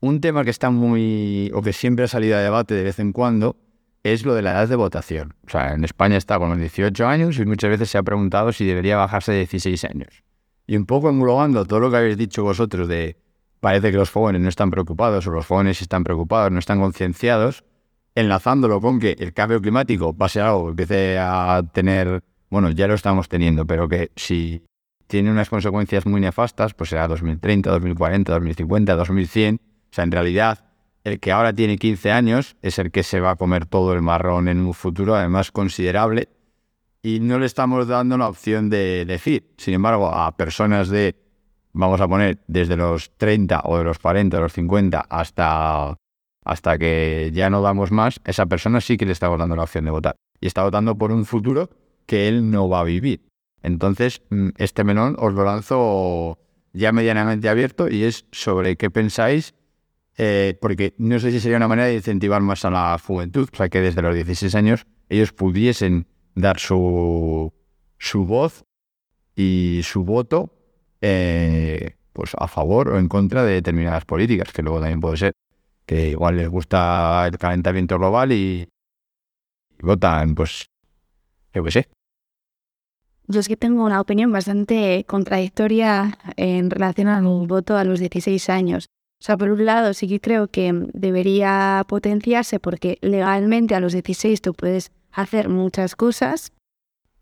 Un 0.00 0.20
tema 0.20 0.42
que 0.44 0.50
está 0.50 0.70
muy, 0.70 1.50
o 1.54 1.62
que 1.62 1.72
siempre 1.72 2.06
ha 2.06 2.08
salido 2.08 2.36
a 2.36 2.40
debate 2.40 2.74
de 2.74 2.82
vez 2.82 2.98
en 2.98 3.12
cuando, 3.12 3.56
es 4.02 4.24
lo 4.24 4.34
de 4.34 4.42
la 4.42 4.52
edad 4.52 4.68
de 4.68 4.76
votación. 4.76 5.34
O 5.46 5.50
sea, 5.50 5.74
en 5.74 5.84
España 5.84 6.16
está 6.16 6.38
con 6.38 6.50
los 6.50 6.58
18 6.58 7.06
años 7.06 7.38
y 7.38 7.44
muchas 7.44 7.70
veces 7.70 7.90
se 7.90 7.98
ha 7.98 8.02
preguntado 8.02 8.52
si 8.52 8.64
debería 8.64 8.96
bajarse 8.96 9.32
de 9.32 9.38
16 9.38 9.84
años. 9.84 10.24
Y 10.66 10.76
un 10.76 10.86
poco 10.86 11.10
englobando 11.10 11.64
todo 11.64 11.80
lo 11.80 11.90
que 11.90 11.98
habéis 11.98 12.16
dicho 12.16 12.42
vosotros 12.42 12.88
de 12.88 13.16
parece 13.60 13.92
que 13.92 13.96
los 13.96 14.10
jóvenes 14.10 14.40
no 14.42 14.48
están 14.48 14.70
preocupados 14.72 15.26
o 15.28 15.30
los 15.30 15.46
jóvenes 15.46 15.80
están 15.82 16.02
preocupados, 16.02 16.50
no 16.50 16.58
están 16.58 16.80
concienciados, 16.80 17.64
enlazándolo 18.16 18.80
con 18.80 18.98
que 18.98 19.14
el 19.18 19.32
cambio 19.32 19.60
climático 19.60 20.14
pase 20.14 20.40
algo, 20.40 20.70
empiece 20.70 21.16
a 21.18 21.62
tener, 21.72 22.24
bueno, 22.52 22.70
ya 22.70 22.86
lo 22.86 22.92
estamos 22.92 23.30
teniendo, 23.30 23.66
pero 23.66 23.88
que 23.88 24.12
si 24.14 24.62
tiene 25.06 25.30
unas 25.30 25.48
consecuencias 25.48 26.04
muy 26.04 26.20
nefastas, 26.20 26.74
pues 26.74 26.90
será 26.90 27.08
2030, 27.08 27.70
2040, 27.70 28.30
2050, 28.30 28.94
2100. 28.94 29.54
O 29.54 29.58
sea, 29.90 30.04
en 30.04 30.12
realidad 30.12 30.66
el 31.02 31.18
que 31.18 31.32
ahora 31.32 31.54
tiene 31.54 31.78
15 31.78 32.12
años 32.12 32.56
es 32.60 32.78
el 32.78 32.90
que 32.90 33.04
se 33.04 33.20
va 33.20 33.30
a 33.30 33.36
comer 33.36 33.64
todo 33.64 33.94
el 33.94 34.02
marrón 34.02 34.48
en 34.48 34.58
un 34.58 34.74
futuro, 34.74 35.14
además 35.14 35.50
considerable, 35.50 36.28
y 37.02 37.20
no 37.20 37.38
le 37.38 37.46
estamos 37.46 37.88
dando 37.88 38.18
la 38.18 38.28
opción 38.28 38.68
de 38.68 39.00
elegir. 39.00 39.54
Sin 39.56 39.72
embargo, 39.72 40.14
a 40.14 40.36
personas 40.36 40.90
de, 40.90 41.16
vamos 41.72 42.02
a 42.02 42.06
poner, 42.06 42.42
desde 42.48 42.76
los 42.76 43.16
30 43.16 43.62
o 43.64 43.78
de 43.78 43.84
los 43.84 43.98
40 43.98 44.36
o 44.36 44.40
los 44.42 44.52
50 44.52 45.06
hasta, 45.08 45.96
hasta 46.44 46.76
que 46.76 47.30
ya 47.32 47.48
no 47.48 47.62
damos 47.62 47.90
más, 47.92 48.20
esa 48.26 48.44
persona 48.44 48.82
sí 48.82 48.98
que 48.98 49.06
le 49.06 49.12
estamos 49.12 49.38
dando 49.38 49.56
la 49.56 49.62
opción 49.62 49.86
de 49.86 49.90
votar. 49.90 50.16
Y 50.38 50.48
está 50.48 50.62
votando 50.64 50.98
por 50.98 51.12
un 51.12 51.24
futuro 51.24 51.70
que 52.06 52.28
él 52.28 52.50
no 52.50 52.68
va 52.68 52.80
a 52.80 52.84
vivir. 52.84 53.22
Entonces, 53.62 54.22
mm, 54.30 54.50
este 54.58 54.84
melón 54.84 55.16
os 55.18 55.34
lo 55.34 55.44
lanzo 55.44 56.38
ya 56.72 56.92
medianamente 56.92 57.48
abierto 57.48 57.88
y 57.88 58.04
es 58.04 58.26
sobre 58.32 58.76
qué 58.76 58.90
pensáis 58.90 59.54
eh, 60.18 60.58
porque 60.60 60.94
no 60.98 61.18
sé 61.18 61.30
si 61.30 61.40
sería 61.40 61.56
una 61.56 61.68
manera 61.68 61.88
de 61.88 61.94
incentivar 61.94 62.42
más 62.42 62.64
a 62.64 62.70
la 62.70 62.98
juventud, 62.98 63.48
o 63.50 63.56
sea, 63.56 63.68
que 63.68 63.80
desde 63.80 64.02
los 64.02 64.14
16 64.14 64.54
años 64.54 64.86
ellos 65.08 65.32
pudiesen 65.32 66.06
dar 66.34 66.58
su, 66.58 67.52
su 67.98 68.24
voz 68.26 68.64
y 69.34 69.80
su 69.84 70.04
voto 70.04 70.54
eh, 71.00 71.96
pues 72.12 72.32
a 72.38 72.46
favor 72.46 72.90
o 72.90 72.98
en 72.98 73.08
contra 73.08 73.44
de 73.44 73.54
determinadas 73.54 74.04
políticas, 74.04 74.52
que 74.52 74.62
luego 74.62 74.80
también 74.80 75.00
puede 75.00 75.16
ser 75.16 75.32
que 75.86 76.10
igual 76.10 76.36
les 76.36 76.48
gusta 76.48 77.26
el 77.26 77.38
calentamiento 77.38 77.98
global 77.98 78.32
y, 78.32 78.68
y 79.78 79.82
votan, 79.82 80.34
pues, 80.34 80.66
yo 81.54 81.64
qué 81.64 81.70
sé. 81.70 81.88
Yo 83.28 83.40
es 83.40 83.48
que 83.48 83.56
tengo 83.56 83.84
una 83.84 84.00
opinión 84.00 84.32
bastante 84.32 85.04
contradictoria 85.06 86.18
en 86.36 86.70
relación 86.70 87.08
al 87.08 87.24
voto 87.46 87.76
a 87.76 87.84
los 87.84 88.00
16 88.00 88.50
años. 88.50 88.86
O 89.20 89.24
sea, 89.24 89.36
por 89.36 89.50
un 89.50 89.64
lado 89.64 89.94
sí 89.94 90.08
que 90.08 90.20
creo 90.20 90.48
que 90.48 90.72
debería 90.92 91.84
potenciarse 91.86 92.58
porque 92.58 92.98
legalmente 93.00 93.76
a 93.76 93.80
los 93.80 93.92
16 93.92 94.42
tú 94.42 94.52
puedes 94.52 94.90
hacer 95.12 95.48
muchas 95.48 95.94
cosas. 95.94 96.52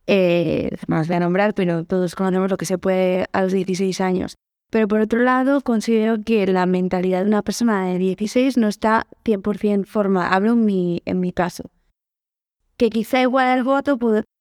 Eh, 0.07 0.70
más 0.86 1.09
voy 1.09 1.16
a 1.18 1.20
nombrar, 1.20 1.54
pero 1.54 1.84
todos 1.84 2.14
conocemos 2.14 2.50
lo 2.50 2.57
que 2.57 2.64
se 2.64 2.78
puede 2.78 3.26
a 3.32 3.42
los 3.42 3.52
16 3.52 4.00
años. 4.00 4.36
Pero 4.70 4.88
por 4.88 5.00
otro 5.00 5.20
lado, 5.20 5.61
considero 5.61 6.22
que 6.24 6.46
la 6.46 6.64
mentalidad 6.64 7.20
de 7.22 7.26
una 7.28 7.42
persona 7.42 7.86
de 7.86 7.98
16 7.98 8.57
no 8.57 8.68
está 8.68 9.07
100% 9.24 9.84
formada. 9.84 10.28
Hablo 10.28 10.52
en 10.52 10.64
mi, 10.64 11.02
en 11.04 11.20
mi 11.20 11.32
caso. 11.32 11.70
Que 12.80 12.88
quizá 12.88 13.20
igual 13.20 13.58
el 13.58 13.62
voto 13.62 13.98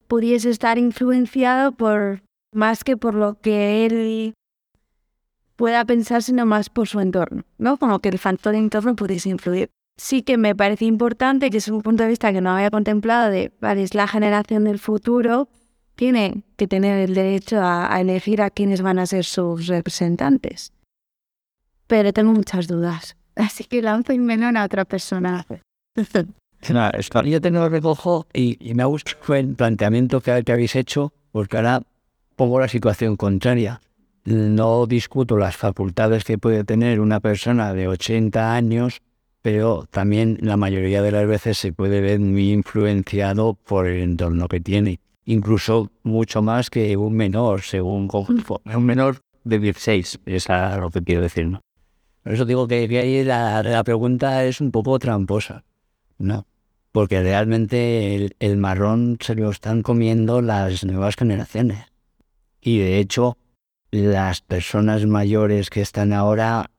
pudiese 0.07 0.49
estar 0.49 0.77
influenciado 0.77 1.73
por 1.73 2.21
más 2.53 2.85
que 2.85 2.95
por 2.95 3.13
lo 3.13 3.37
que 3.41 3.85
él 3.85 4.33
pueda 5.57 5.83
pensar 5.83 6.23
sino 6.23 6.45
más 6.45 6.69
por 6.69 6.87
su 6.87 7.01
entorno, 7.01 7.43
¿no? 7.57 7.75
Como 7.75 7.99
que 7.99 8.07
el 8.07 8.17
factor 8.17 8.55
entorno 8.55 8.95
pudiese 8.95 9.27
influir. 9.27 9.71
Sí 9.97 10.21
que 10.21 10.37
me 10.37 10.55
parece 10.55 10.85
importante, 10.85 11.49
que 11.49 11.57
es 11.57 11.67
un 11.67 11.81
punto 11.81 12.03
de 12.03 12.09
vista 12.11 12.31
que 12.31 12.39
no 12.39 12.51
había 12.51 12.71
contemplado, 12.71 13.29
de, 13.29 13.51
vale, 13.59 13.83
es 13.83 13.93
la 13.93 14.07
generación 14.07 14.63
del 14.63 14.79
futuro, 14.79 15.49
tiene 15.95 16.45
que 16.55 16.65
tener 16.65 16.97
el 17.09 17.15
derecho 17.15 17.59
a, 17.59 17.93
a 17.93 17.99
elegir 17.99 18.41
a 18.41 18.51
quiénes 18.51 18.81
van 18.81 18.99
a 18.99 19.05
ser 19.05 19.25
sus 19.25 19.67
representantes. 19.67 20.71
Pero 21.87 22.13
tengo 22.13 22.31
muchas 22.31 22.67
dudas, 22.67 23.17
así 23.35 23.65
que 23.65 23.81
lanzo 23.81 24.13
el 24.13 24.19
melón 24.19 24.55
a 24.55 24.63
otra 24.63 24.85
persona. 24.85 25.45
Yo 27.25 27.41
tengo 27.41 27.69
recojo 27.69 28.27
y, 28.33 28.57
y 28.59 28.73
me 28.73 28.83
ha 28.83 28.87
gustado 28.87 29.35
el 29.35 29.55
planteamiento 29.55 30.21
que, 30.21 30.43
que 30.43 30.51
habéis 30.51 30.75
hecho, 30.75 31.13
porque 31.31 31.57
ahora 31.57 31.81
pongo 32.35 32.59
la 32.59 32.67
situación 32.67 33.15
contraria 33.15 33.81
no 34.29 34.85
discuto 34.85 35.37
las 35.37 35.57
facultades 35.57 36.23
que 36.23 36.37
puede 36.37 36.63
tener 36.63 36.99
una 36.99 37.19
persona 37.19 37.73
de 37.73 37.87
80 37.87 38.53
años, 38.53 39.01
pero 39.41 39.85
también 39.89 40.37
la 40.41 40.57
mayoría 40.57 41.01
de 41.01 41.11
las 41.11 41.27
veces 41.27 41.57
se 41.57 41.73
puede 41.73 42.01
ver 42.01 42.19
muy 42.19 42.51
influenciado 42.51 43.55
por 43.55 43.87
el 43.87 44.01
entorno 44.01 44.47
que 44.47 44.59
tiene. 44.59 44.99
incluso 45.25 45.91
mucho 46.01 46.41
más 46.41 46.69
que 46.69 46.97
un 46.97 47.13
menor, 47.13 47.61
según 47.61 48.09
un 48.65 48.83
menor 48.85 49.19
de 49.43 49.59
16, 49.59 50.19
es 50.25 50.47
lo 50.49 50.89
que 50.89 51.01
quiero 51.01 51.21
decir, 51.21 51.47
¿no? 51.47 51.61
Por 52.23 52.33
eso 52.33 52.45
digo 52.45 52.67
que, 52.67 52.87
que 52.87 52.99
ahí 52.99 53.23
la, 53.23 53.63
la 53.63 53.83
pregunta 53.83 54.43
es 54.45 54.59
un 54.59 54.71
poco 54.71 54.97
tramposa, 54.99 55.63
¿no? 56.19 56.45
Porque 56.91 57.21
realmente 57.21 58.33
el, 58.39 58.57
marrón 58.57 59.17
se 59.21 59.35
lo 59.35 59.49
están 59.49 59.81
comiendo 59.81 60.41
las 60.41 60.83
nuevas 60.83 61.15
generaciones. 61.15 61.85
Y 62.61 62.79
de 62.79 62.99
hecho, 62.99 63.37
las 63.91 64.41
personas 64.41 65.05
mayores 65.05 65.69
que 65.69 65.81
están 65.81 66.13
ahora, 66.13 66.71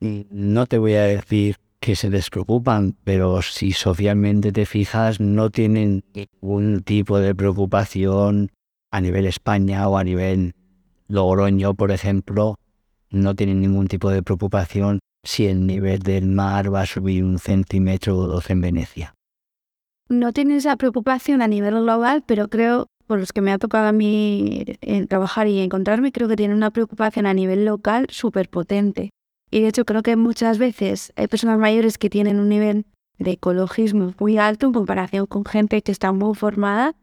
no 0.00 0.66
te 0.66 0.78
voy 0.78 0.94
a 0.94 1.04
decir 1.04 1.56
que 1.80 1.96
se 1.96 2.10
despreocupan, 2.10 2.96
pero 3.04 3.40
si 3.42 3.72
socialmente 3.72 4.52
te 4.52 4.66
fijas, 4.66 5.20
no 5.20 5.50
tienen 5.50 6.04
ningún 6.14 6.82
tipo 6.82 7.18
de 7.18 7.34
preocupación 7.34 8.50
a 8.90 9.00
nivel 9.00 9.26
España 9.26 9.88
o 9.88 9.96
a 9.96 10.04
nivel 10.04 10.54
Logroño, 11.08 11.74
por 11.74 11.90
ejemplo, 11.90 12.56
no 13.10 13.34
tienen 13.34 13.60
ningún 13.60 13.86
tipo 13.86 14.10
de 14.10 14.22
preocupación 14.22 14.98
si 15.28 15.44
el 15.46 15.66
nivel 15.66 15.98
del 15.98 16.26
mar 16.26 16.72
va 16.72 16.80
a 16.80 16.86
subir 16.86 17.22
un 17.22 17.38
centímetro 17.38 18.16
o 18.16 18.26
dos 18.26 18.48
en 18.48 18.62
Venecia. 18.62 19.14
no 20.08 20.32
tienen 20.32 20.56
esa 20.56 20.74
preocupación 20.76 21.42
a 21.42 21.48
nivel 21.48 21.74
global, 21.74 22.24
pero 22.26 22.48
creo, 22.48 22.86
por 23.06 23.18
los 23.18 23.34
que 23.34 23.42
me 23.42 23.52
ha 23.52 23.58
tocado 23.58 23.88
a 23.88 23.92
mí 23.92 24.64
eh, 24.80 25.06
trabajar 25.06 25.46
y 25.46 25.60
encontrarme, 25.60 26.12
creo 26.12 26.28
que 26.28 26.36
tienen 26.36 26.56
una 26.56 26.70
preocupación 26.70 27.26
a 27.26 27.34
nivel 27.34 27.66
local 27.66 28.06
súper 28.08 28.48
potente. 28.48 29.10
Y 29.50 29.60
de 29.60 29.68
hecho 29.68 29.84
creo 29.84 30.02
que 30.02 30.16
muchas 30.16 30.56
veces 30.56 31.12
hay 31.14 31.26
personas 31.28 31.58
mayores 31.58 31.98
que 31.98 32.08
tienen 32.08 32.40
un 32.40 32.48
nivel 32.48 32.86
de 33.18 33.32
ecologismo 33.32 34.14
muy 34.18 34.38
alto 34.38 34.66
en 34.66 34.72
comparación 34.72 35.26
con 35.26 35.44
gente 35.44 35.82
que 35.82 35.92
está 35.92 36.10
muy 36.10 36.34
formada 36.36 36.94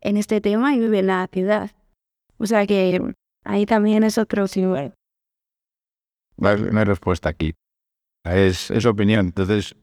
en 0.00 0.16
este 0.16 0.40
tema 0.40 0.76
y 0.76 0.78
vive 0.78 1.00
en 1.00 1.08
la 1.08 1.26
ciudad. 1.26 1.72
O 2.38 2.46
sea 2.46 2.68
que 2.68 3.00
ahí 3.42 3.66
también 3.66 4.04
es 4.04 4.16
otro 4.16 4.46
hay, 6.50 6.62
no 6.62 6.78
hay 6.78 6.84
respuesta 6.84 7.28
aquí. 7.28 7.54
Es, 8.24 8.70
es 8.70 8.86
opinión. 8.86 9.26
Entonces, 9.26 9.76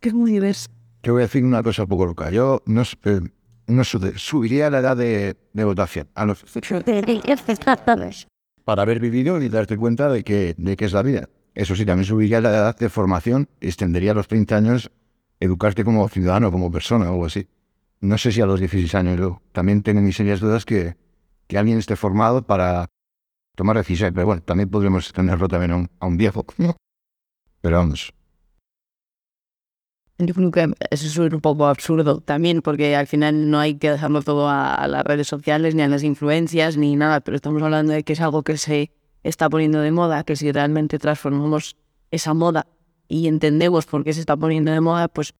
Que 0.00 0.08
es 0.08 0.14
muy 0.14 0.32
diverso. 0.32 0.68
Yo 1.02 1.12
voy 1.12 1.22
a 1.22 1.26
decir 1.26 1.44
una 1.44 1.62
cosa 1.62 1.82
un 1.82 1.88
poco 1.88 2.06
loca. 2.06 2.30
Yo 2.30 2.62
no, 2.66 2.82
eh, 3.04 3.20
no 3.68 3.84
subiría 3.84 4.70
la 4.70 4.80
edad 4.80 4.96
de, 4.96 5.36
de 5.52 5.64
votación 5.64 6.08
a 6.14 6.24
los 6.24 6.44
para 8.66 8.82
haber 8.82 8.98
vivido 8.98 9.40
y 9.40 9.48
darte 9.48 9.76
cuenta 9.76 10.10
de 10.10 10.24
que, 10.24 10.56
de 10.58 10.76
que 10.76 10.84
es 10.86 10.92
la 10.92 11.02
vida. 11.02 11.28
Eso 11.54 11.76
sí, 11.76 11.86
también 11.86 12.04
subiría 12.04 12.40
la 12.40 12.50
edad 12.50 12.76
de 12.76 12.88
formación, 12.88 13.48
extendería 13.60 14.10
a 14.10 14.14
los 14.14 14.26
30 14.26 14.56
años 14.56 14.90
educarte 15.38 15.84
como 15.84 16.08
ciudadano, 16.08 16.50
como 16.50 16.70
persona 16.72 17.08
o 17.08 17.12
algo 17.12 17.26
así. 17.26 17.46
No 18.00 18.18
sé 18.18 18.32
si 18.32 18.40
a 18.40 18.46
los 18.46 18.58
16 18.58 18.92
años 18.96 19.18
yo 19.18 19.40
también 19.52 19.82
tengo 19.82 20.00
mis 20.00 20.16
serias 20.16 20.40
dudas 20.40 20.64
que, 20.64 20.96
que 21.46 21.56
alguien 21.56 21.78
esté 21.78 21.94
formado 21.94 22.42
para 22.44 22.88
tomar 23.54 23.76
decisiones. 23.76 24.12
Pero 24.12 24.26
bueno, 24.26 24.42
también 24.42 24.68
podríamos 24.68 25.04
extenderlo 25.06 25.46
también 25.46 25.70
a 25.70 25.76
un, 25.76 25.90
a 26.00 26.06
un 26.06 26.16
viejo. 26.16 26.44
¿no? 26.58 26.76
Pero 27.66 27.78
vamos, 27.78 28.12
Yo 30.18 30.34
creo 30.34 30.52
que 30.52 30.72
eso 30.92 31.06
es 31.26 31.32
un 31.32 31.40
poco 31.40 31.66
absurdo 31.66 32.20
también, 32.20 32.62
porque 32.62 32.94
al 32.94 33.08
final 33.08 33.50
no 33.50 33.58
hay 33.58 33.74
que 33.74 33.90
dejarlo 33.90 34.22
todo 34.22 34.48
a, 34.48 34.86
las 34.86 35.04
redes 35.04 35.26
sociales, 35.26 35.74
ni 35.74 35.82
a 35.82 35.88
las 35.88 36.04
influencias, 36.04 36.76
ni 36.76 36.94
nada, 36.94 37.18
pero 37.18 37.34
estamos 37.34 37.60
hablando 37.60 37.92
de 37.92 38.04
que 38.04 38.12
es 38.12 38.20
algo 38.20 38.44
que 38.44 38.56
se 38.56 38.92
está 39.24 39.50
poniendo 39.50 39.80
de 39.80 39.90
moda, 39.90 40.22
que 40.22 40.36
si 40.36 40.52
realmente 40.52 41.00
transformamos 41.00 41.76
esa 42.12 42.34
moda 42.34 42.68
y 43.08 43.26
entendemos 43.26 43.84
por 43.86 44.04
qué 44.04 44.12
se 44.12 44.20
está 44.20 44.36
poniendo 44.36 44.70
de 44.70 44.80
moda, 44.80 45.08
pues 45.08 45.34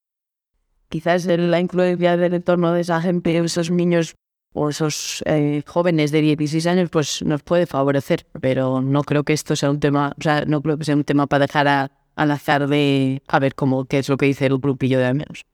quizás 0.89 1.25
la 1.27 1.61
influencia 1.61 2.17
del 2.17 2.33
entorno 2.33 2.73
de 2.73 2.81
esa 2.81 3.01
gente, 3.01 3.37
esos 3.37 3.71
niños 3.71 4.15
o 4.53 4.67
esos 4.67 5.23
eh, 5.27 5.63
jóvenes 5.65 6.11
de 6.11 6.19
16 6.19 6.67
años, 6.67 6.89
pues 6.89 7.21
nos 7.21 7.41
puede 7.41 7.67
favorecer, 7.67 8.27
pero 8.41 8.81
no 8.81 9.03
creo 9.03 9.23
que 9.23 9.31
esto 9.31 9.55
sea 9.55 9.71
un 9.71 9.79
tema, 9.79 10.13
o 10.19 10.21
sea, 10.21 10.43
no 10.43 10.61
creo 10.61 10.77
que 10.77 10.83
sea 10.83 10.95
un 10.95 11.05
tema 11.05 11.25
para 11.25 11.47
dejar 11.47 11.69
a- 11.69 11.91
al 12.17 12.31
azar 12.31 12.67
de 12.67 13.21
a 13.27 13.39
ver 13.39 13.55
cómo 13.55 13.85
qué 13.85 13.99
es 13.99 14.09
lo 14.09 14.17
que 14.17 14.25
dice 14.25 14.47
el 14.47 14.57
grupillo 14.57 14.99
de 14.99 15.05
al 15.05 15.15
menos. 15.15 15.45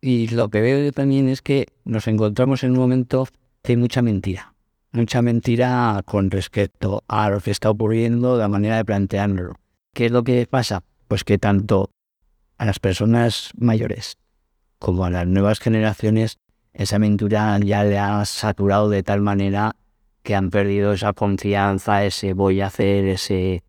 Y 0.00 0.28
lo 0.28 0.48
que 0.48 0.60
veo 0.60 0.82
yo 0.82 0.92
también 0.92 1.28
es 1.28 1.42
que 1.42 1.66
nos 1.84 2.06
encontramos 2.06 2.62
en 2.64 2.70
un 2.70 2.78
momento 2.78 3.28
hay 3.72 3.76
mucha 3.76 4.02
mentira. 4.02 4.54
Mucha 4.92 5.20
mentira 5.20 6.02
con 6.06 6.30
respecto 6.30 7.04
a 7.08 7.28
lo 7.28 7.40
que 7.40 7.50
está 7.50 7.70
ocurriendo, 7.70 8.38
la 8.38 8.48
manera 8.48 8.76
de 8.76 8.84
plantearlo. 8.84 9.56
¿Qué 9.94 10.06
es 10.06 10.12
lo 10.12 10.24
que 10.24 10.46
pasa? 10.48 10.82
Pues 11.06 11.24
que 11.24 11.38
tanto 11.38 11.90
a 12.56 12.64
las 12.64 12.78
personas 12.78 13.50
mayores 13.56 14.16
como 14.78 15.04
a 15.04 15.10
las 15.10 15.26
nuevas 15.26 15.58
generaciones, 15.58 16.38
esa 16.72 16.98
mentira 16.98 17.58
ya 17.58 17.84
le 17.84 17.98
ha 17.98 18.24
saturado 18.24 18.88
de 18.88 19.02
tal 19.02 19.20
manera 19.20 19.76
que 20.22 20.34
han 20.34 20.50
perdido 20.50 20.92
esa 20.92 21.12
confianza, 21.12 22.04
ese 22.04 22.32
voy 22.32 22.60
a 22.60 22.66
hacer, 22.66 23.06
ese 23.06 23.64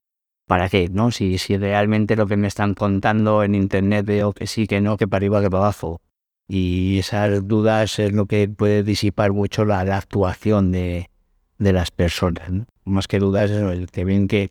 ¿para 0.50 0.68
qué? 0.68 0.90
¿No? 0.92 1.12
Si, 1.12 1.38
si 1.38 1.58
realmente 1.58 2.16
lo 2.16 2.26
que 2.26 2.36
me 2.36 2.48
están 2.48 2.74
contando 2.74 3.44
en 3.44 3.54
internet 3.54 4.04
veo 4.04 4.34
que 4.34 4.48
sí, 4.48 4.66
que 4.66 4.82
no, 4.82 4.98
que 4.98 5.08
para 5.08 5.20
arriba, 5.20 5.42
que 5.42 5.50
para 5.52 5.66
abajo. 5.66 6.02
Y 6.48 6.98
esas 6.98 7.48
dudas 7.48 8.00
es 8.00 8.14
lo 8.14 8.26
que 8.26 8.50
puede 8.50 8.82
disipar 8.82 9.32
mucho 9.32 9.64
la, 9.64 9.82
actuación 9.82 10.72
de, 10.72 11.12
de 11.60 11.72
las 11.72 11.92
personas. 11.92 12.50
Más 12.84 13.08
que 13.08 13.20
dudas, 13.20 13.52
es 13.52 13.62
el 13.62 13.92
que 13.92 14.04
ven 14.04 14.28
que 14.28 14.50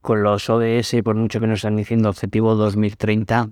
con 0.00 0.22
los 0.22 0.48
ODS, 0.48 1.02
por 1.04 1.14
mucho 1.14 1.40
que 1.40 1.46
nos 1.46 1.58
están 1.58 1.76
diciendo 1.76 2.08
objetivo 2.08 2.54
2030, 2.54 3.50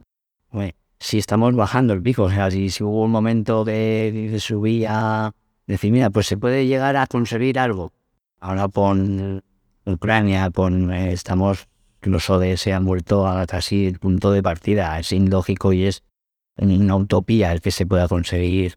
bueno, 0.50 0.72
si 0.98 1.18
estamos 1.18 1.54
bajando 1.54 1.92
el 1.92 2.00
pico, 2.00 2.22
o 2.22 2.30
sea, 2.30 2.50
si, 2.50 2.70
hubo 2.82 3.04
un 3.04 3.10
momento 3.10 3.66
que, 3.66 4.30
que 4.32 4.40
subía, 4.40 5.34
decir, 5.66 5.92
mira, 5.92 6.08
pues 6.08 6.26
se 6.26 6.38
puede 6.38 6.66
llegar 6.66 6.96
a 6.96 7.06
conseguir 7.06 7.58
algo. 7.58 7.92
Ahora 8.40 8.68
con 8.68 9.42
Ucrania, 9.84 10.50
con 10.50 10.90
eh, 10.90 11.12
estamos, 11.12 11.68
los 12.04 12.28
ODS 12.30 12.68
han 12.68 12.84
vuelto 12.84 13.26
a 13.26 13.46
casi 13.46 13.86
el 13.86 13.98
punto 13.98 14.30
de 14.32 14.42
partida, 14.42 14.98
es 14.98 15.12
ilógico 15.12 15.72
y 15.72 15.84
es 15.84 16.02
una 16.56 16.96
utopía 16.96 17.52
el 17.52 17.60
que 17.60 17.70
se 17.70 17.86
pueda 17.86 18.08
conseguir 18.08 18.76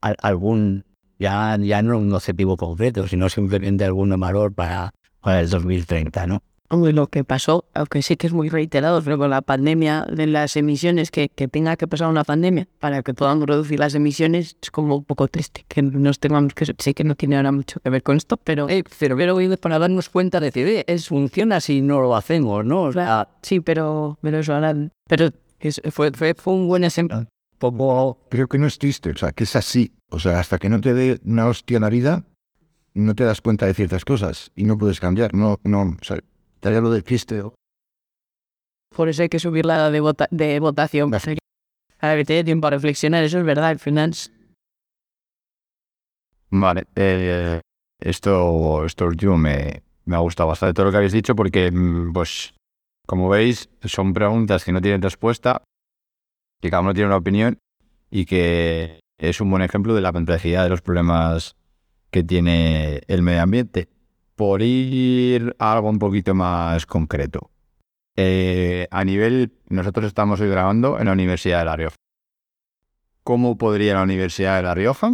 al- 0.00 0.16
algún, 0.22 0.84
ya, 1.18 1.56
ya 1.60 1.82
no 1.82 1.98
un 1.98 2.12
objetivo 2.12 2.56
concreto, 2.56 3.06
sino 3.08 3.28
simplemente 3.28 3.84
algún 3.84 4.18
valor 4.18 4.54
para, 4.54 4.92
para 5.20 5.40
el 5.40 5.50
2030, 5.50 6.26
¿no? 6.26 6.42
Hombre, 6.72 6.92
lo 6.92 7.08
que 7.08 7.24
pasó, 7.24 7.64
aunque 7.74 8.00
sí 8.00 8.16
que 8.16 8.28
es 8.28 8.32
muy 8.32 8.48
reiterado, 8.48 9.02
pero 9.02 9.18
con 9.18 9.28
la 9.30 9.42
pandemia 9.42 10.06
de 10.08 10.28
las 10.28 10.56
emisiones, 10.56 11.10
que, 11.10 11.28
que 11.28 11.48
tenga 11.48 11.76
que 11.76 11.88
pasar 11.88 12.08
una 12.08 12.22
pandemia 12.22 12.68
para 12.78 13.02
que 13.02 13.12
podamos 13.12 13.44
reducir 13.48 13.80
las 13.80 13.96
emisiones, 13.96 14.56
es 14.62 14.70
como 14.70 14.94
un 14.98 15.04
poco 15.04 15.26
triste 15.26 15.64
que 15.66 15.82
nos 15.82 16.20
tengamos 16.20 16.54
que... 16.54 16.66
Sí 16.78 16.94
que 16.94 17.02
no 17.02 17.16
tiene 17.16 17.36
ahora 17.36 17.50
mucho 17.50 17.80
que 17.80 17.90
ver 17.90 18.04
con 18.04 18.16
esto, 18.16 18.36
pero... 18.36 18.68
Eh, 18.68 18.84
pero 19.00 19.16
pero 19.16 19.36
para 19.60 19.80
darnos 19.80 20.08
cuenta 20.10 20.38
de 20.38 20.46
decir, 20.46 20.68
"Eh, 20.68 20.84
es 20.86 21.08
funciona 21.08 21.60
si 21.60 21.80
no 21.80 22.00
lo 22.00 22.14
hacemos, 22.14 22.64
¿no? 22.64 22.82
O 22.82 22.92
sea, 22.92 23.28
Sí, 23.42 23.58
pero, 23.58 24.16
pero 24.22 24.38
eso 24.38 24.54
ahora... 24.54 24.72
Pero 25.08 25.30
es- 25.58 25.82
fue, 25.90 26.12
fue, 26.12 26.34
fue 26.34 26.54
un 26.54 26.68
buen 26.68 26.84
ejemplo. 26.84 27.26
Poco 27.58 28.18
creo 28.30 28.46
que 28.46 28.58
no 28.58 28.68
es 28.68 28.78
triste, 28.78 29.10
o 29.10 29.16
sea, 29.16 29.32
que 29.32 29.42
es 29.42 29.56
así. 29.56 29.92
O 30.08 30.20
sea, 30.20 30.38
hasta 30.38 30.58
que 30.58 30.68
no 30.68 30.80
te 30.80 30.94
dé 30.94 31.20
una 31.24 31.46
hostia 31.48 31.76
en 31.78 31.82
la 31.82 31.90
vida, 31.90 32.24
no 32.94 33.14
te 33.14 33.24
das 33.24 33.40
cuenta 33.40 33.66
de 33.66 33.74
ciertas 33.74 34.04
cosas 34.04 34.50
y 34.54 34.64
no 34.64 34.78
puedes 34.78 35.00
cambiar. 35.00 35.34
No, 35.34 35.58
no, 35.64 35.82
o 35.82 36.04
sea, 36.04 36.18
estaría 36.60 36.82
lo 36.82 36.90
del 36.90 37.02
triste. 37.02 37.40
o- 37.40 37.54
por 38.94 39.08
eso 39.08 39.22
hay 39.22 39.28
que 39.30 39.38
subir 39.38 39.64
la 39.64 39.76
edad 39.76 39.92
de, 39.92 40.00
vota- 40.00 40.28
de 40.30 40.60
votación. 40.60 41.10
Que 41.10 42.24
te 42.24 42.34
dé 42.34 42.44
tiempo 42.44 42.66
a 42.66 42.70
reflexionar, 42.70 43.24
eso 43.24 43.38
es 43.38 43.44
verdad, 43.44 43.68
al 43.70 43.78
final... 43.78 44.12
Vale, 46.50 46.86
eh, 46.96 47.60
esto, 48.00 48.84
esto 48.84 49.06
último 49.06 49.38
me, 49.38 49.82
me 50.04 50.16
ha 50.16 50.18
gustado 50.18 50.48
bastante 50.48 50.74
todo 50.74 50.86
lo 50.86 50.90
que 50.90 50.96
habéis 50.98 51.12
dicho 51.12 51.34
porque, 51.36 51.70
mm, 51.70 52.12
pues, 52.12 52.52
como 53.06 53.28
veis, 53.28 53.70
son 53.84 54.12
preguntas 54.12 54.64
que 54.64 54.72
no 54.72 54.80
tienen 54.82 55.00
respuesta, 55.00 55.62
que 56.60 56.68
cada 56.68 56.82
uno 56.82 56.92
tiene 56.92 57.06
una 57.06 57.16
opinión 57.16 57.58
y 58.10 58.26
que 58.26 59.00
es 59.18 59.40
un 59.40 59.50
buen 59.50 59.62
ejemplo 59.62 59.94
de 59.94 60.00
la 60.02 60.12
complejidad 60.12 60.64
de 60.64 60.70
los 60.70 60.82
problemas 60.82 61.54
que 62.10 62.22
tiene 62.24 63.02
el 63.06 63.22
medio 63.22 63.42
ambiente. 63.42 63.88
Por 64.40 64.62
ir 64.62 65.54
a 65.58 65.74
algo 65.74 65.90
un 65.90 65.98
poquito 65.98 66.34
más 66.34 66.86
concreto. 66.86 67.50
Eh, 68.16 68.88
a 68.90 69.04
nivel, 69.04 69.52
nosotros 69.68 70.06
estamos 70.06 70.40
hoy 70.40 70.48
grabando 70.48 70.98
en 70.98 71.04
la 71.04 71.12
Universidad 71.12 71.58
de 71.58 71.64
La 71.66 71.76
Rioja. 71.76 71.96
¿Cómo 73.22 73.58
podría 73.58 73.92
la 73.92 74.02
Universidad 74.02 74.56
de 74.56 74.62
La 74.62 74.74
Rioja 74.74 75.12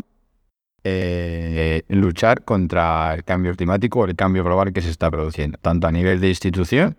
eh, 0.85 1.83
luchar 1.89 2.45
contra 2.45 3.14
el 3.14 3.24
cambio 3.24 3.57
climático 3.57 3.99
o 3.99 4.05
el 4.05 4.14
cambio 4.14 4.45
global 4.45 4.72
que 4.72 4.81
se 4.81 4.91
está 4.91 5.11
produciendo, 5.11 5.59
tanto 5.61 5.89
a 5.89 5.91
nivel 5.91 6.20
de 6.20 6.29
institución 6.29 6.97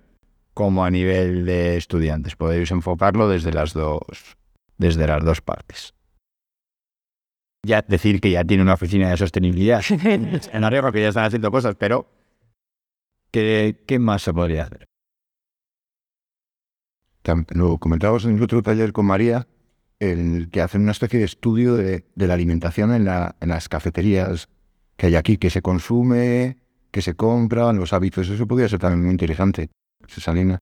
como 0.53 0.83
a 0.83 0.91
nivel 0.91 1.45
de 1.45 1.77
estudiantes. 1.77 2.35
Podéis 2.35 2.71
enfocarlo 2.71 3.29
desde 3.29 3.53
las 3.53 3.71
dos, 3.71 4.35
desde 4.77 5.07
las 5.07 5.23
dos 5.23 5.39
partes. 5.39 5.93
Ya 7.65 7.81
decir 7.83 8.19
que 8.19 8.31
ya 8.31 8.43
tiene 8.43 8.63
una 8.63 8.73
oficina 8.73 9.11
de 9.11 9.15
sostenibilidad 9.15 9.81
en 9.89 10.61
La 10.61 10.69
Rioja, 10.69 10.91
que 10.91 11.03
ya 11.03 11.07
están 11.07 11.23
haciendo 11.23 11.51
cosas, 11.51 11.75
pero 11.79 12.16
¿qué, 13.37 13.83
qué 13.85 13.99
más 13.99 14.23
se 14.23 14.33
podría 14.33 14.63
hacer? 14.63 14.85
Lo 17.49 17.77
comentábamos 17.77 18.25
en 18.25 18.37
el 18.37 18.41
otro 18.41 18.63
taller 18.63 18.93
con 18.93 19.05
María, 19.05 19.47
el 19.99 20.49
que 20.49 20.61
hacen 20.61 20.81
una 20.81 20.91
especie 20.91 21.19
de 21.19 21.25
estudio 21.25 21.75
de, 21.75 22.05
de 22.15 22.27
la 22.27 22.33
alimentación 22.33 22.91
en, 22.93 23.05
la, 23.05 23.35
en 23.39 23.49
las 23.49 23.69
cafeterías 23.69 24.47
que 24.95 25.07
hay 25.07 25.15
aquí, 25.15 25.37
que 25.37 25.51
se 25.51 25.61
consume, 25.61 26.57
que 26.89 27.03
se 27.03 27.15
compra, 27.15 27.71
los 27.73 27.93
hábitos. 27.93 28.27
Eso 28.27 28.47
podría 28.47 28.69
ser 28.69 28.79
también 28.79 29.03
muy 29.03 29.11
interesante, 29.11 29.69
Cesalina. 30.07 30.57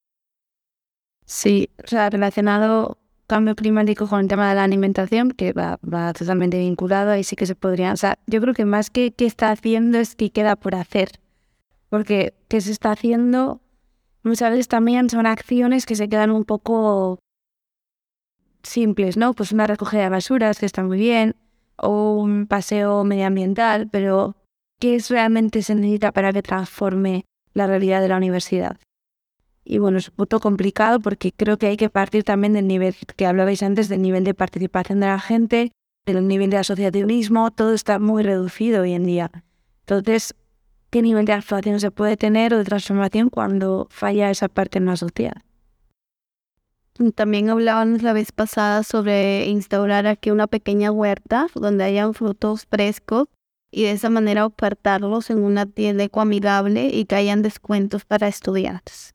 Sí, 1.25 1.69
o 1.81 1.87
sea, 1.87 2.09
relacionado 2.09 2.97
cambio 3.27 3.55
climático 3.55 4.07
con 4.07 4.19
el 4.19 4.27
tema 4.27 4.49
de 4.49 4.55
la 4.55 4.65
alimentación, 4.65 5.31
que 5.31 5.53
va, 5.53 5.79
va 5.81 6.11
totalmente 6.11 6.59
vinculado, 6.59 7.11
ahí 7.11 7.23
sí 7.23 7.37
que 7.37 7.45
se 7.45 7.55
podría, 7.55 7.93
o 7.93 7.97
sea, 7.97 8.19
yo 8.27 8.41
creo 8.41 8.53
que 8.53 8.65
más 8.65 8.89
que 8.89 9.13
qué 9.13 9.25
está 9.25 9.51
haciendo 9.51 9.97
es 9.97 10.15
qué 10.15 10.29
queda 10.29 10.57
por 10.57 10.75
hacer, 10.75 11.19
porque 11.95 12.33
qué 12.49 12.59
se 12.59 12.73
está 12.73 12.91
haciendo 12.91 13.61
muchas 14.21 14.51
veces 14.51 14.67
también 14.67 15.09
son 15.09 15.25
acciones 15.25 15.85
que 15.85 15.95
se 15.95 16.09
quedan 16.09 16.29
un 16.29 16.43
poco 16.43 17.19
simples, 18.63 19.15
¿no? 19.15 19.33
Pues 19.33 19.53
una 19.53 19.65
recogida 19.65 20.03
de 20.03 20.09
basuras 20.09 20.59
que 20.59 20.65
está 20.65 20.83
muy 20.83 20.97
bien, 20.97 21.37
o 21.77 22.17
un 22.17 22.47
paseo 22.47 23.05
medioambiental, 23.05 23.87
pero 23.89 24.35
¿qué 24.77 24.95
es 24.95 25.09
realmente 25.09 25.61
se 25.61 25.73
necesita 25.73 26.11
para 26.11 26.33
que 26.33 26.41
transforme 26.41 27.23
la 27.53 27.65
realidad 27.65 28.01
de 28.01 28.09
la 28.09 28.17
universidad? 28.17 28.77
Y 29.63 29.77
bueno, 29.77 29.97
es 29.97 30.09
un 30.09 30.15
poco 30.15 30.41
complicado 30.41 30.99
porque 30.99 31.31
creo 31.31 31.57
que 31.57 31.67
hay 31.67 31.77
que 31.77 31.89
partir 31.89 32.25
también 32.25 32.51
del 32.51 32.67
nivel 32.67 32.93
que 33.15 33.25
hablabais 33.25 33.63
antes, 33.63 33.87
del 33.87 34.01
nivel 34.01 34.25
de 34.25 34.33
participación 34.33 34.99
de 34.99 35.05
la 35.05 35.19
gente, 35.21 35.71
del 36.05 36.27
nivel 36.27 36.49
de 36.49 36.57
asociativismo, 36.57 37.51
todo 37.51 37.73
está 37.73 37.99
muy 37.99 38.21
reducido 38.21 38.81
hoy 38.81 38.91
en 38.91 39.05
día. 39.05 39.31
Entonces, 39.87 40.35
¿qué 40.95 41.01
nivel 41.01 41.25
de 41.25 41.33
actuación 41.33 41.81
se 41.81 41.91
puede 41.91 42.15
tener 42.15 42.53
o 42.53 42.57
de 42.57 42.63
transformación 42.63 43.29
cuando 43.29 43.85
falla 43.89 44.31
esa 44.31 44.47
parte 44.47 44.77
en 44.77 44.85
la 44.85 44.95
sociedad? 44.95 45.41
También 47.15 47.49
hablábamos 47.49 48.01
la 48.01 48.13
vez 48.13 48.31
pasada 48.31 48.81
sobre 48.81 49.45
instaurar 49.47 50.07
aquí 50.07 50.31
una 50.31 50.47
pequeña 50.47 50.93
huerta 50.93 51.47
donde 51.53 51.83
hayan 51.83 52.13
frutos 52.13 52.65
frescos 52.65 53.27
y 53.71 53.83
de 53.83 53.91
esa 53.91 54.09
manera 54.09 54.45
ofertarlos 54.45 55.29
en 55.29 55.43
una 55.43 55.65
tienda 55.65 56.05
ecoamigable 56.05 56.87
y 56.87 57.03
que 57.03 57.15
hayan 57.15 57.41
descuentos 57.41 58.05
para 58.05 58.29
estudiantes. 58.29 59.13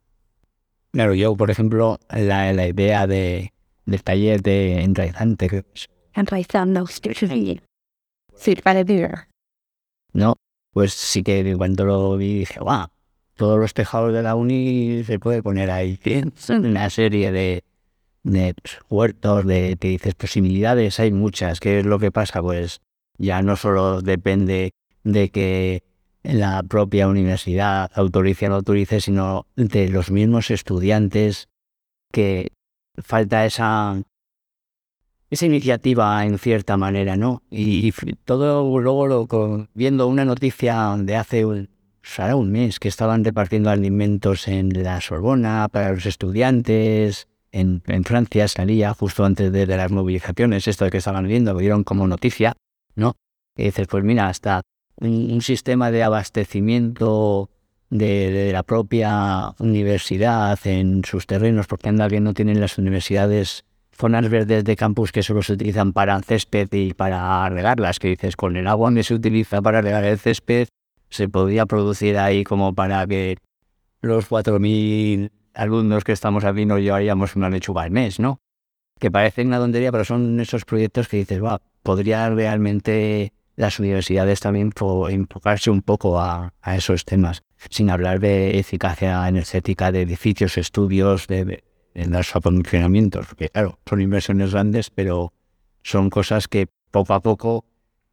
Claro, 0.92 1.14
yo, 1.14 1.34
por 1.34 1.50
ejemplo, 1.50 1.98
la, 2.10 2.52
la 2.52 2.68
idea 2.68 3.06
de, 3.06 3.54
del 3.86 4.02
taller 4.02 4.42
de 4.42 4.82
enraizante. 4.82 5.64
Enraizando. 6.12 6.86
Sí, 6.88 8.56
para 8.62 8.84
No, 10.12 10.34
pues 10.72 10.94
sí 10.94 11.22
que 11.22 11.54
cuando 11.56 11.84
lo 11.84 12.16
vi 12.16 12.40
dije, 12.40 12.60
guau, 12.60 12.88
todos 13.36 13.58
los 13.58 13.74
tejados 13.74 14.12
de 14.12 14.22
la 14.22 14.34
uni 14.34 15.02
se 15.04 15.18
puede 15.18 15.42
poner 15.42 15.70
ahí. 15.70 15.98
Una 16.48 16.90
serie 16.90 17.32
de, 17.32 17.64
de 18.22 18.54
huertos, 18.88 19.46
de, 19.46 19.76
te 19.76 19.88
dices, 19.88 20.14
posibilidades, 20.14 21.00
hay 21.00 21.12
muchas. 21.12 21.60
¿Qué 21.60 21.80
es 21.80 21.86
lo 21.86 21.98
que 21.98 22.12
pasa? 22.12 22.42
Pues 22.42 22.80
ya 23.18 23.42
no 23.42 23.56
solo 23.56 24.02
depende 24.02 24.72
de 25.04 25.30
que 25.30 25.82
la 26.22 26.62
propia 26.62 27.08
universidad 27.08 27.90
autorice 27.94 28.46
o 28.46 28.48
no 28.50 28.54
autorice, 28.56 29.00
sino 29.00 29.46
de 29.56 29.88
los 29.88 30.10
mismos 30.10 30.50
estudiantes 30.50 31.48
que 32.12 32.52
falta 32.98 33.46
esa 33.46 34.02
esa 35.30 35.46
iniciativa 35.46 36.24
en 36.24 36.38
cierta 36.38 36.76
manera, 36.76 37.16
¿no? 37.16 37.42
Y, 37.50 37.92
todo 38.24 38.80
luego 38.80 39.06
lo, 39.06 39.68
viendo 39.74 40.08
una 40.08 40.24
noticia 40.24 40.96
de 40.98 41.16
hace 41.16 41.44
un, 41.44 41.68
un 42.34 42.50
mes 42.50 42.80
que 42.80 42.88
estaban 42.88 43.24
repartiendo 43.24 43.70
alimentos 43.70 44.48
en 44.48 44.82
la 44.82 45.00
Sorbona 45.00 45.68
para 45.70 45.92
los 45.92 46.04
estudiantes, 46.06 47.28
en, 47.52 47.82
Francia 48.04 48.48
salía 48.48 48.94
justo 48.94 49.24
antes 49.24 49.52
de, 49.52 49.66
las 49.66 49.90
movilizaciones, 49.90 50.68
esto 50.68 50.84
de 50.84 50.90
que 50.90 50.98
estaban 50.98 51.26
viendo, 51.26 51.52
lo 51.52 51.58
vieron 51.58 51.84
como 51.84 52.06
noticia, 52.06 52.54
¿no? 52.94 53.16
Y 53.56 53.64
dices, 53.64 53.86
pues 53.88 54.04
mira, 54.04 54.28
hasta 54.28 54.62
un, 54.96 55.40
sistema 55.42 55.90
de 55.90 56.02
abastecimiento 56.02 57.50
de, 57.88 58.50
la 58.52 58.62
propia 58.62 59.54
universidad 59.58 60.58
en 60.64 61.04
sus 61.04 61.26
terrenos, 61.26 61.66
porque 61.66 61.88
anda 61.88 62.08
bien 62.08 62.24
no 62.24 62.34
tienen 62.34 62.60
las 62.60 62.78
universidades 62.78 63.64
zonas 64.00 64.28
verdes 64.30 64.64
de 64.64 64.76
campus 64.76 65.12
que 65.12 65.22
solo 65.22 65.42
se 65.42 65.52
utilizan 65.52 65.92
para 65.92 66.18
césped 66.22 66.68
y 66.72 66.94
para 66.94 67.48
regarlas, 67.50 67.98
que 67.98 68.08
dices, 68.08 68.34
con 68.34 68.56
el 68.56 68.66
agua 68.66 68.92
que 68.94 69.04
se 69.04 69.14
utiliza 69.14 69.60
para 69.60 69.82
regar 69.82 70.04
el 70.04 70.18
césped, 70.18 70.68
se 71.10 71.28
podría 71.28 71.66
producir 71.66 72.16
ahí 72.16 72.42
como 72.42 72.74
para 72.74 73.06
que 73.06 73.36
los 74.00 74.30
4.000 74.30 75.30
alumnos 75.52 76.04
que 76.04 76.12
estamos 76.12 76.44
aquí 76.44 76.64
nos 76.64 76.80
llevaríamos 76.80 77.36
una 77.36 77.50
lechuga 77.50 77.82
al 77.82 77.90
mes, 77.90 78.18
¿no? 78.18 78.40
Que 78.98 79.10
parecen 79.10 79.48
una 79.48 79.58
tontería, 79.58 79.92
pero 79.92 80.04
son 80.04 80.40
esos 80.40 80.64
proyectos 80.64 81.06
que 81.06 81.18
dices, 81.18 81.42
va, 81.42 81.60
podría 81.82 82.30
realmente 82.30 83.34
las 83.56 83.78
universidades 83.78 84.40
también 84.40 84.72
enfocarse 85.10 85.70
un 85.70 85.82
poco 85.82 86.18
a, 86.18 86.54
esos 86.74 87.04
temas, 87.04 87.42
sin 87.68 87.90
hablar 87.90 88.18
de 88.18 88.58
eficacia 88.58 89.28
energética 89.28 89.92
de 89.92 90.02
edificios, 90.02 90.56
estudios, 90.56 91.26
de, 91.26 91.62
los 91.94 92.36
aprovisionamientos, 92.36 93.26
porque 93.26 93.48
claro, 93.48 93.78
son 93.88 94.00
inversiones 94.00 94.52
grandes, 94.52 94.90
pero 94.90 95.32
son 95.82 96.10
cosas 96.10 96.48
que 96.48 96.68
poco 96.90 97.14
a 97.14 97.20
poco 97.20 97.64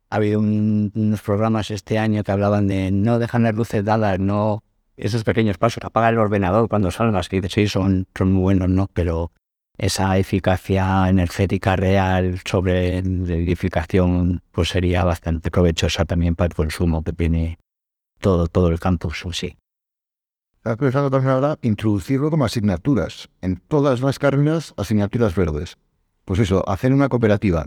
ha 0.10 0.16
habido 0.18 0.40
unos 0.40 1.22
programas 1.22 1.72
este 1.72 1.98
año 1.98 2.24
que 2.24 2.32
hablaban 2.32 2.68
de 2.68 2.92
no 2.92 3.20
dejar 3.20 3.42
las 3.42 3.56
luces 3.56 3.84
dadas, 3.84 4.20
no 4.20 4.64
esos 4.96 5.24
pequeños 5.24 5.58
pasos, 5.58 5.84
apaga 5.84 6.10
el 6.10 6.18
ordenador 6.18 6.70
cuando 6.70 6.90
salgas, 6.92 7.30
que 7.30 7.48
sí, 7.50 7.68
son, 7.68 8.08
son 8.18 8.32
muy 8.32 8.42
buenos, 8.42 8.70
¿no? 8.70 8.90
Pero 8.94 9.32
esa 9.78 10.18
eficacia 10.18 11.08
energética 11.08 11.76
real 11.76 12.40
sobre 12.46 13.04
la 13.04 13.36
edificación 13.36 14.42
pues 14.52 14.70
sería 14.70 15.04
bastante 15.04 15.52
provechosa 15.52 16.06
también 16.06 16.36
para 16.36 16.48
el 16.48 16.56
consumo 16.56 17.04
que 17.04 17.14
tiene 17.14 17.60
todo, 18.20 18.48
todo 18.48 18.70
el 18.70 18.80
campus 18.80 19.24
sí. 19.34 19.56
Estaba 20.58 20.76
pensando 20.76 21.10
también 21.10 21.32
ahora 21.32 21.58
introducirlo 21.62 22.30
como 22.30 22.46
asignaturas. 22.46 23.30
En 23.42 23.58
todas 23.58 24.02
las 24.02 24.20
carreras, 24.20 24.74
asignaturas 24.78 25.36
verdes. 25.36 25.78
Pues 26.26 26.40
eso, 26.40 26.68
hacer 26.68 26.92
una 26.94 27.08
cooperativa 27.08 27.66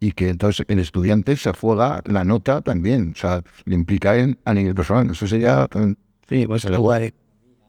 y 0.00 0.12
que 0.12 0.30
entonces 0.30 0.66
el 0.68 0.78
estudiante 0.78 1.36
se 1.36 1.52
juega 1.52 2.02
la 2.06 2.24
nota 2.24 2.62
también. 2.62 3.12
O 3.14 3.18
sea, 3.18 3.42
le 3.64 3.74
implica 3.74 4.16
en, 4.16 4.38
a 4.44 4.54
nivel 4.54 4.74
personal. 4.74 5.10
Eso 5.10 5.26
sería... 5.26 5.68
Sí, 6.28 6.46
pues 6.46 6.64
lo 6.64 6.80
guay. 6.80 7.12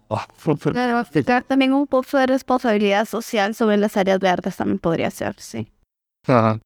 Oh, 0.07 0.25
claro, 0.57 1.05
también 1.47 1.71
un 1.71 1.87
poco 1.87 2.17
de 2.17 2.27
responsabilidad 2.27 3.05
social 3.05 3.55
sobre 3.55 3.77
las 3.77 3.95
áreas 3.95 4.19
verdes 4.19 4.57
también 4.57 4.77
podría 4.77 5.09
ser, 5.09 5.35
sí. 5.39 5.71
Ajá. 6.27 6.59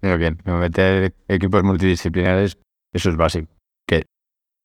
Pero 0.00 0.18
bien, 0.18 0.38
meter 0.44 1.14
equipos 1.28 1.62
multidisciplinares, 1.62 2.58
eso 2.92 3.10
es 3.10 3.16
básico. 3.16 3.48
Que 3.86 4.06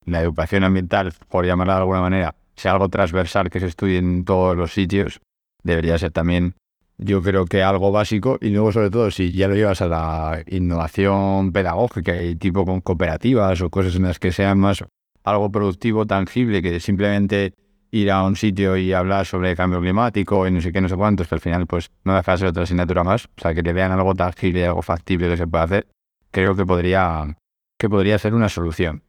la 0.04 0.20
educación 0.20 0.64
ambiental, 0.64 1.12
por 1.28 1.46
llamarla 1.46 1.74
de 1.74 1.80
alguna 1.80 2.00
manera, 2.00 2.34
sea 2.56 2.72
algo 2.72 2.88
transversal 2.88 3.50
que 3.50 3.60
se 3.60 3.66
estudie 3.66 3.98
en 3.98 4.24
todos 4.24 4.56
los 4.56 4.72
sitios, 4.72 5.20
debería 5.62 5.98
ser 5.98 6.10
también, 6.10 6.54
yo 6.98 7.22
creo 7.22 7.46
que 7.46 7.62
algo 7.62 7.92
básico. 7.92 8.38
Y 8.40 8.50
luego, 8.50 8.72
sobre 8.72 8.90
todo, 8.90 9.10
si 9.10 9.32
ya 9.32 9.48
lo 9.48 9.54
llevas 9.54 9.82
a 9.82 9.88
la 9.88 10.42
innovación 10.46 11.52
pedagógica 11.52 12.22
y 12.22 12.36
tipo 12.36 12.64
con 12.64 12.80
cooperativas 12.80 13.60
o 13.62 13.70
cosas 13.70 13.96
en 13.96 14.02
las 14.02 14.18
que 14.18 14.32
sean 14.32 14.58
más 14.58 14.84
algo 15.24 15.50
productivo, 15.50 16.06
tangible, 16.06 16.62
que 16.62 16.80
simplemente 16.80 17.54
ir 17.92 18.10
a 18.10 18.24
un 18.24 18.36
sitio 18.36 18.76
y 18.76 18.92
hablar 18.92 19.26
sobre 19.26 19.54
cambio 19.54 19.80
climático 19.80 20.46
y 20.46 20.50
no 20.50 20.60
sé 20.60 20.72
qué, 20.72 20.80
no 20.80 20.88
sé 20.88 20.96
cuántos, 20.96 21.28
que 21.28 21.34
al 21.34 21.40
final 21.40 21.66
pues 21.66 21.90
no 22.04 22.14
deja 22.16 22.36
de 22.36 22.48
otra 22.48 22.62
asignatura 22.62 23.04
más, 23.04 23.26
o 23.26 23.40
sea, 23.40 23.54
que 23.54 23.62
le 23.62 23.72
vean 23.72 23.92
algo 23.92 24.14
tangible, 24.14 24.66
algo 24.66 24.82
factible 24.82 25.28
que 25.28 25.36
se 25.36 25.46
puede 25.46 25.64
hacer, 25.64 25.86
creo 26.30 26.56
que 26.56 26.64
podría, 26.64 27.36
que 27.78 27.90
podría 27.90 28.18
ser 28.18 28.34
una 28.34 28.48
solución. 28.48 29.02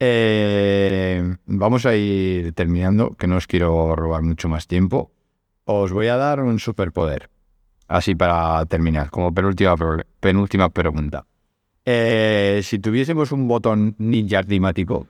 Eh, 0.00 1.36
vamos 1.46 1.86
a 1.86 1.96
ir 1.96 2.52
terminando, 2.52 3.16
que 3.16 3.26
no 3.26 3.36
os 3.36 3.46
quiero 3.46 3.96
robar 3.96 4.22
mucho 4.22 4.48
más 4.48 4.66
tiempo. 4.66 5.10
Os 5.64 5.92
voy 5.92 6.06
a 6.06 6.16
dar 6.16 6.40
un 6.40 6.58
superpoder, 6.60 7.30
así 7.88 8.14
para 8.14 8.64
terminar, 8.66 9.10
como 9.10 9.34
penúltima, 9.34 9.74
penúltima 10.20 10.68
pregunta. 10.70 11.26
Eh, 11.84 12.60
si 12.62 12.78
tuviésemos 12.78 13.32
un 13.32 13.48
botón 13.48 13.94
ninja 13.98 14.42
climático, 14.42 15.06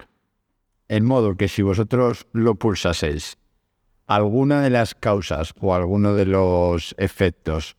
en 0.88 1.04
modo 1.04 1.36
que 1.36 1.48
si 1.48 1.62
vosotros 1.62 2.26
lo 2.32 2.54
pulsaseis, 2.54 3.36
alguna 4.06 4.62
de 4.62 4.70
las 4.70 4.94
causas 4.94 5.52
o 5.60 5.74
alguno 5.74 6.14
de 6.14 6.24
los 6.24 6.94
efectos 6.98 7.76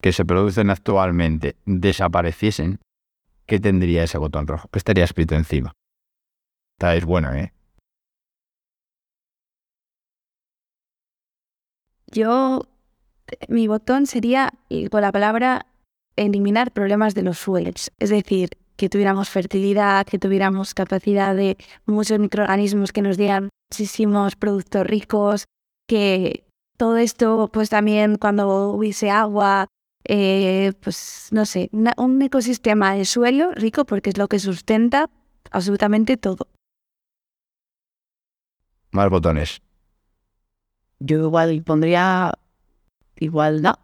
que 0.00 0.12
se 0.12 0.24
producen 0.24 0.70
actualmente 0.70 1.56
desapareciesen, 1.64 2.78
¿qué 3.46 3.58
tendría 3.58 4.04
ese 4.04 4.18
botón 4.18 4.46
rojo? 4.46 4.68
¿Qué 4.70 4.78
estaría 4.78 5.04
escrito 5.04 5.34
encima? 5.34 5.74
Estáis 6.78 7.04
bueno, 7.04 7.32
¿eh? 7.32 7.52
Yo, 12.10 12.62
mi 13.48 13.66
botón 13.68 14.06
sería, 14.06 14.52
con 14.90 15.00
la 15.00 15.12
palabra, 15.12 15.66
eliminar 16.16 16.72
problemas 16.72 17.14
de 17.14 17.22
los 17.22 17.38
suelos. 17.38 17.90
Es 17.98 18.10
decir, 18.10 18.50
que 18.76 18.88
tuviéramos 18.88 19.30
fertilidad, 19.30 20.06
que 20.06 20.18
tuviéramos 20.18 20.74
capacidad 20.74 21.34
de 21.34 21.56
muchos 21.86 22.18
microorganismos 22.18 22.92
que 22.92 23.02
nos 23.02 23.16
dieran 23.16 23.50
muchísimos 23.70 24.36
productos 24.36 24.86
ricos, 24.86 25.44
que 25.88 26.44
todo 26.76 26.96
esto, 26.96 27.50
pues 27.52 27.70
también 27.70 28.16
cuando 28.16 28.70
hubiese 28.70 29.10
agua, 29.10 29.68
eh, 30.04 30.72
pues 30.82 31.28
no 31.30 31.46
sé, 31.46 31.70
un 31.96 32.22
ecosistema 32.22 32.94
de 32.94 33.04
suelo 33.04 33.52
rico 33.52 33.84
porque 33.84 34.10
es 34.10 34.18
lo 34.18 34.28
que 34.28 34.38
sustenta 34.38 35.08
absolutamente 35.50 36.16
todo. 36.16 36.48
Más 38.94 39.10
botones. 39.10 39.60
Yo 41.00 41.18
igual 41.18 41.60
pondría 41.64 42.32
igualdad 43.16 43.74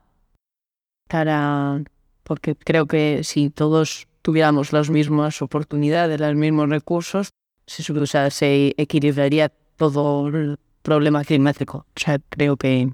para 1.09 1.83
porque 2.23 2.55
creo 2.55 2.87
que 2.87 3.25
si 3.25 3.51
todos 3.51 4.07
tuviéramos 4.23 4.73
las 4.73 4.89
mismas 4.89 5.43
oportunidades, 5.43 6.21
los 6.21 6.37
mismos 6.37 6.69
recursos, 6.69 7.31
se, 7.67 7.93
o 7.93 8.07
sea, 8.07 8.31
se 8.31 8.73
equilibraría 8.77 9.49
todo 9.77 10.29
el 10.29 10.61
problema 10.83 11.25
climático. 11.25 11.79
O 11.79 12.01
sea, 12.01 12.21
creo 12.29 12.57
que, 12.57 12.93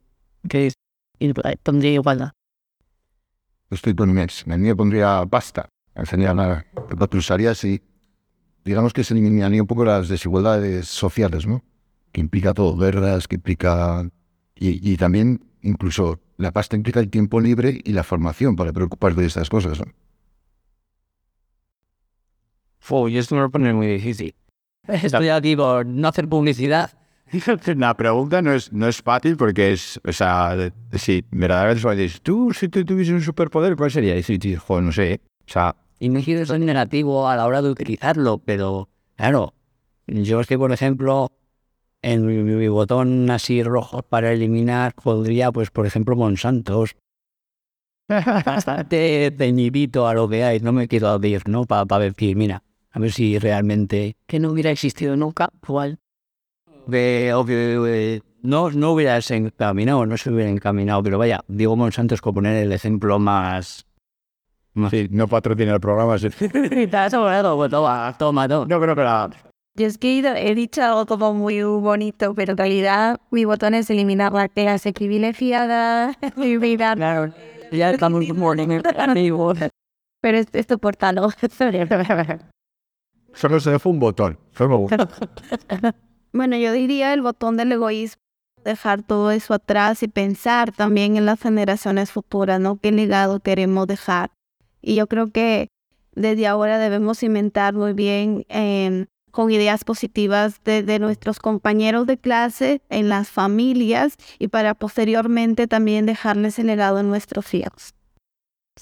que 0.49 0.73
pondría 1.63 1.93
igualdad. 1.93 2.33
Estoy 3.69 3.95
con 3.95 4.09
Inés. 4.09 4.43
A 4.49 4.57
mí 4.57 4.73
pondría. 4.75 5.23
Lo 6.99 7.11
que 7.11 7.17
usaría 7.19 7.55
si, 7.55 7.83
digamos 8.65 8.95
que 8.95 9.05
se 9.05 9.13
eliminaría 9.13 9.61
un 9.61 9.69
poco 9.69 9.85
las 9.85 10.09
desigualdades 10.09 10.89
sociales, 10.89 11.47
¿no? 11.47 11.63
Que 12.17 12.23
implica 12.23 12.55
todo, 12.55 12.79
guerras, 12.79 13.29
que 13.29 13.35
implica... 13.35 14.09
Y, 14.55 14.91
y 14.91 14.97
también 14.97 15.45
incluso 15.61 16.19
la 16.39 16.51
pasta 16.51 16.75
implica 16.75 16.99
el 16.99 17.11
tiempo 17.11 17.43
libre 17.43 17.79
y 17.85 17.93
la 17.93 18.05
formación 18.05 18.57
para 18.57 18.73
preocuparse 18.73 19.21
de 19.21 19.27
estas 19.27 19.51
cosas. 19.51 19.81
¿no? 19.81 19.93
Fue, 22.79 23.11
y 23.11 23.19
esto 23.19 23.35
me 23.35 23.43
lo 23.43 23.51
pone 23.51 23.71
muy 23.75 23.87
difícil. 23.87 24.35
Estoy 24.89 25.29
aquí 25.29 25.57
por 25.57 25.85
no 25.85 26.09
hacer 26.09 26.27
publicidad. 26.27 26.91
La 27.77 27.95
pregunta 27.95 28.41
no 28.41 28.55
es, 28.55 28.73
no 28.73 28.89
es 28.89 29.03
fácil 29.03 29.37
porque 29.37 29.75
es, 29.75 30.01
o 30.03 30.11
sea, 30.11 30.57
si 30.95 31.23
verdaderamente 31.31 32.03
dices, 32.03 32.23
tú 32.23 32.51
si 32.55 32.71
tú 32.71 32.83
tuvieses 32.83 33.13
un 33.13 33.21
superpoder, 33.21 33.77
¿cuál 33.77 33.91
sería? 33.91 34.17
Y 34.17 34.23
si 34.23 34.39
dices, 34.39 34.61
joder, 34.61 34.85
no 34.85 34.93
sé, 34.93 35.21
o 35.47 35.53
sea... 35.53 35.77
Y 35.99 36.09
no 36.09 36.23
quiero 36.23 36.47
ser 36.47 36.61
negativo 36.61 37.29
a 37.29 37.37
la 37.37 37.45
hora 37.45 37.61
de 37.61 37.69
utilizarlo, 37.69 38.39
pero 38.39 38.89
claro, 39.17 39.53
yo 40.07 40.41
es 40.41 40.47
que, 40.47 40.57
por 40.57 40.73
ejemplo, 40.73 41.31
en 42.03 42.27
mi, 42.27 42.37
mi 42.37 42.69
botón 42.69 43.31
así 43.31 43.63
rojo 43.63 44.03
para 44.03 44.33
eliminar 44.33 44.95
podría, 44.95 45.53
pues, 45.53 45.71
por 45.71 45.87
ejemplo, 45.87 46.17
Monsantos. 46.17 46.97
Bastante 48.09 49.33
teñidito 49.33 50.07
a 50.07 50.15
lo 50.15 50.29
que 50.29 50.45
hay, 50.45 50.61
no 50.61 50.73
me 50.73 50.87
quiero 50.87 51.09
abrir, 51.09 51.49
¿no? 51.49 51.65
Para 51.65 51.99
decir, 51.99 52.37
mira, 52.37 52.63
a 52.93 52.99
ver 52.99 53.13
si 53.13 53.39
realmente... 53.39 54.17
Que 54.27 54.39
no 54.39 54.51
hubiera 54.51 54.71
existido 54.71 55.17
nunca, 55.17 55.51
igual. 55.67 55.99
De, 56.87 57.33
obvio, 57.35 57.87
eh, 57.87 58.23
no, 58.43 58.71
no 58.71 58.93
hubiera 58.93 59.19
encaminado, 59.29 60.07
no 60.07 60.17
se 60.17 60.31
hubiera 60.31 60.51
encaminado, 60.51 61.03
pero 61.03 61.19
vaya, 61.19 61.41
digo 61.49 61.75
Monsanto 61.75 62.15
es 62.15 62.21
como 62.21 62.37
poner 62.37 62.63
el 62.63 62.73
ejemplo 62.73 63.19
más... 63.19 63.87
más... 64.73 64.93
Sí, 64.93 65.09
no 65.11 65.27
patrocina 65.27 65.75
el 65.75 65.81
programa. 65.81 66.17
Sí. 66.19 66.29
toma, 67.11 67.69
toma, 67.69 68.17
toma. 68.17 68.49
No 68.49 68.81
creo 68.81 68.95
que 68.95 69.03
la... 69.03 69.31
Yo 69.77 69.87
es 69.87 69.99
que 69.99 70.19
he 70.21 70.55
dicho 70.55 70.83
algo 70.83 71.05
como 71.05 71.35
muy 71.35 71.63
bonito, 71.63 72.35
pero 72.35 72.53
en 72.53 72.59
realidad 72.59 73.21
mi 73.31 73.45
botón 73.45 73.75
es 73.75 73.91
eliminar 73.91 74.33
la 74.33 74.49
hace 74.73 74.95
privilegiada, 74.95 76.17
eliminar... 76.37 76.97
Claro, 76.97 77.33
ya 77.71 77.91
estamos 77.91 78.27
morning. 78.29 78.69
Pero 80.21 80.39
es, 80.39 80.47
esto 80.55 80.79
por 80.79 80.97
tal. 80.97 81.21
Solo 83.35 83.61
se 83.61 83.79
fue 83.79 83.93
un 83.93 83.99
botón. 84.01 84.39
Solo. 84.53 84.87
Bueno, 86.33 86.57
yo 86.59 86.73
diría 86.73 87.15
el 87.15 87.23
botón 87.23 87.57
del 87.57 87.73
egoísmo, 87.73 88.21
dejar 88.63 89.03
todo 89.03 89.31
eso 89.31 89.55
atrás 89.55 90.03
y 90.03 90.09
pensar 90.09 90.71
también 90.71 91.17
en 91.17 91.25
las 91.25 91.41
generaciones 91.41 92.13
futuras, 92.13 92.61
¿no? 92.61 92.77
¿Qué 92.77 92.93
legado 92.93 93.41
queremos 93.41 93.87
dejar? 93.87 94.33
Y 94.83 94.97
yo 94.97 95.07
creo 95.07 95.29
que 95.33 95.69
desde 96.13 96.47
ahora 96.47 96.79
debemos 96.79 97.21
cimentar 97.21 97.73
muy 97.73 97.95
bien 97.95 98.45
eh, 98.51 99.07
con 99.37 99.51
ideas 99.51 99.85
positivas 99.85 100.65
de, 100.65 100.83
de, 100.83 100.99
nuestros 100.99 101.41
compañeros 101.41 102.07
de 102.07 102.17
clase, 102.17 102.81
en 102.89 103.11
las 103.11 103.29
familias 103.29 104.17
y 104.39 104.49
para 104.49 104.73
posteriormente 104.73 105.67
también 105.67 106.07
dejarles 106.07 106.59
el 106.59 106.69
legado 106.69 107.01
en 107.01 107.11
nuestros 107.11 107.53
hijos. 107.53 107.93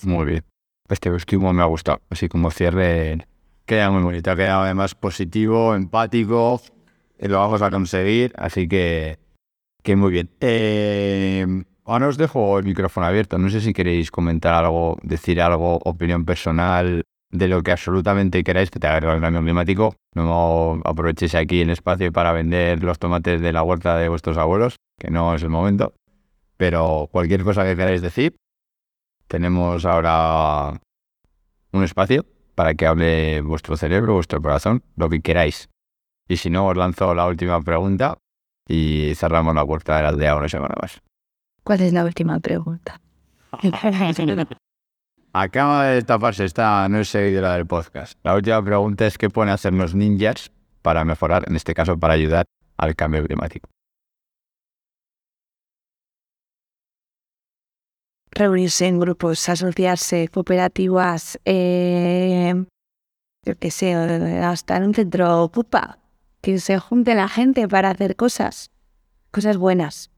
Muy 0.04 0.24
bien. 0.26 0.44
Este 0.88 1.10
último 1.10 1.52
me 1.52 1.60
ha 1.60 1.64
gustado. 1.64 2.02
Así 2.08 2.28
como 2.28 2.52
cierre, 2.52 3.26
queda 3.66 3.90
muy 3.90 4.04
bonito. 4.04 4.36
Queda 4.36 4.62
además 4.62 4.94
positivo, 4.94 5.74
empático. 5.74 6.60
Lo 7.18 7.38
vamos 7.40 7.60
a 7.60 7.70
conseguir. 7.72 8.32
Así 8.36 8.68
que, 8.68 9.18
que 9.82 9.96
muy 9.96 10.12
bien. 10.12 10.30
Eh, 10.38 11.64
ahora 11.84 12.06
os 12.06 12.16
dejo 12.16 12.60
el 12.60 12.64
micrófono 12.64 13.06
abierto. 13.06 13.38
No 13.38 13.50
sé 13.50 13.60
si 13.60 13.72
queréis 13.72 14.12
comentar 14.12 14.54
algo, 14.54 14.98
decir 15.02 15.40
algo, 15.40 15.80
opinión 15.82 16.24
personal 16.24 17.02
de 17.34 17.48
lo 17.48 17.62
que 17.62 17.72
absolutamente 17.72 18.44
queráis 18.44 18.70
que 18.70 18.78
te 18.78 18.86
haga 18.86 19.12
el 19.12 19.20
cambio 19.20 19.42
climático. 19.42 19.96
No 20.14 20.80
aprovechéis 20.84 21.34
aquí 21.34 21.62
el 21.62 21.70
espacio 21.70 22.12
para 22.12 22.32
vender 22.32 22.82
los 22.84 22.98
tomates 23.00 23.40
de 23.40 23.52
la 23.52 23.64
huerta 23.64 23.96
de 23.96 24.08
vuestros 24.08 24.38
abuelos, 24.38 24.76
que 24.98 25.10
no 25.10 25.34
es 25.34 25.42
el 25.42 25.50
momento. 25.50 25.94
Pero 26.56 27.08
cualquier 27.10 27.42
cosa 27.42 27.64
que 27.64 27.74
queráis 27.74 28.02
decir, 28.02 28.36
tenemos 29.26 29.84
ahora 29.84 30.80
un 31.72 31.82
espacio 31.82 32.24
para 32.54 32.74
que 32.74 32.86
hable 32.86 33.40
vuestro 33.40 33.76
cerebro, 33.76 34.14
vuestro 34.14 34.40
corazón, 34.40 34.84
lo 34.94 35.08
que 35.08 35.20
queráis. 35.20 35.68
Y 36.28 36.36
si 36.36 36.50
no, 36.50 36.68
os 36.68 36.76
lanzo 36.76 37.16
la 37.16 37.26
última 37.26 37.60
pregunta 37.62 38.16
y 38.68 39.12
cerramos 39.16 39.56
la 39.56 39.66
puerta 39.66 39.96
de 39.96 40.02
la 40.04 40.08
aldea 40.10 40.36
una 40.36 40.48
semana 40.48 40.76
más. 40.80 41.02
¿Cuál 41.64 41.80
es 41.80 41.92
la 41.92 42.04
última 42.04 42.38
pregunta? 42.38 43.00
Acaba 45.36 45.86
de 45.86 46.02
taparse 46.02 46.44
esta 46.44 46.88
no 46.88 47.00
es 47.00 47.08
seguidora 47.08 47.54
del 47.54 47.66
podcast. 47.66 48.16
La 48.22 48.36
última 48.36 48.64
pregunta 48.64 49.04
es 49.04 49.18
qué 49.18 49.28
pueden 49.30 49.52
hacer 49.52 49.72
los 49.72 49.92
ninjas 49.92 50.52
para 50.80 51.04
mejorar, 51.04 51.42
en 51.48 51.56
este 51.56 51.74
caso 51.74 51.98
para 51.98 52.14
ayudar 52.14 52.44
al 52.76 52.94
cambio 52.94 53.24
climático. 53.26 53.68
Reunirse 58.30 58.86
en 58.86 59.00
grupos, 59.00 59.48
asociarse, 59.48 60.28
cooperativas, 60.28 61.40
eh, 61.44 62.54
yo 63.44 63.58
qué 63.58 63.70
sé, 63.72 63.92
hasta 63.94 64.76
en 64.76 64.84
un 64.84 64.94
centro 64.94 65.48
pupa, 65.48 65.98
que 66.42 66.60
se 66.60 66.78
junte 66.78 67.16
la 67.16 67.28
gente 67.28 67.66
para 67.66 67.90
hacer 67.90 68.14
cosas, 68.14 68.70
cosas 69.32 69.56
buenas. 69.56 70.12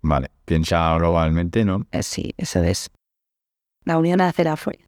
Vale, 0.00 0.30
piensa 0.46 0.96
globalmente, 0.96 1.66
¿no? 1.66 1.86
Eh, 1.92 2.02
sí, 2.02 2.34
eso 2.38 2.62
es. 2.64 2.90
La 3.84 3.98
unión 3.98 4.20
hace 4.20 4.44
la 4.44 4.56
fuerza. 4.56 4.84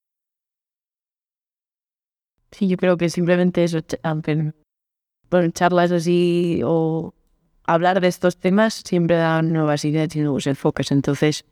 Sí, 2.51 2.69
yo 2.69 2.77
creo 2.77 2.97
que 2.97 3.09
simplemente 3.09 3.65
eso, 3.65 3.79
bueno, 5.31 5.51
charlas 5.53 5.91
así 5.91 6.61
o 6.65 7.15
hablar 7.65 8.01
de 8.01 8.09
estos 8.09 8.37
temas 8.37 8.83
siempre 8.85 9.17
dan 9.17 9.53
nuevas 9.53 9.85
ideas 9.87 10.15
y 10.15 10.21
nuevos 10.21 10.47
enfoques. 10.47 10.93
Entonces, 10.93 11.47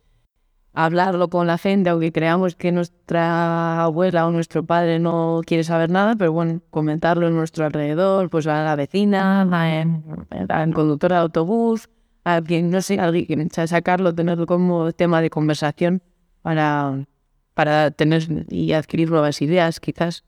hablarlo 0.73 1.29
con 1.29 1.47
la 1.47 1.57
gente, 1.57 1.89
aunque 1.89 2.11
creamos 2.11 2.55
que 2.55 2.71
nuestra 2.71 3.81
abuela 3.83 4.27
o 4.27 4.31
nuestro 4.31 4.63
padre 4.63 4.99
no 4.99 5.41
quiere 5.45 5.63
saber 5.63 5.89
nada, 5.89 6.15
pero 6.15 6.31
bueno, 6.31 6.61
comentarlo 6.69 7.27
en 7.27 7.35
nuestro 7.35 7.65
alrededor, 7.65 8.29
pues 8.29 8.45
a 8.45 8.63
la 8.63 8.75
vecina, 8.75 9.41
al 9.41 10.73
conductor 10.73 11.11
de 11.11 11.17
autobús, 11.17 11.89
a 12.23 12.35
alguien, 12.35 12.69
no 12.69 12.81
sé, 12.81 12.99
a 12.99 13.05
alguien, 13.05 13.49
sacarlo, 13.49 14.13
tenerlo 14.13 14.45
como 14.45 14.91
tema 14.91 15.21
de 15.21 15.31
conversación 15.31 16.03
para, 16.43 17.05
para 17.53 17.91
tener 17.91 18.45
y 18.49 18.73
adquirir 18.73 19.09
nuevas 19.09 19.41
ideas, 19.41 19.79
quizás 19.79 20.23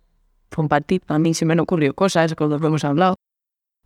compartir. 0.54 1.02
A 1.08 1.20
mí 1.20 1.34
se 1.34 1.46
me 1.46 1.54
han 1.54 1.60
ocurrido 1.60 1.94
cosas 1.94 2.36
cuando 2.36 2.56
hemos 2.56 2.84
hablado. 2.84 3.16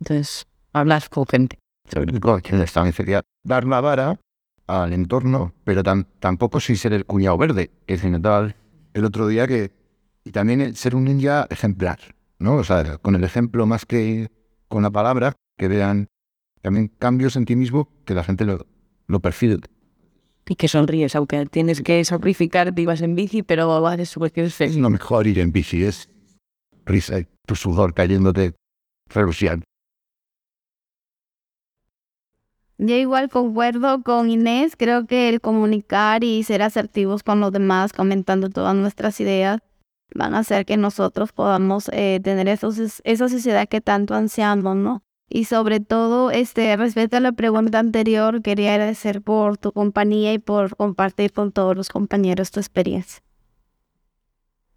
Entonces, 0.00 0.46
hablar 0.72 1.08
con 1.10 1.26
gente. 1.26 1.58
También 1.88 2.92
sería 2.92 3.22
dar 3.42 3.64
la 3.64 3.80
vara 3.80 4.20
al 4.66 4.92
entorno, 4.92 5.54
pero 5.64 5.82
tam 5.82 6.04
tampoco 6.20 6.60
sin 6.60 6.76
ser 6.76 6.92
el 6.92 7.06
cuñado 7.06 7.38
verde. 7.38 7.70
Es 7.86 8.02
tal 8.22 8.54
el 8.94 9.04
otro 9.04 9.26
día 9.26 9.46
que... 9.46 9.72
Y 10.24 10.32
también 10.32 10.74
ser 10.74 10.94
un 10.94 11.04
ninja 11.04 11.46
ejemplar, 11.48 11.98
¿no? 12.38 12.56
O 12.56 12.64
sea, 12.64 12.98
con 12.98 13.14
el 13.14 13.24
ejemplo 13.24 13.64
más 13.64 13.86
que 13.86 14.28
con 14.68 14.82
la 14.82 14.90
palabra, 14.90 15.32
que 15.56 15.68
vean 15.68 16.08
también 16.60 16.88
cambios 16.98 17.36
en 17.36 17.46
ti 17.46 17.56
mismo 17.56 17.88
que 18.04 18.12
la 18.12 18.24
gente 18.24 18.44
lo, 18.44 18.66
lo 19.06 19.20
percibe. 19.20 19.58
Y 20.48 20.56
que 20.56 20.66
sonríes, 20.66 21.14
aunque 21.14 21.44
tienes 21.46 21.82
que 21.82 22.02
sacrificarte 22.04 22.80
y 22.80 22.86
vas 22.86 23.02
en 23.02 23.14
bici, 23.14 23.42
pero 23.42 23.86
haces 23.86 24.14
cuestiones 24.14 24.58
Es 24.60 24.76
lo 24.76 24.88
mejor 24.88 25.26
ir 25.26 25.38
en 25.40 25.52
bici, 25.52 25.84
es 25.84 26.08
risa, 26.86 27.16
tu 27.46 27.54
sudor 27.54 27.92
cayéndote, 27.92 28.54
reluciente. 29.08 29.64
Yo 32.78 32.94
igual 32.94 33.28
concuerdo 33.28 34.02
con 34.04 34.30
Inés, 34.30 34.76
creo 34.76 35.06
que 35.06 35.28
el 35.28 35.40
comunicar 35.40 36.22
y 36.22 36.44
ser 36.44 36.62
asertivos 36.62 37.24
con 37.24 37.40
los 37.40 37.52
demás, 37.52 37.92
comentando 37.92 38.50
todas 38.50 38.74
nuestras 38.76 39.20
ideas, 39.20 39.60
van 40.14 40.34
a 40.34 40.38
hacer 40.38 40.64
que 40.64 40.76
nosotros 40.76 41.32
podamos 41.32 41.90
eh, 41.92 42.20
tener 42.22 42.48
esos, 42.48 43.02
esa 43.02 43.28
sociedad 43.28 43.68
que 43.68 43.80
tanto 43.80 44.14
ansiamos, 44.14 44.76
¿no? 44.76 45.02
Y 45.28 45.44
sobre 45.44 45.80
todo, 45.80 46.30
este, 46.30 46.74
respecto 46.76 47.18
a 47.18 47.20
la 47.20 47.32
pregunta 47.32 47.78
anterior, 47.78 48.40
quería 48.40 48.72
agradecer 48.72 49.20
por 49.20 49.58
tu 49.58 49.72
compañía 49.72 50.32
y 50.32 50.38
por 50.38 50.74
compartir 50.76 51.32
con 51.32 51.52
todos 51.52 51.76
los 51.76 51.90
compañeros 51.90 52.50
tu 52.50 52.60
experiencia. 52.60 53.22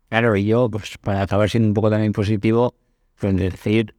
Claro, 0.10 0.36
y 0.36 0.46
yo, 0.46 0.70
pues 0.70 0.98
para 0.98 1.22
acabar 1.22 1.50
siendo 1.50 1.70
un 1.70 1.74
poco 1.74 1.90
también 1.90 2.12
positivo, 2.12 2.76
pues 3.18 3.34
decir 3.38 3.96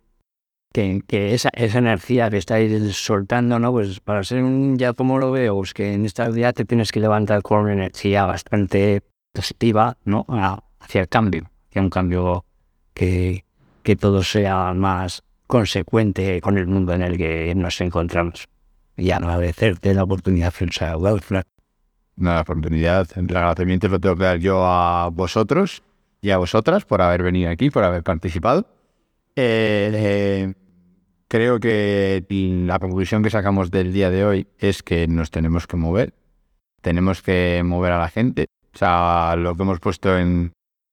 que, 0.74 1.03
que 1.07 1.32
esa, 1.32 1.48
esa 1.55 1.78
energía 1.78 2.28
que 2.28 2.36
estáis 2.36 2.96
soltando, 2.96 3.59
¿no? 3.59 3.72
Pues 3.72 4.00
para 4.00 4.22
ser 4.22 4.42
un, 4.42 4.76
ya 4.76 4.92
como 4.92 5.18
lo 5.18 5.30
veo, 5.30 5.57
pues 5.57 5.72
que 5.72 5.94
en 5.94 6.05
esta 6.05 6.28
vida 6.28 6.53
te 6.53 6.66
tienes 6.66 6.92
que 6.92 7.00
levantar 7.00 7.40
con 7.40 7.61
una 7.61 7.72
energía 7.72 8.26
bastante 8.26 9.03
positiva, 9.32 9.96
¿no? 10.05 10.26
Hacia 10.80 11.00
el 11.00 11.09
cambio, 11.09 11.50
hacia 11.70 11.80
un 11.80 11.88
cambio 11.88 12.44
que, 12.92 13.46
que 13.82 13.96
todo 13.96 14.22
sea 14.22 14.74
más 14.74 15.22
consecuente 15.47 16.40
con 16.40 16.59
el 16.59 16.66
mundo 16.66 16.93
en 16.93 17.03
el 17.03 17.16
que 17.16 17.55
nos 17.55 17.80
encontramos. 17.80 18.49
Y 18.97 19.11
agradecerte 19.11 19.95
la 19.95 20.05
oportunidad, 20.05 20.51
Francia 20.51 20.97
Welfare. 20.97 21.45
Una 22.16 22.40
oportunidad, 22.40 23.09
el 23.16 23.24
agradecimiento 23.36 23.88
lo 23.88 23.99
tengo 23.99 24.16
que 24.16 24.24
dar 24.24 24.38
yo 24.38 24.64
a 24.64 25.09
vosotros 25.11 25.82
y 26.20 26.30
a 26.30 26.38
vosotras 26.38 26.84
por 26.84 27.01
haber 27.01 27.22
venido 27.22 27.51
aquí, 27.51 27.70
por 27.70 27.84
haber 27.84 28.03
participado. 28.03 28.66
Eh, 29.34 29.90
eh, 29.95 30.55
creo 31.28 31.59
que 31.59 32.24
la 32.66 32.78
conclusión 32.78 33.22
que 33.22 33.30
sacamos 33.30 33.70
del 33.70 33.93
día 33.93 34.11
de 34.11 34.24
hoy 34.24 34.47
es 34.59 34.82
que 34.82 35.09
nos 35.09 35.30
tenemos 35.30 35.66
que 35.66 35.78
mover, 35.78 36.14
tenemos 36.82 37.22
que 37.22 37.62
mover 37.64 37.93
a 37.93 37.99
la 37.99 38.09
gente. 38.09 38.47
O 38.74 38.78
sea, 38.78 39.34
lo 39.36 39.55
que 39.55 39.62
hemos 39.62 39.80
puesto 39.80 40.16
en, 40.18 40.53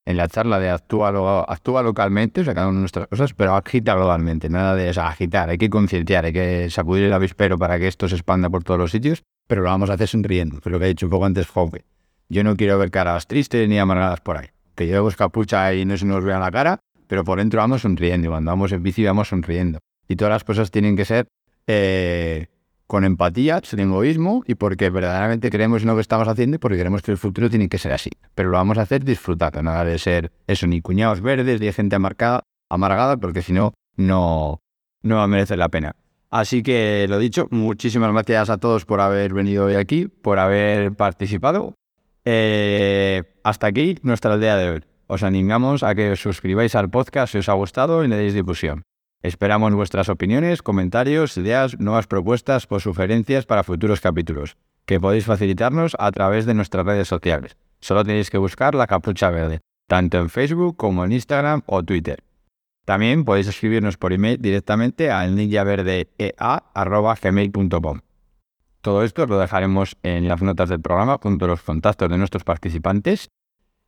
en 0.09 0.17
la 0.17 0.27
charla 0.27 0.59
de 0.59 0.69
actúa, 0.71 1.11
lo- 1.11 1.49
actúa 1.49 1.83
localmente, 1.83 2.41
o 2.41 2.43
sea, 2.43 2.55
cada 2.55 2.67
una 2.67 2.77
de 2.77 2.81
nuestras 2.81 3.07
cosas, 3.07 3.33
pero 3.33 3.55
agita 3.55 3.93
globalmente, 3.93 4.49
nada 4.49 4.73
de 4.75 4.89
o 4.89 5.01
agitar, 5.01 5.49
hay 5.49 5.57
que 5.57 5.69
concienciar, 5.69 6.25
hay 6.25 6.33
que 6.33 6.69
sacudir 6.69 7.05
el 7.05 7.13
avispero 7.13 7.57
para 7.57 7.77
que 7.77 7.87
esto 7.87 8.07
se 8.09 8.15
expanda 8.15 8.49
por 8.49 8.63
todos 8.63 8.79
los 8.79 8.91
sitios, 8.91 9.21
pero 9.47 9.61
lo 9.61 9.69
vamos 9.69 9.89
a 9.89 9.93
hacer 9.93 10.07
sonriendo, 10.07 10.57
es 10.57 10.65
lo 10.65 10.79
que 10.79 10.85
ha 10.85 10.87
dicho 10.87 11.05
un 11.05 11.11
poco 11.11 11.25
antes 11.25 11.47
Jope. 11.47 11.85
Yo 12.27 12.43
no 12.43 12.55
quiero 12.55 12.77
ver 12.79 12.91
caras 12.91 13.27
tristes 13.27 13.67
ni 13.69 13.77
amargadas 13.79 14.21
por 14.21 14.37
ahí. 14.37 14.47
Que 14.75 14.85
llevemos 14.85 15.15
capucha 15.15 15.73
y 15.73 15.85
no 15.85 15.97
se 15.97 16.05
nos 16.05 16.23
vea 16.23 16.39
la 16.39 16.51
cara, 16.51 16.79
pero 17.07 17.23
por 17.23 17.39
dentro 17.39 17.59
vamos 17.59 17.81
sonriendo. 17.81 18.29
Cuando 18.29 18.51
vamos 18.51 18.71
en 18.71 18.83
bici 18.83 19.03
vamos 19.03 19.29
sonriendo. 19.29 19.79
Y 20.07 20.15
todas 20.15 20.31
las 20.31 20.43
cosas 20.43 20.69
tienen 20.71 20.95
que 20.95 21.05
ser 21.05 21.27
eh, 21.67 22.47
con 22.89 23.05
empatía, 23.05 23.61
sin 23.63 23.81
egoísmo 23.81 24.43
y 24.47 24.55
porque 24.55 24.89
verdaderamente 24.89 25.51
creemos 25.51 25.83
en 25.83 25.89
lo 25.89 25.95
que 25.95 26.01
estamos 26.01 26.27
haciendo 26.27 26.59
porque 26.59 26.75
queremos 26.75 27.03
que 27.03 27.11
el 27.11 27.19
futuro 27.19 27.47
tiene 27.47 27.69
que 27.69 27.77
ser 27.77 27.91
así. 27.91 28.09
Pero 28.33 28.49
lo 28.49 28.57
vamos 28.57 28.79
a 28.79 28.81
hacer 28.81 29.05
disfrutando, 29.05 29.61
nada 29.61 29.85
de 29.85 29.99
ser 29.99 30.31
eso, 30.47 30.65
ni 30.65 30.81
cuñados 30.81 31.21
verdes, 31.21 31.61
ni 31.61 31.71
gente 31.71 31.95
amargada, 31.95 32.45
amargada 32.67 33.17
porque 33.17 33.43
si 33.43 33.53
no, 33.53 33.75
no, 33.95 34.63
no 35.03 35.15
va 35.17 35.23
a 35.23 35.27
merecer 35.27 35.59
la 35.59 35.69
pena. 35.69 35.95
Así 36.31 36.63
que 36.63 37.05
lo 37.07 37.19
dicho, 37.19 37.47
muchísimas 37.51 38.11
gracias 38.11 38.49
a 38.49 38.57
todos 38.57 38.85
por 38.85 39.01
haber 39.01 39.35
venido 39.35 39.65
hoy 39.65 39.75
aquí, 39.75 40.07
por 40.07 40.39
haber 40.39 40.91
participado. 40.93 41.75
Eh, 42.25 43.21
hasta 43.43 43.67
aquí 43.67 43.99
nuestra 44.01 44.33
aldea 44.33 44.57
de 44.57 44.69
hoy. 44.71 44.83
Os 45.05 45.21
animamos 45.21 45.83
a 45.83 45.93
que 45.93 46.13
os 46.13 46.19
suscribáis 46.19 46.73
al 46.73 46.89
podcast 46.89 47.33
si 47.33 47.37
os 47.37 47.49
ha 47.49 47.53
gustado 47.53 48.03
y 48.03 48.07
le 48.07 48.15
deis 48.15 48.33
difusión. 48.33 48.81
Esperamos 49.21 49.73
vuestras 49.73 50.07
opiniones, 50.07 50.61
comentarios, 50.61 51.35
ideas, 51.37 51.77
nuevas 51.77 52.07
propuestas 52.07 52.65
o 52.69 52.79
sugerencias 52.79 53.45
para 53.45 53.63
futuros 53.63 53.99
capítulos, 53.99 54.55
que 54.85 55.01
podéis 55.01 55.25
facilitarnos 55.25 55.97
a 55.99 56.09
través 56.11 56.45
de 56.45 56.53
nuestras 56.53 56.85
redes 56.85 57.09
sociales. 57.09 57.57
Solo 57.81 58.05
tenéis 58.05 58.29
que 58.29 58.37
buscar 58.37 58.75
la 58.75 58.87
capucha 58.87 59.29
verde, 59.29 59.59
tanto 59.87 60.19
en 60.19 60.29
Facebook 60.29 60.77
como 60.77 61.03
en 61.03 61.11
Instagram 61.11 61.63
o 61.65 61.83
Twitter. 61.83 62.23
También 62.85 63.25
podéis 63.25 63.47
escribirnos 63.47 63.97
por 63.97 64.13
email 64.13 64.41
directamente 64.41 65.11
al 65.11 65.35
ninjaverdeea.gmail.com. 65.35 67.99
Todo 68.81 69.03
esto 69.03 69.27
lo 69.27 69.37
dejaremos 69.37 69.97
en 70.01 70.29
las 70.29 70.41
notas 70.41 70.69
del 70.69 70.79
programa 70.79 71.19
junto 71.21 71.43
a 71.43 71.49
los 71.49 71.61
contactos 71.61 72.09
de 72.09 72.17
nuestros 72.17 72.45
participantes. 72.45 73.27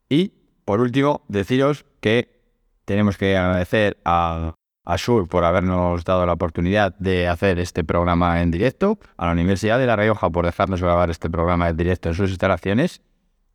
Y, 0.09 0.33
por 0.65 0.81
último, 0.81 1.23
deciros 1.29 1.85
que 2.01 2.41
tenemos 2.83 3.17
que 3.17 3.37
agradecer 3.37 3.97
a, 4.03 4.55
a 4.83 4.97
Sur 4.97 5.27
por 5.27 5.43
habernos 5.43 6.03
dado 6.03 6.25
la 6.25 6.33
oportunidad 6.33 6.95
de 6.97 7.27
hacer 7.27 7.59
este 7.59 7.83
programa 7.83 8.41
en 8.41 8.51
directo, 8.51 8.99
a 9.17 9.27
la 9.27 9.31
Universidad 9.33 9.79
de 9.79 9.85
La 9.85 9.95
Rioja 9.95 10.29
por 10.29 10.45
dejarnos 10.45 10.81
grabar 10.81 11.09
este 11.09 11.29
programa 11.29 11.69
en 11.69 11.77
directo 11.77 12.09
en 12.09 12.15
sus 12.15 12.29
instalaciones 12.29 13.01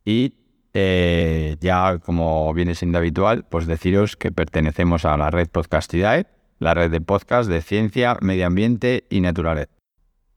y 0.05 0.35
eh, 0.73 1.57
ya 1.59 1.97
como 1.99 2.53
viene 2.53 2.75
siendo 2.75 2.97
habitual, 2.99 3.45
pues 3.49 3.67
deciros 3.67 4.15
que 4.15 4.31
pertenecemos 4.31 5.05
a 5.05 5.17
la 5.17 5.31
red 5.31 5.49
Podcastidae, 5.49 6.27
la 6.59 6.73
red 6.73 6.91
de 6.91 7.01
podcast 7.01 7.49
de 7.49 7.61
ciencia, 7.61 8.17
medio 8.21 8.47
ambiente 8.47 9.05
y 9.09 9.21
naturaleza. 9.21 9.71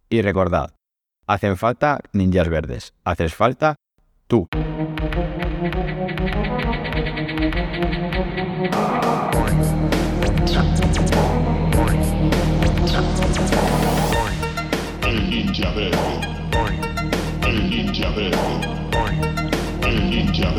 Y 0.08 0.22
recordad, 0.22 0.74
hacen 1.26 1.56
falta 1.56 2.00
ninjas 2.12 2.48
verdes, 2.48 2.94
haces 3.04 3.34
falta 3.34 3.76
tú. 4.26 4.48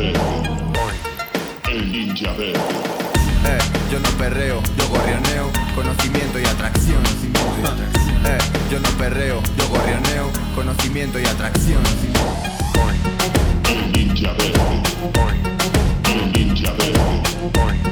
Verde. 0.02 0.18
El 1.70 1.92
ninja 1.92 2.32
verde. 2.32 2.58
Eh, 3.44 3.58
yo 3.90 4.00
no 4.00 4.08
perreo, 4.18 4.60
yo 4.76 4.88
gorrioneo, 4.88 5.50
conocimiento 5.74 6.38
y 6.40 6.44
atracción. 6.44 7.02
Eh, 8.24 8.38
yo 8.70 8.80
no 8.80 8.88
perreo, 8.98 9.40
yo 9.56 9.68
gorrioneo, 9.68 10.30
conocimiento 10.54 11.18
y 11.18 11.24
atracción. 11.24 11.82
El 13.68 13.92
ninja 13.92 14.32
verde. 14.32 14.82
El 16.12 16.32
ninja 16.32 16.72
verde. 16.72 17.91